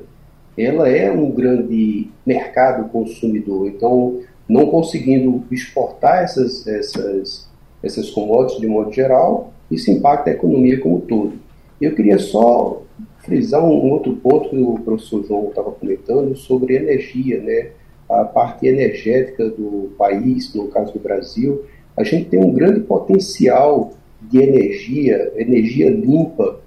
ela 0.57 0.89
é 0.89 1.10
um 1.10 1.32
grande 1.32 2.10
mercado 2.26 2.89
consumidor. 2.89 3.68
Então, 3.68 4.20
não 4.47 4.68
conseguindo 4.68 5.43
exportar 5.49 6.24
essas, 6.24 6.68
essas, 6.68 7.49
essas 7.82 8.10
commodities 8.10 8.60
de 8.60 8.68
modo 8.68 8.91
geral, 8.91 9.53
isso 9.72 9.89
impacta 9.89 10.30
a 10.30 10.34
economia 10.34 10.80
como 10.80 10.97
um 10.97 11.01
todo. 11.01 11.34
Eu 11.80 11.95
queria 11.95 12.20
só 12.20 12.82
frisar 13.20 13.64
um, 13.64 13.86
um 13.86 13.91
outro 13.91 14.16
ponto 14.18 14.49
que 14.49 14.57
o 14.57 14.74
professor 14.80 15.24
João 15.26 15.49
estava 15.49 15.72
comentando 15.72 16.36
sobre 16.36 16.76
energia, 16.76 17.41
né? 17.41 17.70
A 18.10 18.24
parte 18.24 18.68
energética 18.68 19.49
do 19.49 19.91
país, 19.97 20.53
no 20.53 20.68
caso 20.68 20.93
do 20.93 20.99
Brasil. 20.99 21.64
A 21.95 22.03
gente 22.03 22.30
tem 22.30 22.39
um 22.39 22.51
grande 22.51 22.82
potencial 22.82 23.93
de 24.22 24.39
energia, 24.39 25.32
energia 25.36 25.89
limpa, 25.89 26.60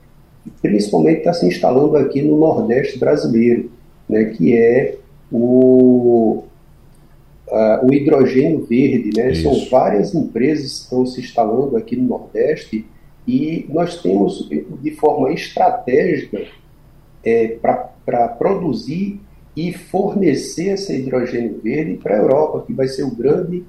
principalmente 0.60 1.18
está 1.18 1.32
se 1.32 1.46
instalando 1.46 1.96
aqui 1.96 2.22
no 2.22 2.38
Nordeste 2.38 2.98
brasileiro 2.98 3.70
né, 4.08 4.26
que 4.26 4.56
é 4.56 4.98
o, 5.30 6.44
uh, 7.48 7.86
o 7.86 7.92
hidrogênio 7.92 8.64
verde. 8.66 9.10
Né? 9.16 9.34
São 9.34 9.68
várias 9.70 10.14
empresas 10.14 10.78
que 10.78 10.84
estão 10.84 11.06
se 11.06 11.20
instalando 11.20 11.76
aqui 11.76 11.96
no 11.96 12.08
Nordeste 12.08 12.86
e 13.26 13.66
nós 13.70 14.02
temos, 14.02 14.48
de 14.48 14.90
forma 14.92 15.32
estratégica, 15.32 16.42
é, 17.24 17.56
para 18.04 18.28
produzir 18.28 19.20
e 19.56 19.72
fornecer 19.72 20.70
esse 20.72 20.94
hidrogênio 20.94 21.60
verde 21.62 21.98
para 22.02 22.14
a 22.14 22.18
Europa, 22.18 22.64
que 22.66 22.72
vai 22.72 22.88
ser 22.88 23.02
o 23.02 23.14
grande 23.14 23.64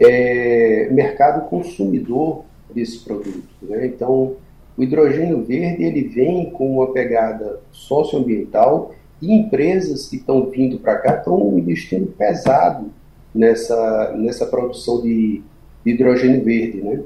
é, 0.00 0.88
mercado 0.90 1.48
consumidor 1.48 2.44
desse 2.74 3.00
produto. 3.00 3.48
Né? 3.62 3.86
Então, 3.86 4.36
o 4.76 4.82
hidrogênio 4.82 5.44
verde 5.44 5.84
ele 5.84 6.08
vem 6.08 6.50
com 6.50 6.76
uma 6.76 6.92
pegada 6.92 7.60
socioambiental 7.70 8.94
e 9.20 9.32
empresas 9.32 10.08
que 10.08 10.16
estão 10.16 10.46
vindo 10.50 10.78
para 10.78 10.96
cá 10.96 11.16
estão 11.16 11.58
investindo 11.58 12.06
pesado 12.12 12.90
nessa, 13.34 14.14
nessa 14.16 14.46
produção 14.46 15.00
de, 15.02 15.42
hidrogênio 15.90 16.44
verde, 16.44 16.82
né? 16.82 17.00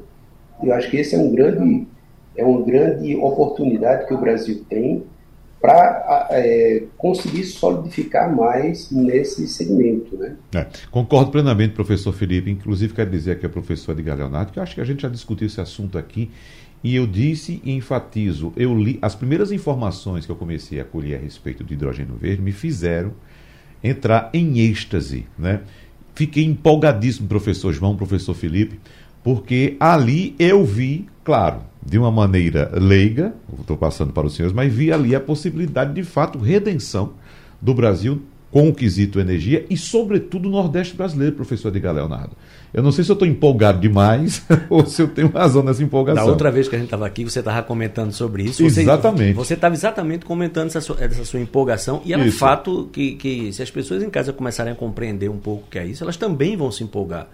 Eu 0.62 0.72
acho 0.72 0.90
que 0.90 0.96
esse 0.96 1.14
é 1.14 1.18
um 1.18 1.30
grande 1.30 1.86
é 2.36 2.44
uma 2.44 2.62
grande 2.62 3.16
oportunidade 3.16 4.06
que 4.06 4.14
o 4.14 4.18
Brasil 4.18 4.64
tem 4.68 5.02
para 5.60 6.28
é, 6.30 6.84
conseguir 6.96 7.44
solidificar 7.44 8.34
mais 8.34 8.90
nesse 8.90 9.46
segmento. 9.46 10.16
Né? 10.16 10.36
É, 10.54 10.66
concordo 10.90 11.30
plenamente, 11.30 11.74
professor 11.74 12.12
Felipe. 12.12 12.50
Inclusive, 12.50 12.94
quero 12.94 13.10
dizer 13.10 13.32
aqui 13.32 13.44
ao 13.44 13.52
professor 13.52 13.92
Edgar 13.92 14.16
Leonardo 14.16 14.52
que 14.52 14.58
eu 14.58 14.62
acho 14.62 14.74
que 14.74 14.80
a 14.80 14.84
gente 14.84 15.02
já 15.02 15.08
discutiu 15.08 15.46
esse 15.46 15.60
assunto 15.60 15.98
aqui. 15.98 16.30
E 16.82 16.96
eu 16.96 17.06
disse 17.06 17.60
e 17.62 17.72
enfatizo, 17.72 18.54
eu 18.56 18.74
li 18.74 18.98
as 19.02 19.14
primeiras 19.14 19.52
informações 19.52 20.24
que 20.24 20.32
eu 20.32 20.36
comecei 20.36 20.80
a 20.80 20.84
colher 20.84 21.18
a 21.18 21.22
respeito 21.22 21.62
do 21.62 21.74
hidrogênio 21.74 22.16
verde 22.16 22.40
me 22.40 22.52
fizeram 22.52 23.12
entrar 23.84 24.30
em 24.32 24.60
êxtase, 24.60 25.26
né? 25.38 25.60
Fiquei 26.14 26.44
empolgadíssimo, 26.44 27.28
professor 27.28 27.72
João, 27.72 27.96
professor 27.96 28.34
Felipe, 28.34 28.80
porque 29.22 29.76
ali 29.78 30.34
eu 30.38 30.64
vi, 30.64 31.06
claro, 31.24 31.60
de 31.84 31.98
uma 31.98 32.10
maneira 32.10 32.70
leiga, 32.74 33.34
estou 33.60 33.76
passando 33.76 34.12
para 34.12 34.26
os 34.26 34.34
senhores, 34.34 34.54
mas 34.54 34.72
vi 34.72 34.92
ali 34.92 35.14
a 35.14 35.20
possibilidade 35.20 35.94
de 35.94 36.02
fato 36.02 36.38
redenção 36.38 37.12
do 37.60 37.74
Brasil 37.74 38.22
com 38.50 38.68
o 38.68 38.74
quesito 38.74 39.20
energia 39.20 39.64
e, 39.70 39.76
sobretudo, 39.76 40.48
o 40.48 40.52
Nordeste 40.52 40.96
brasileiro, 40.96 41.36
professor 41.36 41.68
Edgar 41.68 41.94
Leonardo. 41.94 42.32
Eu 42.74 42.82
não 42.82 42.90
sei 42.90 43.04
se 43.04 43.10
eu 43.10 43.14
estou 43.14 43.26
empolgado 43.26 43.80
demais 43.80 44.44
ou 44.68 44.84
se 44.84 45.02
eu 45.02 45.08
tenho 45.08 45.28
razão 45.28 45.62
nessa 45.62 45.82
empolgação. 45.82 46.24
Da 46.24 46.30
outra 46.30 46.50
vez 46.50 46.68
que 46.68 46.74
a 46.74 46.78
gente 46.78 46.86
estava 46.86 47.06
aqui, 47.06 47.24
você 47.24 47.38
estava 47.38 47.62
comentando 47.62 48.12
sobre 48.12 48.44
isso. 48.44 48.68
Você, 48.68 48.80
exatamente. 48.80 49.34
Você 49.34 49.54
estava 49.54 49.74
exatamente 49.74 50.24
comentando 50.24 50.66
essa 50.66 50.80
sua, 50.80 50.96
essa 51.00 51.24
sua 51.24 51.40
empolgação 51.40 52.02
e 52.04 52.12
é 52.12 52.18
um 52.18 52.30
fato 52.32 52.88
que, 52.92 53.14
que, 53.14 53.52
se 53.52 53.62
as 53.62 53.70
pessoas 53.70 54.02
em 54.02 54.10
casa 54.10 54.32
começarem 54.32 54.72
a 54.72 54.76
compreender 54.76 55.30
um 55.30 55.38
pouco 55.38 55.64
o 55.66 55.70
que 55.70 55.78
é 55.78 55.86
isso, 55.86 56.02
elas 56.02 56.16
também 56.16 56.56
vão 56.56 56.72
se 56.72 56.82
empolgar. 56.82 57.28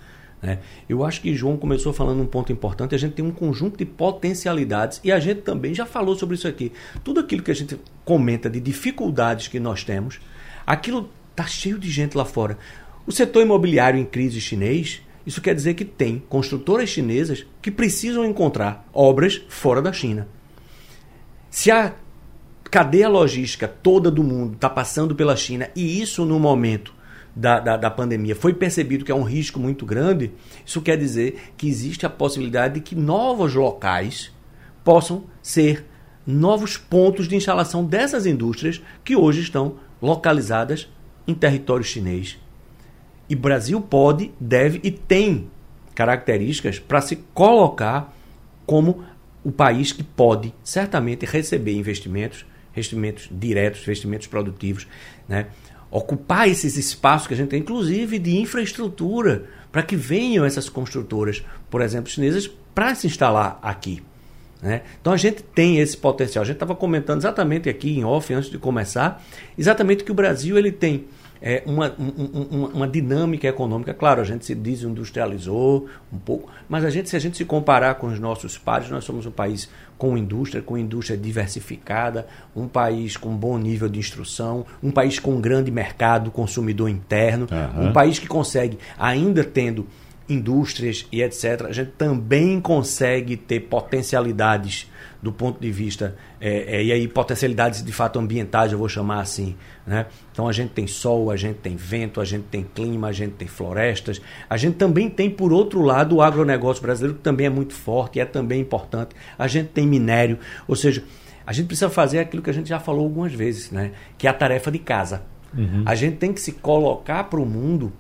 Né? 0.47 0.61
Eu 0.89 1.05
acho 1.05 1.21
que 1.21 1.35
João 1.35 1.57
começou 1.57 1.93
falando 1.93 2.23
um 2.23 2.27
ponto 2.27 2.53
importante. 2.53 2.95
A 2.95 2.99
gente 2.99 3.15
tem 3.15 3.25
um 3.25 3.33
conjunto 3.33 3.77
de 3.77 3.85
potencialidades 3.85 5.01
e 5.03 5.11
a 5.11 5.19
gente 5.19 5.41
também 5.41 5.75
já 5.75 5.85
falou 5.85 6.15
sobre 6.15 6.37
isso 6.37 6.47
aqui. 6.47 6.71
Tudo 7.03 7.19
aquilo 7.19 7.43
que 7.43 7.51
a 7.51 7.55
gente 7.55 7.77
comenta 8.05 8.49
de 8.49 8.61
dificuldades 8.61 9.49
que 9.49 9.59
nós 9.59 9.83
temos, 9.83 10.21
aquilo 10.65 11.11
está 11.33 11.49
cheio 11.49 11.81
de 11.81 11.91
gente 11.91 12.17
lá 12.17 12.25
fora. 12.25 12.57
O 13.05 13.11
setor 13.11 13.43
imobiliário 13.43 13.99
em 13.99 14.05
crise 14.05 14.41
chinês, 14.41 15.03
isso 15.27 15.41
quer 15.41 15.53
dizer 15.53 15.75
que 15.75 15.85
tem 15.85 16.23
construtoras 16.29 16.91
chinesas 16.91 17.45
que 17.61 17.73
precisam 17.73 18.25
encontrar 18.25 18.89
obras 18.93 19.43
fora 19.49 19.83
da 19.83 19.93
China. 19.93 20.29
Se 21.51 21.73
a 21.73 21.93
cadeia 22.71 23.09
logística 23.09 23.67
toda 23.67 24.13
do 24.13 24.23
mundo 24.23 24.55
está 24.55 24.71
passando 24.71 25.17
pela 25.17 25.35
China 25.35 25.69
e 25.75 26.01
isso 26.01 26.25
no 26.25 26.39
momento 26.39 26.95
da, 27.37 27.61
da, 27.61 27.77
da, 27.77 27.91
pandemia 27.91 28.35
foi 28.35 28.55
percebido 28.55 29.05
que 29.05 29.13
é 29.13 29.15
um 29.15 29.23
risco 29.23 29.61
muito 29.61 29.85
grande, 29.85 30.33
isso 30.65 30.81
quer 30.81 30.97
dizer 30.97 31.53
que 31.59 31.69
existe 31.69 32.07
a 32.07 32.11
possibilidade 32.11 32.75
de 32.75 32.81
que 32.81 32.95
novos 32.95 33.55
locais 33.55 34.33
possam 34.83 35.25
ser 35.43 35.85
novos 36.27 36.79
pontos 36.79 37.29
de 37.29 37.37
instalação 37.37 37.85
dessas 37.85 38.25
indústrias 38.25 38.81
que 39.05 39.15
hoje 39.15 39.43
estão 39.43 39.77
localizadas 40.01 40.89
em 41.29 41.35
território 41.35 41.85
chinês. 41.85 42.39
E 43.29 43.37
Brasil 43.37 43.81
pode, 43.83 44.33
deve 44.41 44.81
e 44.83 44.91
tem 44.91 45.51
características 45.95 46.79
para 46.79 47.01
se 47.01 47.17
colocar 47.35 48.15
como 48.65 49.05
o 49.45 49.53
país 49.53 49.93
que 49.93 50.03
pode 50.03 50.55
certamente 50.65 51.27
receber 51.27 51.75
investimentos, 51.77 52.47
investimentos 52.73 53.29
diretos, 53.31 53.83
investimentos 53.83 54.27
produtivos, 54.27 54.87
né? 55.29 55.47
Ocupar 55.91 56.49
esses 56.49 56.77
espaços 56.77 57.27
que 57.27 57.35
a 57.35 57.37
gente 57.37 57.49
tem, 57.49 57.61
inclusive 57.61 58.19
de 58.19 58.37
infraestrutura, 58.37 59.47
para 59.71 59.83
que 59.83 59.97
venham 59.97 60.45
essas 60.45 60.69
construtoras, 60.69 61.45
por 61.71 61.81
exemplo, 61.81 62.11
chinesas, 62.11 62.51
para 62.75 62.95
se 62.95 63.07
instalar 63.07 63.59
aqui. 63.63 64.03
Né? 64.63 64.83
Então 65.01 65.13
a 65.13 65.17
gente 65.17 65.43
tem 65.43 65.79
esse 65.79 65.97
potencial. 65.97 66.43
A 66.43 66.47
gente 66.47 66.57
estava 66.57 66.75
comentando 66.75 67.21
exatamente 67.21 67.69
aqui 67.69 67.99
em 67.99 68.05
off, 68.05 68.33
antes 68.33 68.51
de 68.51 68.59
começar, 68.59 69.23
exatamente 69.57 70.05
que 70.05 70.11
o 70.11 70.15
Brasil 70.15 70.59
ele 70.59 70.73
tem 70.73 71.07
é, 71.41 71.63
uma, 71.67 71.95
um, 71.99 72.67
uma 72.75 72.89
dinâmica 72.89 73.47
econômica. 73.47 73.93
Claro, 73.93 74.21
a 74.21 74.25
gente 74.25 74.45
se 74.45 74.55
desindustrializou 74.55 75.87
um 76.13 76.19
pouco, 76.19 76.51
mas 76.69 76.85
a 76.85 76.91
gente, 76.91 77.09
se 77.09 77.17
a 77.17 77.19
gente 77.19 77.37
se 77.37 77.45
comparar 77.45 77.97
com 77.97 78.07
os 78.07 78.19
nossos 78.19 78.57
pares, 78.59 78.91
nós 78.91 79.05
somos 79.05 79.27
um 79.27 79.31
país 79.31 79.69
com 79.99 80.17
indústria, 80.17 80.63
com 80.63 80.77
indústria 80.77 81.17
diversificada, 81.17 82.27
um 82.55 82.69
país 82.69 83.17
com 83.17 83.35
bom 83.35 83.57
nível 83.59 83.89
de 83.89 83.99
instrução, 83.99 84.67
um 84.83 84.91
país 84.91 85.19
com 85.19 85.33
um 85.35 85.41
grande 85.41 85.71
mercado 85.71 86.31
consumidor 86.31 86.89
interno, 86.89 87.47
uhum. 87.51 87.89
um 87.89 87.93
país 87.93 88.19
que 88.19 88.27
consegue, 88.27 88.79
ainda 88.99 89.43
tendo 89.43 89.87
indústrias 90.29 91.07
e 91.13 91.23
etc., 91.23 91.67
a 91.69 91.73
gente 91.73 91.93
também 91.93 92.61
consegue 92.61 93.37
ter 93.37 93.61
potencialidades 93.61 94.91
do 95.23 95.33
ponto 95.33 95.61
de 95.61 95.71
vista, 95.71 96.17
é, 96.41 96.77
é, 96.77 96.85
e 96.85 96.93
aí 96.93 97.09
potencialidades 97.09 97.83
de 97.83 97.93
fato 97.93 98.19
ambientais, 98.19 98.73
eu 98.73 98.79
vou 98.79 98.89
chamar 98.89 99.21
assim. 99.21 99.57
Né? 99.87 100.07
Então 100.33 100.49
a 100.49 100.53
gente 100.53 100.71
tem 100.71 100.87
sol, 100.87 101.31
a 101.31 101.37
gente 101.37 101.59
tem 101.59 101.77
vento, 101.77 102.21
a 102.21 102.25
gente 102.25 102.45
tem 102.45 102.63
clima, 102.63 103.09
a 103.09 103.13
gente 103.13 103.33
tem 103.33 103.49
florestas. 103.49 104.21
A 104.49 104.57
gente 104.57 104.77
também 104.77 105.09
tem, 105.09 105.31
por 105.31 105.53
outro 105.53 105.83
lado, 105.83 106.17
o 106.17 106.23
agronegócio 106.23 106.83
brasileiro, 106.83 107.17
que 107.17 107.23
também 107.23 107.47
é 107.47 107.51
muito 107.51 107.75
forte 107.75 108.19
e 108.19 108.21
é 108.21 108.25
também 108.25 108.61
importante. 108.61 109.15
A 109.39 109.47
gente 109.47 109.69
tem 109.69 109.87
minério, 109.87 110.39
ou 110.69 110.77
seja, 110.77 111.03
a 111.47 111.53
gente 111.53 111.67
precisa 111.67 111.89
fazer 111.89 112.19
aquilo 112.19 112.43
que 112.43 112.51
a 112.51 112.55
gente 112.55 112.69
já 112.69 112.81
falou 112.81 113.05
algumas 113.05 113.33
vezes, 113.33 113.71
né? 113.71 113.93
que 114.19 114.27
é 114.27 114.31
a 114.31 114.35
tarefa 114.35 114.71
de 114.71 114.79
casa. 114.79 115.23
Uhum. 115.57 115.83
A 115.87 115.95
gente 115.95 116.17
tem 116.17 116.33
que 116.33 116.41
se 116.41 116.53
colocar 116.53 117.25
para 117.25 117.41
o 117.41 117.47
mundo 117.47 117.93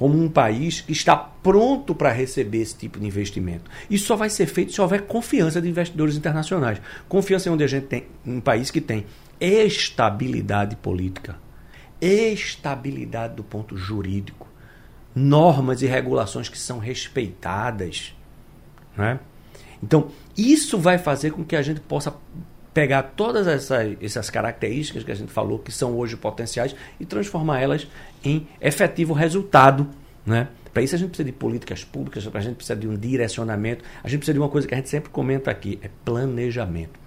como 0.00 0.18
um 0.18 0.30
país 0.30 0.80
que 0.80 0.92
está 0.92 1.14
pronto 1.14 1.94
para 1.94 2.10
receber 2.10 2.62
esse 2.62 2.74
tipo 2.74 2.98
de 2.98 3.06
investimento. 3.06 3.70
Isso 3.90 4.06
só 4.06 4.16
vai 4.16 4.30
ser 4.30 4.46
feito 4.46 4.72
se 4.72 4.80
houver 4.80 5.02
confiança 5.02 5.60
de 5.60 5.68
investidores 5.68 6.16
internacionais. 6.16 6.80
Confiança 7.06 7.50
em 7.50 7.52
onde 7.52 7.64
a 7.64 7.66
gente 7.66 7.84
tem 7.84 8.06
um 8.26 8.40
país 8.40 8.70
que 8.70 8.80
tem 8.80 9.04
estabilidade 9.38 10.74
política, 10.76 11.36
estabilidade 12.00 13.34
do 13.34 13.44
ponto 13.44 13.76
jurídico, 13.76 14.48
normas 15.14 15.82
e 15.82 15.86
regulações 15.86 16.48
que 16.48 16.58
são 16.58 16.78
respeitadas. 16.78 18.16
Né? 18.96 19.20
Então, 19.82 20.08
isso 20.34 20.78
vai 20.78 20.96
fazer 20.96 21.32
com 21.32 21.44
que 21.44 21.54
a 21.54 21.60
gente 21.60 21.80
possa 21.80 22.14
pegar 22.72 23.02
todas 23.02 23.46
essas, 23.46 23.96
essas 24.00 24.30
características 24.30 25.02
que 25.02 25.10
a 25.10 25.14
gente 25.14 25.32
falou, 25.32 25.58
que 25.58 25.72
são 25.72 25.96
hoje 25.96 26.16
potenciais, 26.16 26.74
e 26.98 27.04
transformar 27.04 27.60
elas 27.60 27.86
em 28.24 28.46
efetivo 28.60 29.12
resultado. 29.12 29.88
Né? 30.24 30.48
Para 30.72 30.82
isso 30.82 30.94
a 30.94 30.98
gente 30.98 31.08
precisa 31.08 31.26
de 31.26 31.32
políticas 31.32 31.84
públicas, 31.84 32.28
a 32.32 32.40
gente 32.40 32.56
precisa 32.56 32.78
de 32.78 32.86
um 32.86 32.96
direcionamento, 32.96 33.84
a 34.02 34.08
gente 34.08 34.18
precisa 34.18 34.34
de 34.34 34.38
uma 34.38 34.48
coisa 34.48 34.68
que 34.68 34.74
a 34.74 34.76
gente 34.76 34.88
sempre 34.88 35.10
comenta 35.10 35.50
aqui, 35.50 35.78
é 35.82 35.90
planejamento. 36.04 36.98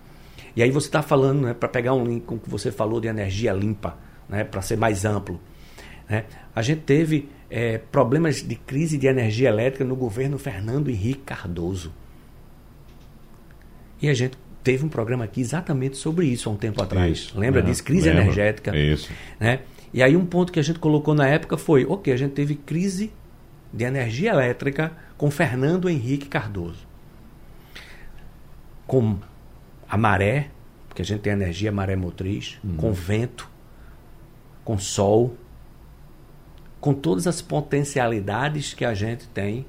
E 0.55 0.61
aí 0.61 0.69
você 0.69 0.87
está 0.87 1.01
falando, 1.01 1.41
né, 1.41 1.53
para 1.53 1.69
pegar 1.69 1.93
um 1.93 2.05
link 2.05 2.25
com 2.25 2.35
o 2.35 2.39
que 2.39 2.49
você 2.49 2.71
falou 2.71 2.99
de 2.99 3.07
energia 3.07 3.53
limpa, 3.53 3.97
né, 4.27 4.43
para 4.43 4.61
ser 4.61 4.77
mais 4.77 5.05
amplo. 5.05 5.39
Né? 6.09 6.25
A 6.53 6.61
gente 6.61 6.81
teve 6.81 7.29
é, 7.49 7.77
problemas 7.77 8.43
de 8.43 8.55
crise 8.55 8.97
de 8.97 9.07
energia 9.07 9.49
elétrica 9.49 9.85
no 9.85 9.95
governo 9.95 10.37
Fernando 10.37 10.89
Henrique 10.89 11.21
Cardoso. 11.21 11.93
E 14.01 14.09
a 14.09 14.13
gente 14.13 14.37
teve 14.63 14.85
um 14.85 14.89
programa 14.89 15.25
aqui 15.25 15.41
exatamente 15.41 15.97
sobre 15.97 16.25
isso 16.25 16.49
há 16.49 16.53
um 16.53 16.55
tempo 16.55 16.81
atrás. 16.81 17.17
Isso, 17.17 17.39
Lembra 17.39 17.61
disso? 17.61 17.83
Crise 17.83 18.07
lembro, 18.07 18.23
energética. 18.23 18.75
Isso. 18.75 19.11
Né? 19.39 19.59
E 19.93 20.01
aí 20.01 20.15
um 20.15 20.25
ponto 20.25 20.51
que 20.51 20.59
a 20.59 20.63
gente 20.63 20.79
colocou 20.79 21.13
na 21.13 21.27
época 21.27 21.57
foi, 21.57 21.85
ok, 21.85 22.11
a 22.13 22.17
gente 22.17 22.31
teve 22.31 22.55
crise 22.55 23.11
de 23.71 23.83
energia 23.83 24.31
elétrica 24.31 24.91
com 25.17 25.29
Fernando 25.29 25.89
Henrique 25.89 26.27
Cardoso. 26.27 26.87
Com 28.87 29.17
a 29.87 29.97
maré, 29.97 30.49
porque 30.87 31.01
a 31.01 31.05
gente 31.05 31.21
tem 31.21 31.33
energia 31.33 31.71
maré 31.71 31.95
motriz, 31.95 32.57
uhum. 32.63 32.75
com 32.77 32.93
vento, 32.93 33.49
com 34.63 34.77
sol, 34.77 35.35
com 36.79 36.93
todas 36.93 37.27
as 37.27 37.41
potencialidades 37.41 38.73
que 38.73 38.85
a 38.85 38.93
gente 38.93 39.27
tem 39.27 39.65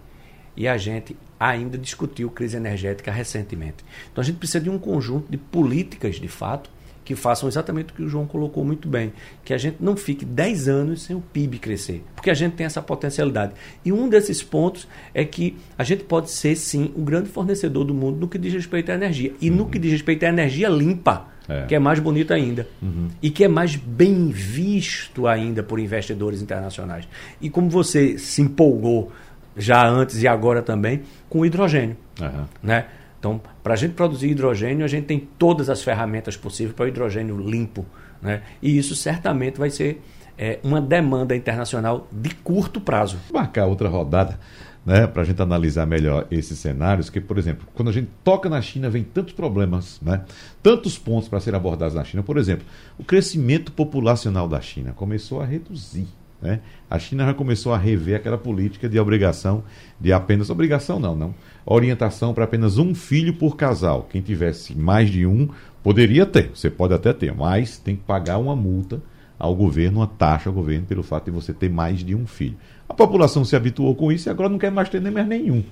e 0.57 0.67
a 0.67 0.77
gente 0.77 1.17
ainda 1.51 1.77
discutiu 1.77 2.31
crise 2.31 2.57
energética 2.57 3.11
recentemente. 3.11 3.85
Então 4.11 4.23
a 4.23 4.25
gente 4.25 4.37
precisa 4.37 4.61
de 4.61 4.71
um 4.71 4.79
conjunto 4.79 5.31
de 5.31 5.37
políticas, 5.37 6.17
de 6.17 6.29
fato, 6.29 6.71
que 7.05 7.15
façam 7.15 7.49
exatamente 7.49 7.93
o 7.93 7.97
que 7.97 8.03
o 8.03 8.09
João 8.09 8.27
colocou 8.27 8.65
muito 8.65 8.89
bem, 8.89 9.13
que 9.45 9.53
a 9.53 9.59
gente 9.59 9.77
não 9.79 9.95
fique 9.95 10.25
10 10.25 10.69
anos 10.69 11.03
sem 11.03 11.15
o 11.15 11.21
PIB 11.21 11.59
crescer, 11.59 12.03
porque 12.15 12.31
a 12.31 12.35
gente 12.35 12.55
tem 12.55 12.65
essa 12.65 12.81
potencialidade. 12.81 13.53
E 13.85 13.93
um 13.93 14.09
desses 14.09 14.43
pontos 14.43 14.89
é 15.13 15.25
que 15.25 15.57
a 15.77 15.85
gente 15.85 16.05
pode 16.05 16.31
ser, 16.31 16.57
sim, 16.57 16.91
o 16.97 17.03
grande 17.03 17.29
fornecedor 17.29 17.85
do 17.85 17.93
mundo 17.93 18.19
no 18.19 18.27
que 18.27 18.39
diz 18.39 18.55
respeito 18.55 18.91
à 18.91 18.95
energia. 18.95 19.33
E 19.41 19.51
uhum. 19.51 19.57
no 19.57 19.67
que 19.67 19.79
diz 19.79 19.93
respeito 19.93 20.25
à 20.25 20.29
energia 20.31 20.69
limpa, 20.71 21.29
é. 21.47 21.67
que 21.67 21.75
é 21.75 21.79
mais 21.79 21.99
bonita 21.99 22.35
ainda. 22.35 22.67
Uhum. 22.81 23.09
E 23.21 23.31
que 23.31 23.45
é 23.45 23.49
mais 23.49 23.77
bem 23.77 24.31
visto 24.31 25.27
ainda 25.27 25.63
por 25.63 25.79
investidores 25.79 26.41
internacionais. 26.41 27.07
E 27.39 27.51
como 27.51 27.69
você 27.69 28.17
se 28.17 28.41
empolgou 28.41 29.13
já 29.57 29.87
antes 29.87 30.23
e 30.23 30.29
agora 30.29 30.63
também, 30.63 31.03
com 31.29 31.45
hidrogênio. 31.45 31.97
Uhum. 32.21 32.45
Né? 32.63 32.87
Então, 33.19 33.41
para 33.63 33.75
a 33.75 33.77
gente 33.77 33.95
produzir 33.95 34.29
hidrogênio, 34.29 34.85
a 34.85 34.89
gente 34.89 35.07
tem 35.07 35.29
todas 35.39 35.71
as 35.71 35.83
ferramentas 35.83 36.37
possíveis 36.37 36.75
para 36.75 36.85
o 36.85 36.89
hidrogênio 36.89 37.37
limpo. 37.39 37.87
Né? 38.21 38.43
E 38.61 38.77
isso 38.77 38.95
certamente 38.95 39.59
vai 39.59 39.71
ser 39.71 40.03
é, 40.37 40.59
uma 40.63 40.81
demanda 40.81 41.35
internacional 41.35 42.09
de 42.13 42.35
curto 42.35 42.81
prazo. 42.81 43.19
Marcar 43.33 43.67
outra 43.67 43.89
rodada 43.89 44.39
né, 44.85 45.07
para 45.07 45.23
a 45.23 45.25
gente 45.25 45.41
analisar 45.41 45.87
melhor 45.87 46.27
esses 46.31 46.59
cenários, 46.59 47.09
que, 47.09 47.21
por 47.21 47.39
exemplo, 47.39 47.67
quando 47.75 47.89
a 47.89 47.93
gente 47.93 48.11
toca 48.23 48.49
na 48.49 48.61
China, 48.61 48.91
vem 48.91 49.03
tantos 49.03 49.33
problemas, 49.33 49.99
né, 50.03 50.23
tantos 50.63 50.99
pontos 50.99 51.29
para 51.29 51.41
serem 51.41 51.59
abordados 51.59 51.95
na 51.95 52.05
China. 52.05 52.23
Por 52.23 52.37
exemplo, 52.37 52.67
o 52.99 53.05
crescimento 53.05 53.73
populacional 53.73 54.47
da 54.47 54.61
China 54.61 54.93
começou 54.93 55.41
a 55.41 55.45
reduzir. 55.45 56.09
Né? 56.45 56.61
A 56.91 56.99
China 56.99 57.25
já 57.25 57.33
começou 57.33 57.73
a 57.73 57.79
rever 57.79 58.17
aquela 58.17 58.37
política 58.37 58.87
de 58.87 59.01
obrigação 59.01 59.65
de 59.99 60.13
apenas 60.13 60.51
obrigação 60.51 61.01
não, 61.01 61.17
não. 61.17 61.35
Orientação 61.65 62.35
para 62.35 62.45
apenas 62.45 62.77
um 62.77 62.95
filho 62.95 63.33
por 63.33 63.57
casal. 63.57 64.07
Quem 64.13 64.21
tivesse 64.21 64.77
mais 64.77 65.09
de 65.09 65.25
um 65.25 65.49
poderia 65.83 66.27
ter, 66.27 66.51
você 66.55 66.69
pode 66.69 66.93
até 66.93 67.15
ter, 67.15 67.35
mas 67.35 67.79
tem 67.79 67.97
que 67.97 68.03
pagar 68.03 68.37
uma 68.37 68.55
multa 68.55 69.01
ao 69.39 69.57
governo, 69.57 70.01
uma 70.01 70.07
taxa 70.07 70.51
ao 70.51 70.55
governo 70.55 70.85
pelo 70.87 71.03
fato 71.03 71.25
de 71.25 71.31
você 71.31 71.55
ter 71.55 71.71
mais 71.71 72.05
de 72.05 72.15
um 72.15 72.27
filho. 72.27 72.59
A 72.87 72.93
população 72.93 73.43
se 73.43 73.57
habituou 73.57 73.95
com 73.95 74.13
isso 74.13 74.29
e 74.29 74.31
agora 74.31 74.51
não 74.51 74.59
quer 74.59 74.71
mais 74.71 74.91
ter 74.91 75.01
nem 75.01 75.11
mais 75.11 75.27
nenhum. 75.27 75.65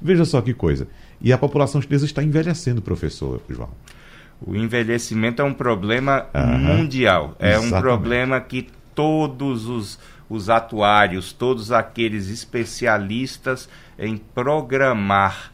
Veja 0.00 0.24
só 0.24 0.40
que 0.40 0.54
coisa. 0.54 0.88
E 1.20 1.34
a 1.34 1.36
população 1.36 1.82
chinesa 1.82 2.06
está 2.06 2.22
envelhecendo, 2.22 2.80
professor 2.80 3.42
João. 3.46 3.68
O 4.40 4.54
envelhecimento 4.54 5.42
é 5.42 5.44
um 5.44 5.52
problema 5.52 6.26
uhum. 6.34 6.58
mundial. 6.76 7.36
É 7.38 7.50
Exatamente. 7.50 7.74
um 7.74 7.80
problema 7.80 8.40
que 8.40 8.68
todos 8.98 9.66
os, 9.66 9.96
os 10.28 10.50
atuários, 10.50 11.32
todos 11.32 11.70
aqueles 11.70 12.28
especialistas 12.30 13.68
em 13.96 14.16
programar 14.16 15.52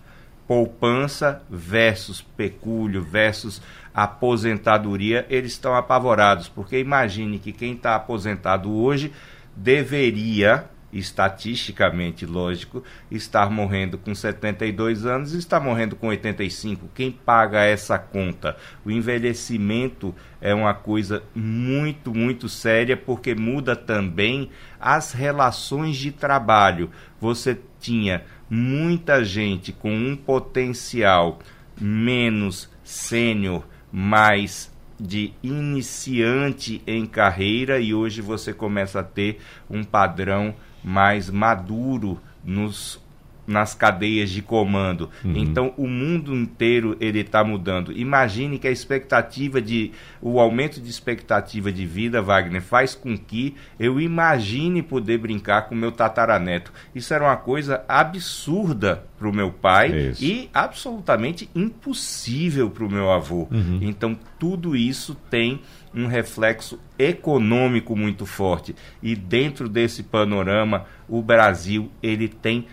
poupança 0.49 1.43
versus 1.51 2.23
pecúlio 2.23 3.03
versus 3.03 3.61
aposentadoria, 3.93 5.27
eles 5.29 5.53
estão 5.53 5.75
apavorados, 5.75 6.49
porque 6.49 6.79
imagine 6.79 7.39
que 7.39 7.53
quem 7.53 7.75
está 7.75 7.95
aposentado 7.95 8.73
hoje 8.73 9.13
deveria 9.55 10.65
estatisticamente 10.95 12.25
lógico, 12.25 12.83
estar 13.11 13.51
morrendo 13.51 13.99
com 13.99 14.15
72 14.15 15.05
anos 15.05 15.35
e 15.35 15.39
estar 15.39 15.59
morrendo 15.59 15.97
com 15.97 16.07
85. 16.07 16.89
Quem 16.95 17.11
paga 17.11 17.65
essa 17.65 17.99
conta? 17.99 18.57
O 18.85 18.91
envelhecimento 18.91 20.15
é 20.41 20.55
uma 20.55 20.73
coisa 20.73 21.23
muito, 21.35 22.15
muito 22.15 22.49
séria 22.49 22.97
porque 22.97 23.35
muda 23.35 23.75
também 23.75 24.51
as 24.81 25.13
relações 25.13 25.97
de 25.97 26.13
trabalho. 26.13 26.91
Você 27.21 27.59
tinha 27.81 28.25
muita 28.49 29.25
gente 29.25 29.73
com 29.73 29.93
um 29.93 30.17
potencial 30.17 31.41
menos 31.81 32.71
sênior, 32.85 33.67
mais 33.91 34.73
de 34.99 35.33
iniciante 35.43 36.81
em 36.87 37.05
carreira 37.05 37.81
e 37.81 37.93
hoje 37.93 38.21
você 38.21 38.53
começa 38.53 39.01
a 39.01 39.05
ter 39.05 39.41
um 39.69 39.83
padrão 39.83 40.55
mais 40.85 41.31
maduro 41.31 42.21
nos 42.45 43.01
nas 43.47 43.75
cadeias 43.75 44.31
de 44.31 44.43
comando. 44.43 45.11
Uhum. 45.25 45.37
Então 45.37 45.75
o 45.77 45.87
mundo 45.87 46.35
inteiro 46.35 46.97
ele 47.01 47.21
está 47.21 47.45
mudando. 47.45 47.93
Imagine 47.93 48.59
que 48.59 48.69
a 48.69 48.71
expectativa 48.71 49.61
de 49.61 49.93
o 50.21 50.41
aumento 50.41 50.81
de 50.81 50.89
expectativa 50.89 51.71
de 51.71 51.87
vida, 51.87 52.23
Wagner, 52.23 52.63
faz 52.63 52.95
com 52.95 53.17
que 53.17 53.55
eu 53.79 54.01
imagine 54.01 54.83
poder 54.83 55.19
brincar 55.19 55.63
com 55.69 55.75
meu 55.75 55.93
tataraneto. 55.93 56.73
Isso 56.95 57.13
era 57.13 57.25
uma 57.25 57.37
coisa 57.37 57.85
absurda 57.89 59.05
para 59.19 59.29
o 59.29 59.33
meu 59.33 59.51
pai 59.51 60.11
isso. 60.11 60.25
e 60.25 60.51
absolutamente 60.53 61.49
impossível 61.55 62.71
para 62.71 62.85
o 62.85 62.91
meu 62.91 63.11
avô. 63.11 63.49
Uhum. 63.51 63.79
Então 63.83 64.19
tudo 64.39 64.77
isso 64.77 65.15
tem 65.31 65.61
um 65.95 66.07
reflexo 66.07 66.79
econômico 66.99 67.95
muito 67.97 68.27
forte. 68.27 68.75
E 69.03 69.15
dentro 69.15 69.69
desse 69.69 70.03
panorama, 70.03 70.87
o 71.09 71.23
Brasil 71.23 71.91
ele 72.03 72.29
tem 72.29 72.67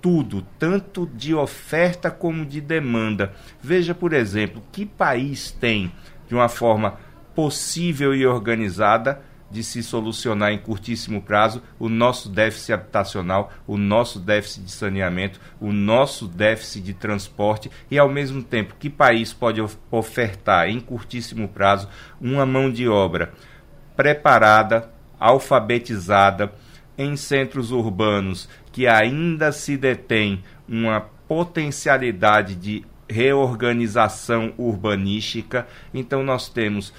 tudo, 0.00 0.46
tanto 0.58 1.08
de 1.14 1.34
oferta 1.34 2.10
como 2.10 2.44
de 2.44 2.60
demanda. 2.60 3.32
Veja, 3.62 3.94
por 3.94 4.12
exemplo, 4.12 4.62
que 4.72 4.86
país 4.86 5.50
tem, 5.50 5.92
de 6.28 6.34
uma 6.34 6.48
forma 6.48 6.98
possível 7.34 8.14
e 8.14 8.26
organizada, 8.26 9.22
de 9.50 9.64
se 9.64 9.82
solucionar 9.82 10.52
em 10.52 10.58
curtíssimo 10.58 11.20
prazo 11.20 11.60
o 11.78 11.88
nosso 11.88 12.28
déficit 12.28 12.72
habitacional, 12.72 13.50
o 13.66 13.76
nosso 13.76 14.20
déficit 14.20 14.64
de 14.64 14.70
saneamento, 14.70 15.40
o 15.60 15.72
nosso 15.72 16.28
déficit 16.28 16.84
de 16.84 16.94
transporte 16.94 17.70
e, 17.90 17.98
ao 17.98 18.08
mesmo 18.08 18.42
tempo, 18.42 18.76
que 18.78 18.88
país 18.88 19.32
pode 19.32 19.60
ofertar 19.90 20.68
em 20.68 20.78
curtíssimo 20.78 21.48
prazo 21.48 21.88
uma 22.20 22.46
mão 22.46 22.70
de 22.70 22.88
obra 22.88 23.32
preparada, 23.96 24.88
alfabetizada, 25.18 26.52
em 26.96 27.16
centros 27.16 27.72
urbanos 27.72 28.46
que 28.72 28.86
ainda 28.86 29.52
se 29.52 29.76
detém 29.76 30.42
uma 30.68 31.00
potencialidade 31.00 32.54
de 32.54 32.84
reorganização 33.08 34.54
urbanística, 34.56 35.66
então 35.92 36.22
nós 36.22 36.48
temos 36.48 36.92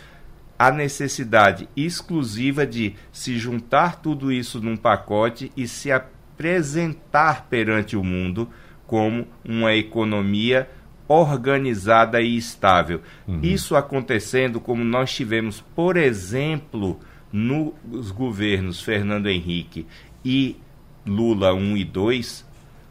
a 0.59 0.71
necessidade 0.71 1.67
exclusiva 1.75 2.67
de 2.67 2.95
se 3.11 3.37
juntar 3.39 4.01
tudo 4.01 4.31
isso 4.31 4.61
num 4.61 4.77
pacote 4.77 5.51
e 5.57 5.67
se 5.67 5.91
apresentar 5.91 7.47
perante 7.49 7.95
o 7.95 8.03
mundo 8.03 8.49
como 8.85 9.25
uma 9.43 9.73
economia 9.73 10.69
organizada 11.07 12.21
e 12.21 12.37
estável. 12.37 13.01
Uhum. 13.27 13.39
Isso 13.41 13.75
acontecendo 13.75 14.59
como 14.59 14.83
nós 14.83 15.11
tivemos, 15.13 15.61
por 15.75 15.97
exemplo, 15.97 16.99
nos 17.31 18.11
governos 18.11 18.81
Fernando 18.81 19.27
Henrique 19.27 19.87
e 20.23 20.57
Lula 21.05 21.53
1 21.53 21.77
e 21.77 21.83
2, 21.83 22.45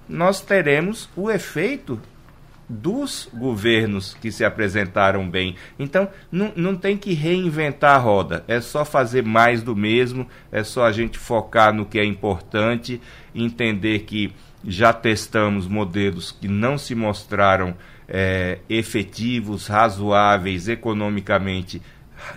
nós 0.08 0.40
teremos 0.40 1.08
o 1.16 1.30
efeito 1.30 2.00
dos 2.68 3.28
governos 3.34 4.14
que 4.20 4.30
se 4.30 4.44
apresentaram 4.44 5.28
bem. 5.28 5.56
Então, 5.76 6.08
não, 6.30 6.52
não 6.54 6.76
tem 6.76 6.96
que 6.96 7.12
reinventar 7.12 7.96
a 7.96 7.98
roda, 7.98 8.44
é 8.46 8.60
só 8.60 8.84
fazer 8.84 9.24
mais 9.24 9.60
do 9.60 9.74
mesmo, 9.74 10.26
é 10.52 10.62
só 10.62 10.84
a 10.84 10.92
gente 10.92 11.18
focar 11.18 11.74
no 11.74 11.84
que 11.84 11.98
é 11.98 12.04
importante, 12.04 13.00
entender 13.34 14.00
que 14.00 14.32
já 14.64 14.92
testamos 14.92 15.66
modelos 15.66 16.30
que 16.30 16.46
não 16.46 16.78
se 16.78 16.94
mostraram 16.94 17.74
é, 18.08 18.58
efetivos, 18.68 19.66
razoáveis, 19.66 20.68
economicamente 20.68 21.82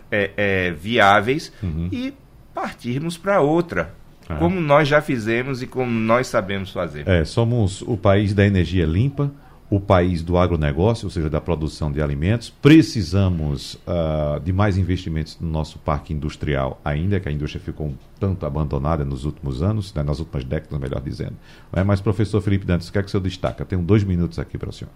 é, 0.09 0.32
é, 0.36 0.71
viáveis 0.71 1.51
uhum. 1.61 1.89
e 1.91 2.13
partirmos 2.53 3.17
para 3.17 3.41
outra. 3.41 3.93
É. 4.30 4.36
Como 4.36 4.59
nós 4.59 4.88
já 4.88 5.01
fizemos 5.01 5.61
e 5.61 5.67
como 5.67 5.91
nós 5.91 6.28
sabemos 6.28 6.71
fazer. 6.71 7.07
É, 7.07 7.26
somos 7.26 7.82
o 7.82 7.97
país 7.97 8.34
da 8.34 8.45
energia 8.45 8.86
limpa, 8.86 9.32
o 9.69 9.80
país 9.80 10.21
do 10.21 10.38
agronegócio, 10.38 11.07
ou 11.07 11.09
seja, 11.09 11.30
da 11.30 11.41
produção 11.41 11.91
de 11.91 12.01
alimentos. 12.01 12.49
Precisamos 12.49 13.74
uh, 13.88 14.39
de 14.39 14.53
mais 14.53 14.78
investimentos 14.78 15.38
no 15.41 15.49
nosso 15.49 15.80
parque 15.80 16.13
industrial, 16.13 16.80
ainda 16.86 17.19
que 17.19 17.28
a 17.28 17.32
indústria 17.32 17.59
ficou 17.59 17.88
um 17.88 17.93
tanto 18.19 18.45
abandonada 18.45 19.03
nos 19.03 19.26
últimos 19.26 19.63
anos, 19.63 19.93
né, 19.93 20.03
nas 20.03 20.19
últimas 20.19 20.43
décadas, 20.43 20.80
melhor 20.80 21.01
dizendo. 21.01 21.34
É, 21.74 21.84
mas, 21.84 21.99
professor 21.99 22.39
Felipe 22.39 22.65
Dantas, 22.65 22.89
o 22.89 22.91
que 22.91 22.99
é 22.99 23.01
que 23.01 23.07
o 23.07 23.11
senhor 23.11 23.24
destaca? 23.24 23.65
Tenho 23.65 23.82
dois 23.82 24.03
minutos 24.03 24.38
aqui 24.38 24.59
para 24.59 24.69
o 24.69 24.74
senhor. 24.74 24.91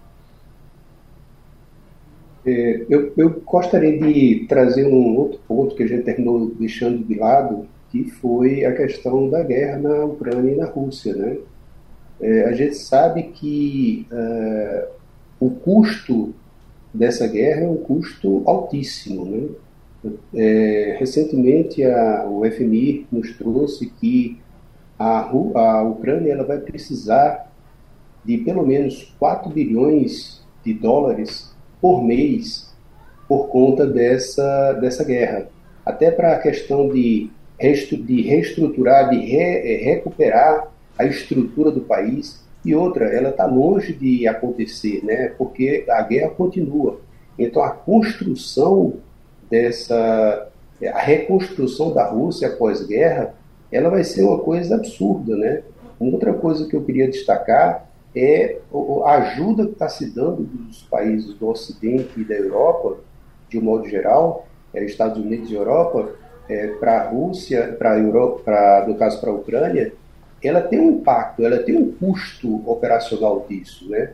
É, 2.46 2.86
eu, 2.88 3.12
eu, 3.16 3.42
gostaria 3.44 3.98
de 3.98 4.46
trazer 4.48 4.86
um 4.86 5.16
outro 5.16 5.40
ponto 5.46 5.74
que 5.74 5.82
a 5.82 5.86
gente 5.86 6.04
terminou 6.04 6.54
deixando 6.58 7.04
de 7.04 7.18
lado, 7.18 7.66
que 7.90 8.10
foi 8.10 8.64
a 8.64 8.74
questão 8.74 9.28
da 9.28 9.42
guerra 9.42 9.78
na 9.78 10.04
Ucrânia 10.04 10.52
e 10.52 10.56
na 10.56 10.66
Rússia. 10.66 11.14
Né? 11.14 11.38
É, 12.20 12.44
a 12.44 12.52
gente 12.52 12.76
sabe 12.76 13.24
que 13.24 14.06
é, 14.12 14.88
o 15.40 15.50
custo 15.50 16.34
dessa 16.92 17.26
guerra 17.26 17.62
é 17.62 17.68
um 17.68 17.76
custo 17.76 18.42
altíssimo. 18.46 19.24
Né? 19.24 19.48
É, 20.34 20.96
recentemente, 20.98 21.82
a, 21.84 22.26
o 22.28 22.44
FMI 22.50 23.06
nos 23.10 23.36
trouxe 23.36 23.86
que 23.86 24.38
a, 24.98 25.30
a 25.30 25.82
Ucrânia 25.82 26.32
ela 26.32 26.44
vai 26.44 26.58
precisar 26.58 27.50
de 28.24 28.38
pelo 28.38 28.66
menos 28.66 29.14
4 29.18 29.50
bilhões 29.50 30.44
de 30.64 30.74
dólares 30.74 31.54
por 31.80 32.04
mês 32.04 32.68
por 33.28 33.48
conta 33.48 33.86
dessa, 33.86 34.72
dessa 34.74 35.04
guerra. 35.04 35.48
Até 35.84 36.10
para 36.10 36.32
a 36.32 36.38
questão 36.38 36.88
de 36.88 37.30
de 37.58 38.22
reestruturar, 38.22 39.10
de 39.10 39.18
re, 39.18 39.36
é, 39.36 39.76
recuperar 39.84 40.70
a 40.98 41.04
estrutura 41.04 41.70
do 41.70 41.80
país. 41.80 42.46
E 42.64 42.74
outra, 42.74 43.06
ela 43.06 43.30
está 43.30 43.46
longe 43.46 43.92
de 43.92 44.26
acontecer, 44.26 45.04
né? 45.04 45.32
porque 45.36 45.84
a 45.88 46.02
guerra 46.02 46.30
continua. 46.30 47.00
Então, 47.38 47.62
a 47.62 47.70
construção 47.70 48.94
dessa. 49.50 50.48
A 50.94 51.00
reconstrução 51.00 51.92
da 51.92 52.08
Rússia 52.08 52.48
após 52.48 52.86
guerra, 52.86 53.34
ela 53.70 53.90
vai 53.90 54.04
ser 54.04 54.22
uma 54.22 54.38
coisa 54.38 54.76
absurda. 54.76 55.36
Né? 55.36 55.62
Outra 55.98 56.32
coisa 56.32 56.68
que 56.68 56.76
eu 56.76 56.84
queria 56.84 57.08
destacar 57.08 57.88
é 58.14 58.58
a 59.04 59.10
ajuda 59.16 59.66
que 59.66 59.72
está 59.72 59.88
se 59.88 60.14
dando 60.14 60.44
dos 60.44 60.82
países 60.84 61.34
do 61.34 61.48
Ocidente 61.48 62.20
e 62.20 62.24
da 62.24 62.34
Europa, 62.34 62.98
de 63.48 63.58
um 63.58 63.62
modo 63.62 63.88
geral, 63.88 64.46
é, 64.72 64.84
Estados 64.84 65.18
Unidos 65.18 65.50
e 65.50 65.54
Europa, 65.54 66.12
é, 66.48 66.68
para 66.68 67.02
a 67.02 67.08
Rússia, 67.08 67.76
para 67.78 67.98
Europa, 67.98 68.84
no 68.86 68.94
caso 68.94 69.20
para 69.20 69.30
a 69.30 69.34
Ucrânia, 69.34 69.92
ela 70.42 70.60
tem 70.60 70.80
um 70.80 70.90
impacto, 70.92 71.44
ela 71.44 71.58
tem 71.58 71.76
um 71.76 71.92
custo 71.92 72.62
operacional 72.70 73.44
disso, 73.48 73.88
né? 73.88 74.12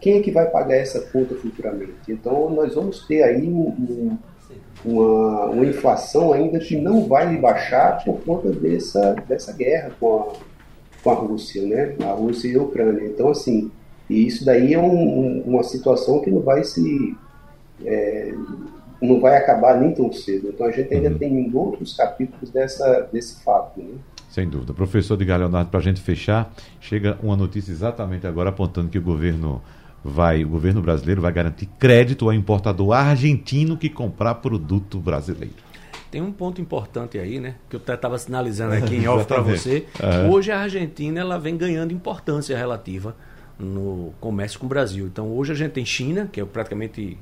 Quem 0.00 0.18
é 0.18 0.20
que 0.20 0.30
vai 0.32 0.46
pagar 0.46 0.76
essa 0.76 1.00
conta 1.00 1.34
futuramente? 1.36 1.92
Então, 2.08 2.50
nós 2.50 2.74
vamos 2.74 3.06
ter 3.06 3.22
aí 3.22 3.46
um, 3.46 4.18
uma, 4.84 5.44
uma, 5.46 5.66
inflação 5.66 6.32
ainda 6.32 6.58
que 6.58 6.76
não 6.76 7.06
vai 7.06 7.36
baixar 7.36 8.02
por 8.04 8.20
conta 8.24 8.50
dessa, 8.50 9.14
dessa 9.28 9.52
guerra 9.52 9.92
com 10.00 10.18
a, 10.18 10.32
com 11.04 11.10
a 11.10 11.14
Rússia, 11.14 11.62
né? 11.62 11.94
A 12.04 12.12
Rússia 12.12 12.48
e 12.48 12.56
a 12.56 12.62
Ucrânia. 12.62 13.06
Então, 13.06 13.28
assim, 13.28 13.70
e 14.10 14.26
isso 14.26 14.44
daí 14.44 14.74
é 14.74 14.78
um, 14.78 14.92
um, 14.92 15.42
uma 15.42 15.62
situação 15.62 16.20
que 16.20 16.30
não 16.30 16.40
vai 16.40 16.64
se... 16.64 17.16
É, 17.84 18.34
não 19.00 19.20
vai 19.20 19.36
acabar 19.36 19.78
nem 19.78 19.94
tão 19.94 20.12
cedo. 20.12 20.48
Então, 20.48 20.66
a 20.66 20.72
gente 20.72 20.92
ainda 20.92 21.10
uhum. 21.10 21.18
tem 21.18 21.50
outros 21.54 21.96
capítulos 21.96 22.50
dessa, 22.50 23.08
desse 23.12 23.42
fato, 23.42 23.80
né? 23.80 23.94
Sem 24.28 24.48
dúvida. 24.48 24.74
Professor 24.74 25.16
de 25.16 25.24
Leonardo, 25.24 25.70
para 25.70 25.80
a 25.80 25.82
gente 25.82 26.00
fechar, 26.00 26.52
chega 26.80 27.18
uma 27.22 27.36
notícia 27.36 27.72
exatamente 27.72 28.26
agora 28.26 28.50
apontando 28.50 28.88
que 28.88 28.98
o 28.98 29.02
governo 29.02 29.62
vai, 30.04 30.44
o 30.44 30.48
governo 30.48 30.82
brasileiro 30.82 31.20
vai 31.20 31.32
garantir 31.32 31.66
crédito 31.78 32.26
ao 32.26 32.32
importador 32.32 32.92
argentino 32.92 33.76
que 33.76 33.88
comprar 33.88 34.36
produto 34.36 34.98
brasileiro. 34.98 35.54
Tem 36.10 36.22
um 36.22 36.32
ponto 36.32 36.60
importante 36.60 37.18
aí, 37.18 37.38
né? 37.38 37.56
Que 37.68 37.76
eu 37.76 37.80
estava 37.80 38.16
sinalizando 38.16 38.74
aqui 38.74 38.96
em 38.96 39.06
off 39.08 39.24
para 39.28 39.42
você. 39.42 39.86
Uhum. 40.02 40.30
Hoje 40.30 40.50
a 40.50 40.60
Argentina 40.60 41.20
ela 41.20 41.38
vem 41.38 41.56
ganhando 41.56 41.92
importância 41.92 42.56
relativa 42.56 43.14
no 43.58 44.12
comércio 44.20 44.58
com 44.58 44.66
o 44.66 44.68
Brasil. 44.68 45.06
Então 45.06 45.30
hoje 45.32 45.52
a 45.52 45.54
gente 45.54 45.72
tem 45.72 45.84
China, 45.84 46.28
que 46.30 46.40
é 46.40 46.44
praticamente 46.44 47.18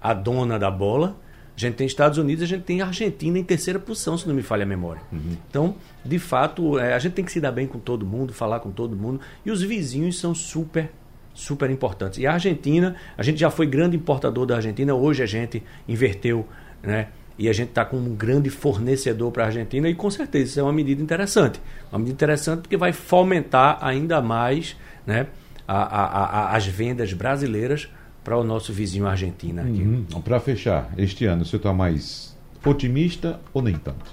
a 0.00 0.14
dona 0.14 0.58
da 0.58 0.70
bola, 0.70 1.16
a 1.58 1.60
gente 1.60 1.74
tem 1.74 1.88
Estados 1.88 2.18
Unidos, 2.18 2.44
a 2.44 2.46
gente 2.46 2.62
tem 2.62 2.80
Argentina 2.82 3.36
em 3.36 3.42
terceira 3.42 3.80
posição, 3.80 4.16
se 4.16 4.28
não 4.28 4.34
me 4.34 4.42
falha 4.42 4.62
a 4.62 4.66
memória. 4.66 5.02
Uhum. 5.10 5.36
Então, 5.50 5.74
de 6.04 6.16
fato, 6.16 6.78
é, 6.78 6.94
a 6.94 6.98
gente 7.00 7.14
tem 7.14 7.24
que 7.24 7.32
se 7.32 7.40
dar 7.40 7.50
bem 7.50 7.66
com 7.66 7.80
todo 7.80 8.06
mundo, 8.06 8.32
falar 8.32 8.60
com 8.60 8.70
todo 8.70 8.94
mundo. 8.94 9.20
E 9.44 9.50
os 9.50 9.60
vizinhos 9.60 10.20
são 10.20 10.32
super, 10.36 10.88
super 11.34 11.68
importantes. 11.68 12.20
E 12.20 12.28
a 12.28 12.34
Argentina, 12.34 12.94
a 13.16 13.24
gente 13.24 13.40
já 13.40 13.50
foi 13.50 13.66
grande 13.66 13.96
importador 13.96 14.46
da 14.46 14.54
Argentina, 14.54 14.94
hoje 14.94 15.20
a 15.20 15.26
gente 15.26 15.60
inverteu, 15.88 16.46
né? 16.80 17.08
E 17.36 17.48
a 17.48 17.52
gente 17.52 17.70
está 17.70 17.84
com 17.84 17.96
um 17.96 18.14
grande 18.14 18.50
fornecedor 18.50 19.32
para 19.32 19.42
a 19.42 19.46
Argentina 19.46 19.88
e 19.88 19.94
com 19.96 20.10
certeza 20.12 20.44
isso 20.44 20.60
é 20.60 20.62
uma 20.62 20.72
medida 20.72 21.02
interessante. 21.02 21.60
Uma 21.90 21.98
medida 21.98 22.14
interessante 22.14 22.62
porque 22.62 22.76
vai 22.76 22.92
fomentar 22.92 23.78
ainda 23.80 24.22
mais 24.22 24.76
né, 25.04 25.26
a, 25.66 25.76
a, 25.76 26.24
a, 26.24 26.56
as 26.56 26.66
vendas 26.66 27.12
brasileiras 27.12 27.88
para 28.28 28.36
o 28.36 28.44
nosso 28.44 28.74
vizinho 28.74 29.06
Argentina. 29.06 29.62
Uhum. 29.62 30.04
Para 30.22 30.38
fechar, 30.38 30.92
este 30.98 31.24
ano 31.24 31.46
você 31.46 31.56
está 31.56 31.72
mais 31.72 32.36
otimista 32.62 33.40
ou 33.54 33.62
nem 33.62 33.74
tanto? 33.74 34.04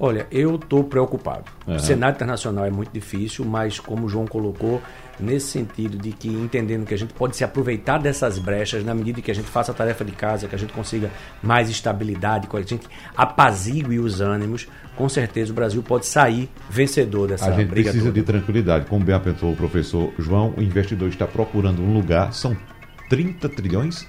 Olha, 0.00 0.26
eu 0.32 0.56
estou 0.56 0.82
preocupado. 0.82 1.44
Uhum. 1.64 1.76
O 1.76 1.78
cenário 1.78 2.16
internacional 2.16 2.64
é 2.64 2.70
muito 2.72 2.90
difícil, 2.92 3.44
mas 3.44 3.78
como 3.78 4.06
o 4.06 4.08
João 4.08 4.26
colocou, 4.26 4.82
nesse 5.20 5.46
sentido 5.46 5.96
de 5.96 6.10
que 6.10 6.26
entendendo 6.26 6.84
que 6.84 6.92
a 6.92 6.98
gente 6.98 7.14
pode 7.14 7.36
se 7.36 7.44
aproveitar 7.44 7.98
dessas 7.98 8.36
brechas 8.36 8.84
na 8.84 8.96
medida 8.96 9.22
que 9.22 9.30
a 9.30 9.34
gente 9.34 9.46
faça 9.46 9.70
a 9.70 9.74
tarefa 9.76 10.04
de 10.04 10.10
casa, 10.10 10.48
que 10.48 10.56
a 10.56 10.58
gente 10.58 10.72
consiga 10.72 11.08
mais 11.40 11.70
estabilidade, 11.70 12.48
que 12.48 12.56
a 12.56 12.62
gente 12.62 12.88
apazigue 13.16 14.00
os 14.00 14.20
ânimos, 14.20 14.66
com 14.96 15.08
certeza 15.08 15.52
o 15.52 15.54
Brasil 15.54 15.84
pode 15.84 16.06
sair 16.06 16.50
vencedor 16.68 17.28
dessa 17.28 17.44
briga. 17.44 17.58
A 17.58 17.60
gente 17.60 17.70
precisa 17.70 18.06
toda. 18.06 18.12
de 18.12 18.22
tranquilidade. 18.22 18.86
Como 18.86 19.04
bem 19.04 19.14
apontou 19.14 19.52
o 19.52 19.56
professor 19.56 20.12
João, 20.18 20.52
o 20.56 20.60
investidor 20.60 21.08
está 21.08 21.28
procurando 21.28 21.80
um 21.80 21.94
lugar, 21.94 22.32
são 22.32 22.56
30 23.12 23.46
trilhões? 23.50 24.06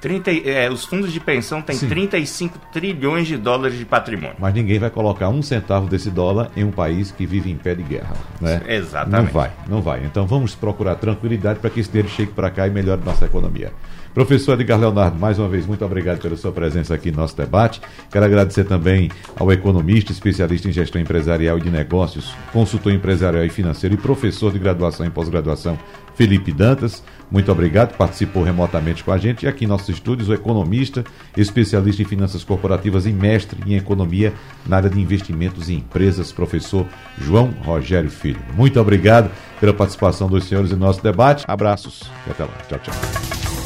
30, 0.00 0.30
é, 0.48 0.70
os 0.70 0.82
fundos 0.82 1.12
de 1.12 1.20
pensão 1.20 1.60
têm 1.60 1.76
Sim. 1.76 1.88
35 1.88 2.58
trilhões 2.72 3.26
de 3.26 3.36
dólares 3.36 3.78
de 3.78 3.84
patrimônio. 3.84 4.36
Mas 4.38 4.54
ninguém 4.54 4.78
vai 4.78 4.88
colocar 4.88 5.28
um 5.28 5.42
centavo 5.42 5.86
desse 5.86 6.10
dólar 6.10 6.50
em 6.56 6.64
um 6.64 6.70
país 6.70 7.10
que 7.10 7.26
vive 7.26 7.50
em 7.50 7.56
pé 7.56 7.74
de 7.74 7.82
guerra. 7.82 8.16
Né? 8.40 8.62
Exatamente. 8.66 9.26
Não 9.26 9.30
vai, 9.30 9.52
não 9.68 9.82
vai. 9.82 10.04
Então 10.06 10.26
vamos 10.26 10.54
procurar 10.54 10.94
tranquilidade 10.94 11.58
para 11.58 11.68
que 11.68 11.80
esse 11.80 11.90
dinheiro 11.90 12.08
chegue 12.08 12.32
para 12.32 12.50
cá 12.50 12.66
e 12.66 12.70
melhore 12.70 13.02
nossa 13.04 13.26
economia. 13.26 13.74
Professor 14.16 14.54
Edgar 14.54 14.80
Leonardo, 14.80 15.18
mais 15.18 15.38
uma 15.38 15.46
vez, 15.46 15.66
muito 15.66 15.84
obrigado 15.84 16.22
pela 16.22 16.38
sua 16.38 16.50
presença 16.50 16.94
aqui 16.94 17.10
no 17.10 17.18
nosso 17.18 17.36
debate. 17.36 17.82
Quero 18.10 18.24
agradecer 18.24 18.64
também 18.64 19.10
ao 19.38 19.52
economista, 19.52 20.10
especialista 20.10 20.66
em 20.66 20.72
gestão 20.72 20.98
empresarial 20.98 21.58
e 21.58 21.60
de 21.60 21.68
negócios, 21.68 22.34
consultor 22.50 22.94
empresarial 22.94 23.44
e 23.44 23.50
financeiro 23.50 23.94
e 23.94 23.98
professor 23.98 24.50
de 24.50 24.58
graduação 24.58 25.04
e 25.04 25.10
pós-graduação, 25.10 25.78
Felipe 26.14 26.50
Dantas. 26.50 27.04
Muito 27.30 27.52
obrigado, 27.52 27.94
participou 27.94 28.42
remotamente 28.42 29.04
com 29.04 29.12
a 29.12 29.18
gente. 29.18 29.44
E 29.44 29.48
aqui 29.48 29.66
em 29.66 29.68
nossos 29.68 29.90
estúdios, 29.90 30.30
o 30.30 30.32
economista, 30.32 31.04
especialista 31.36 32.00
em 32.00 32.06
finanças 32.06 32.42
corporativas 32.42 33.04
e 33.04 33.12
mestre 33.12 33.60
em 33.66 33.76
economia 33.76 34.32
na 34.66 34.78
área 34.78 34.88
de 34.88 34.98
investimentos 34.98 35.68
em 35.68 35.74
empresas, 35.74 36.32
professor 36.32 36.86
João 37.18 37.50
Rogério 37.62 38.10
Filho. 38.10 38.40
Muito 38.54 38.80
obrigado 38.80 39.30
pela 39.60 39.74
participação 39.74 40.26
dos 40.26 40.44
senhores 40.44 40.72
em 40.72 40.76
nosso 40.76 41.02
debate. 41.02 41.44
Abraços 41.46 42.10
e 42.26 42.30
até 42.30 42.44
lá. 42.44 42.52
Tchau, 42.66 42.78
tchau. 42.78 43.65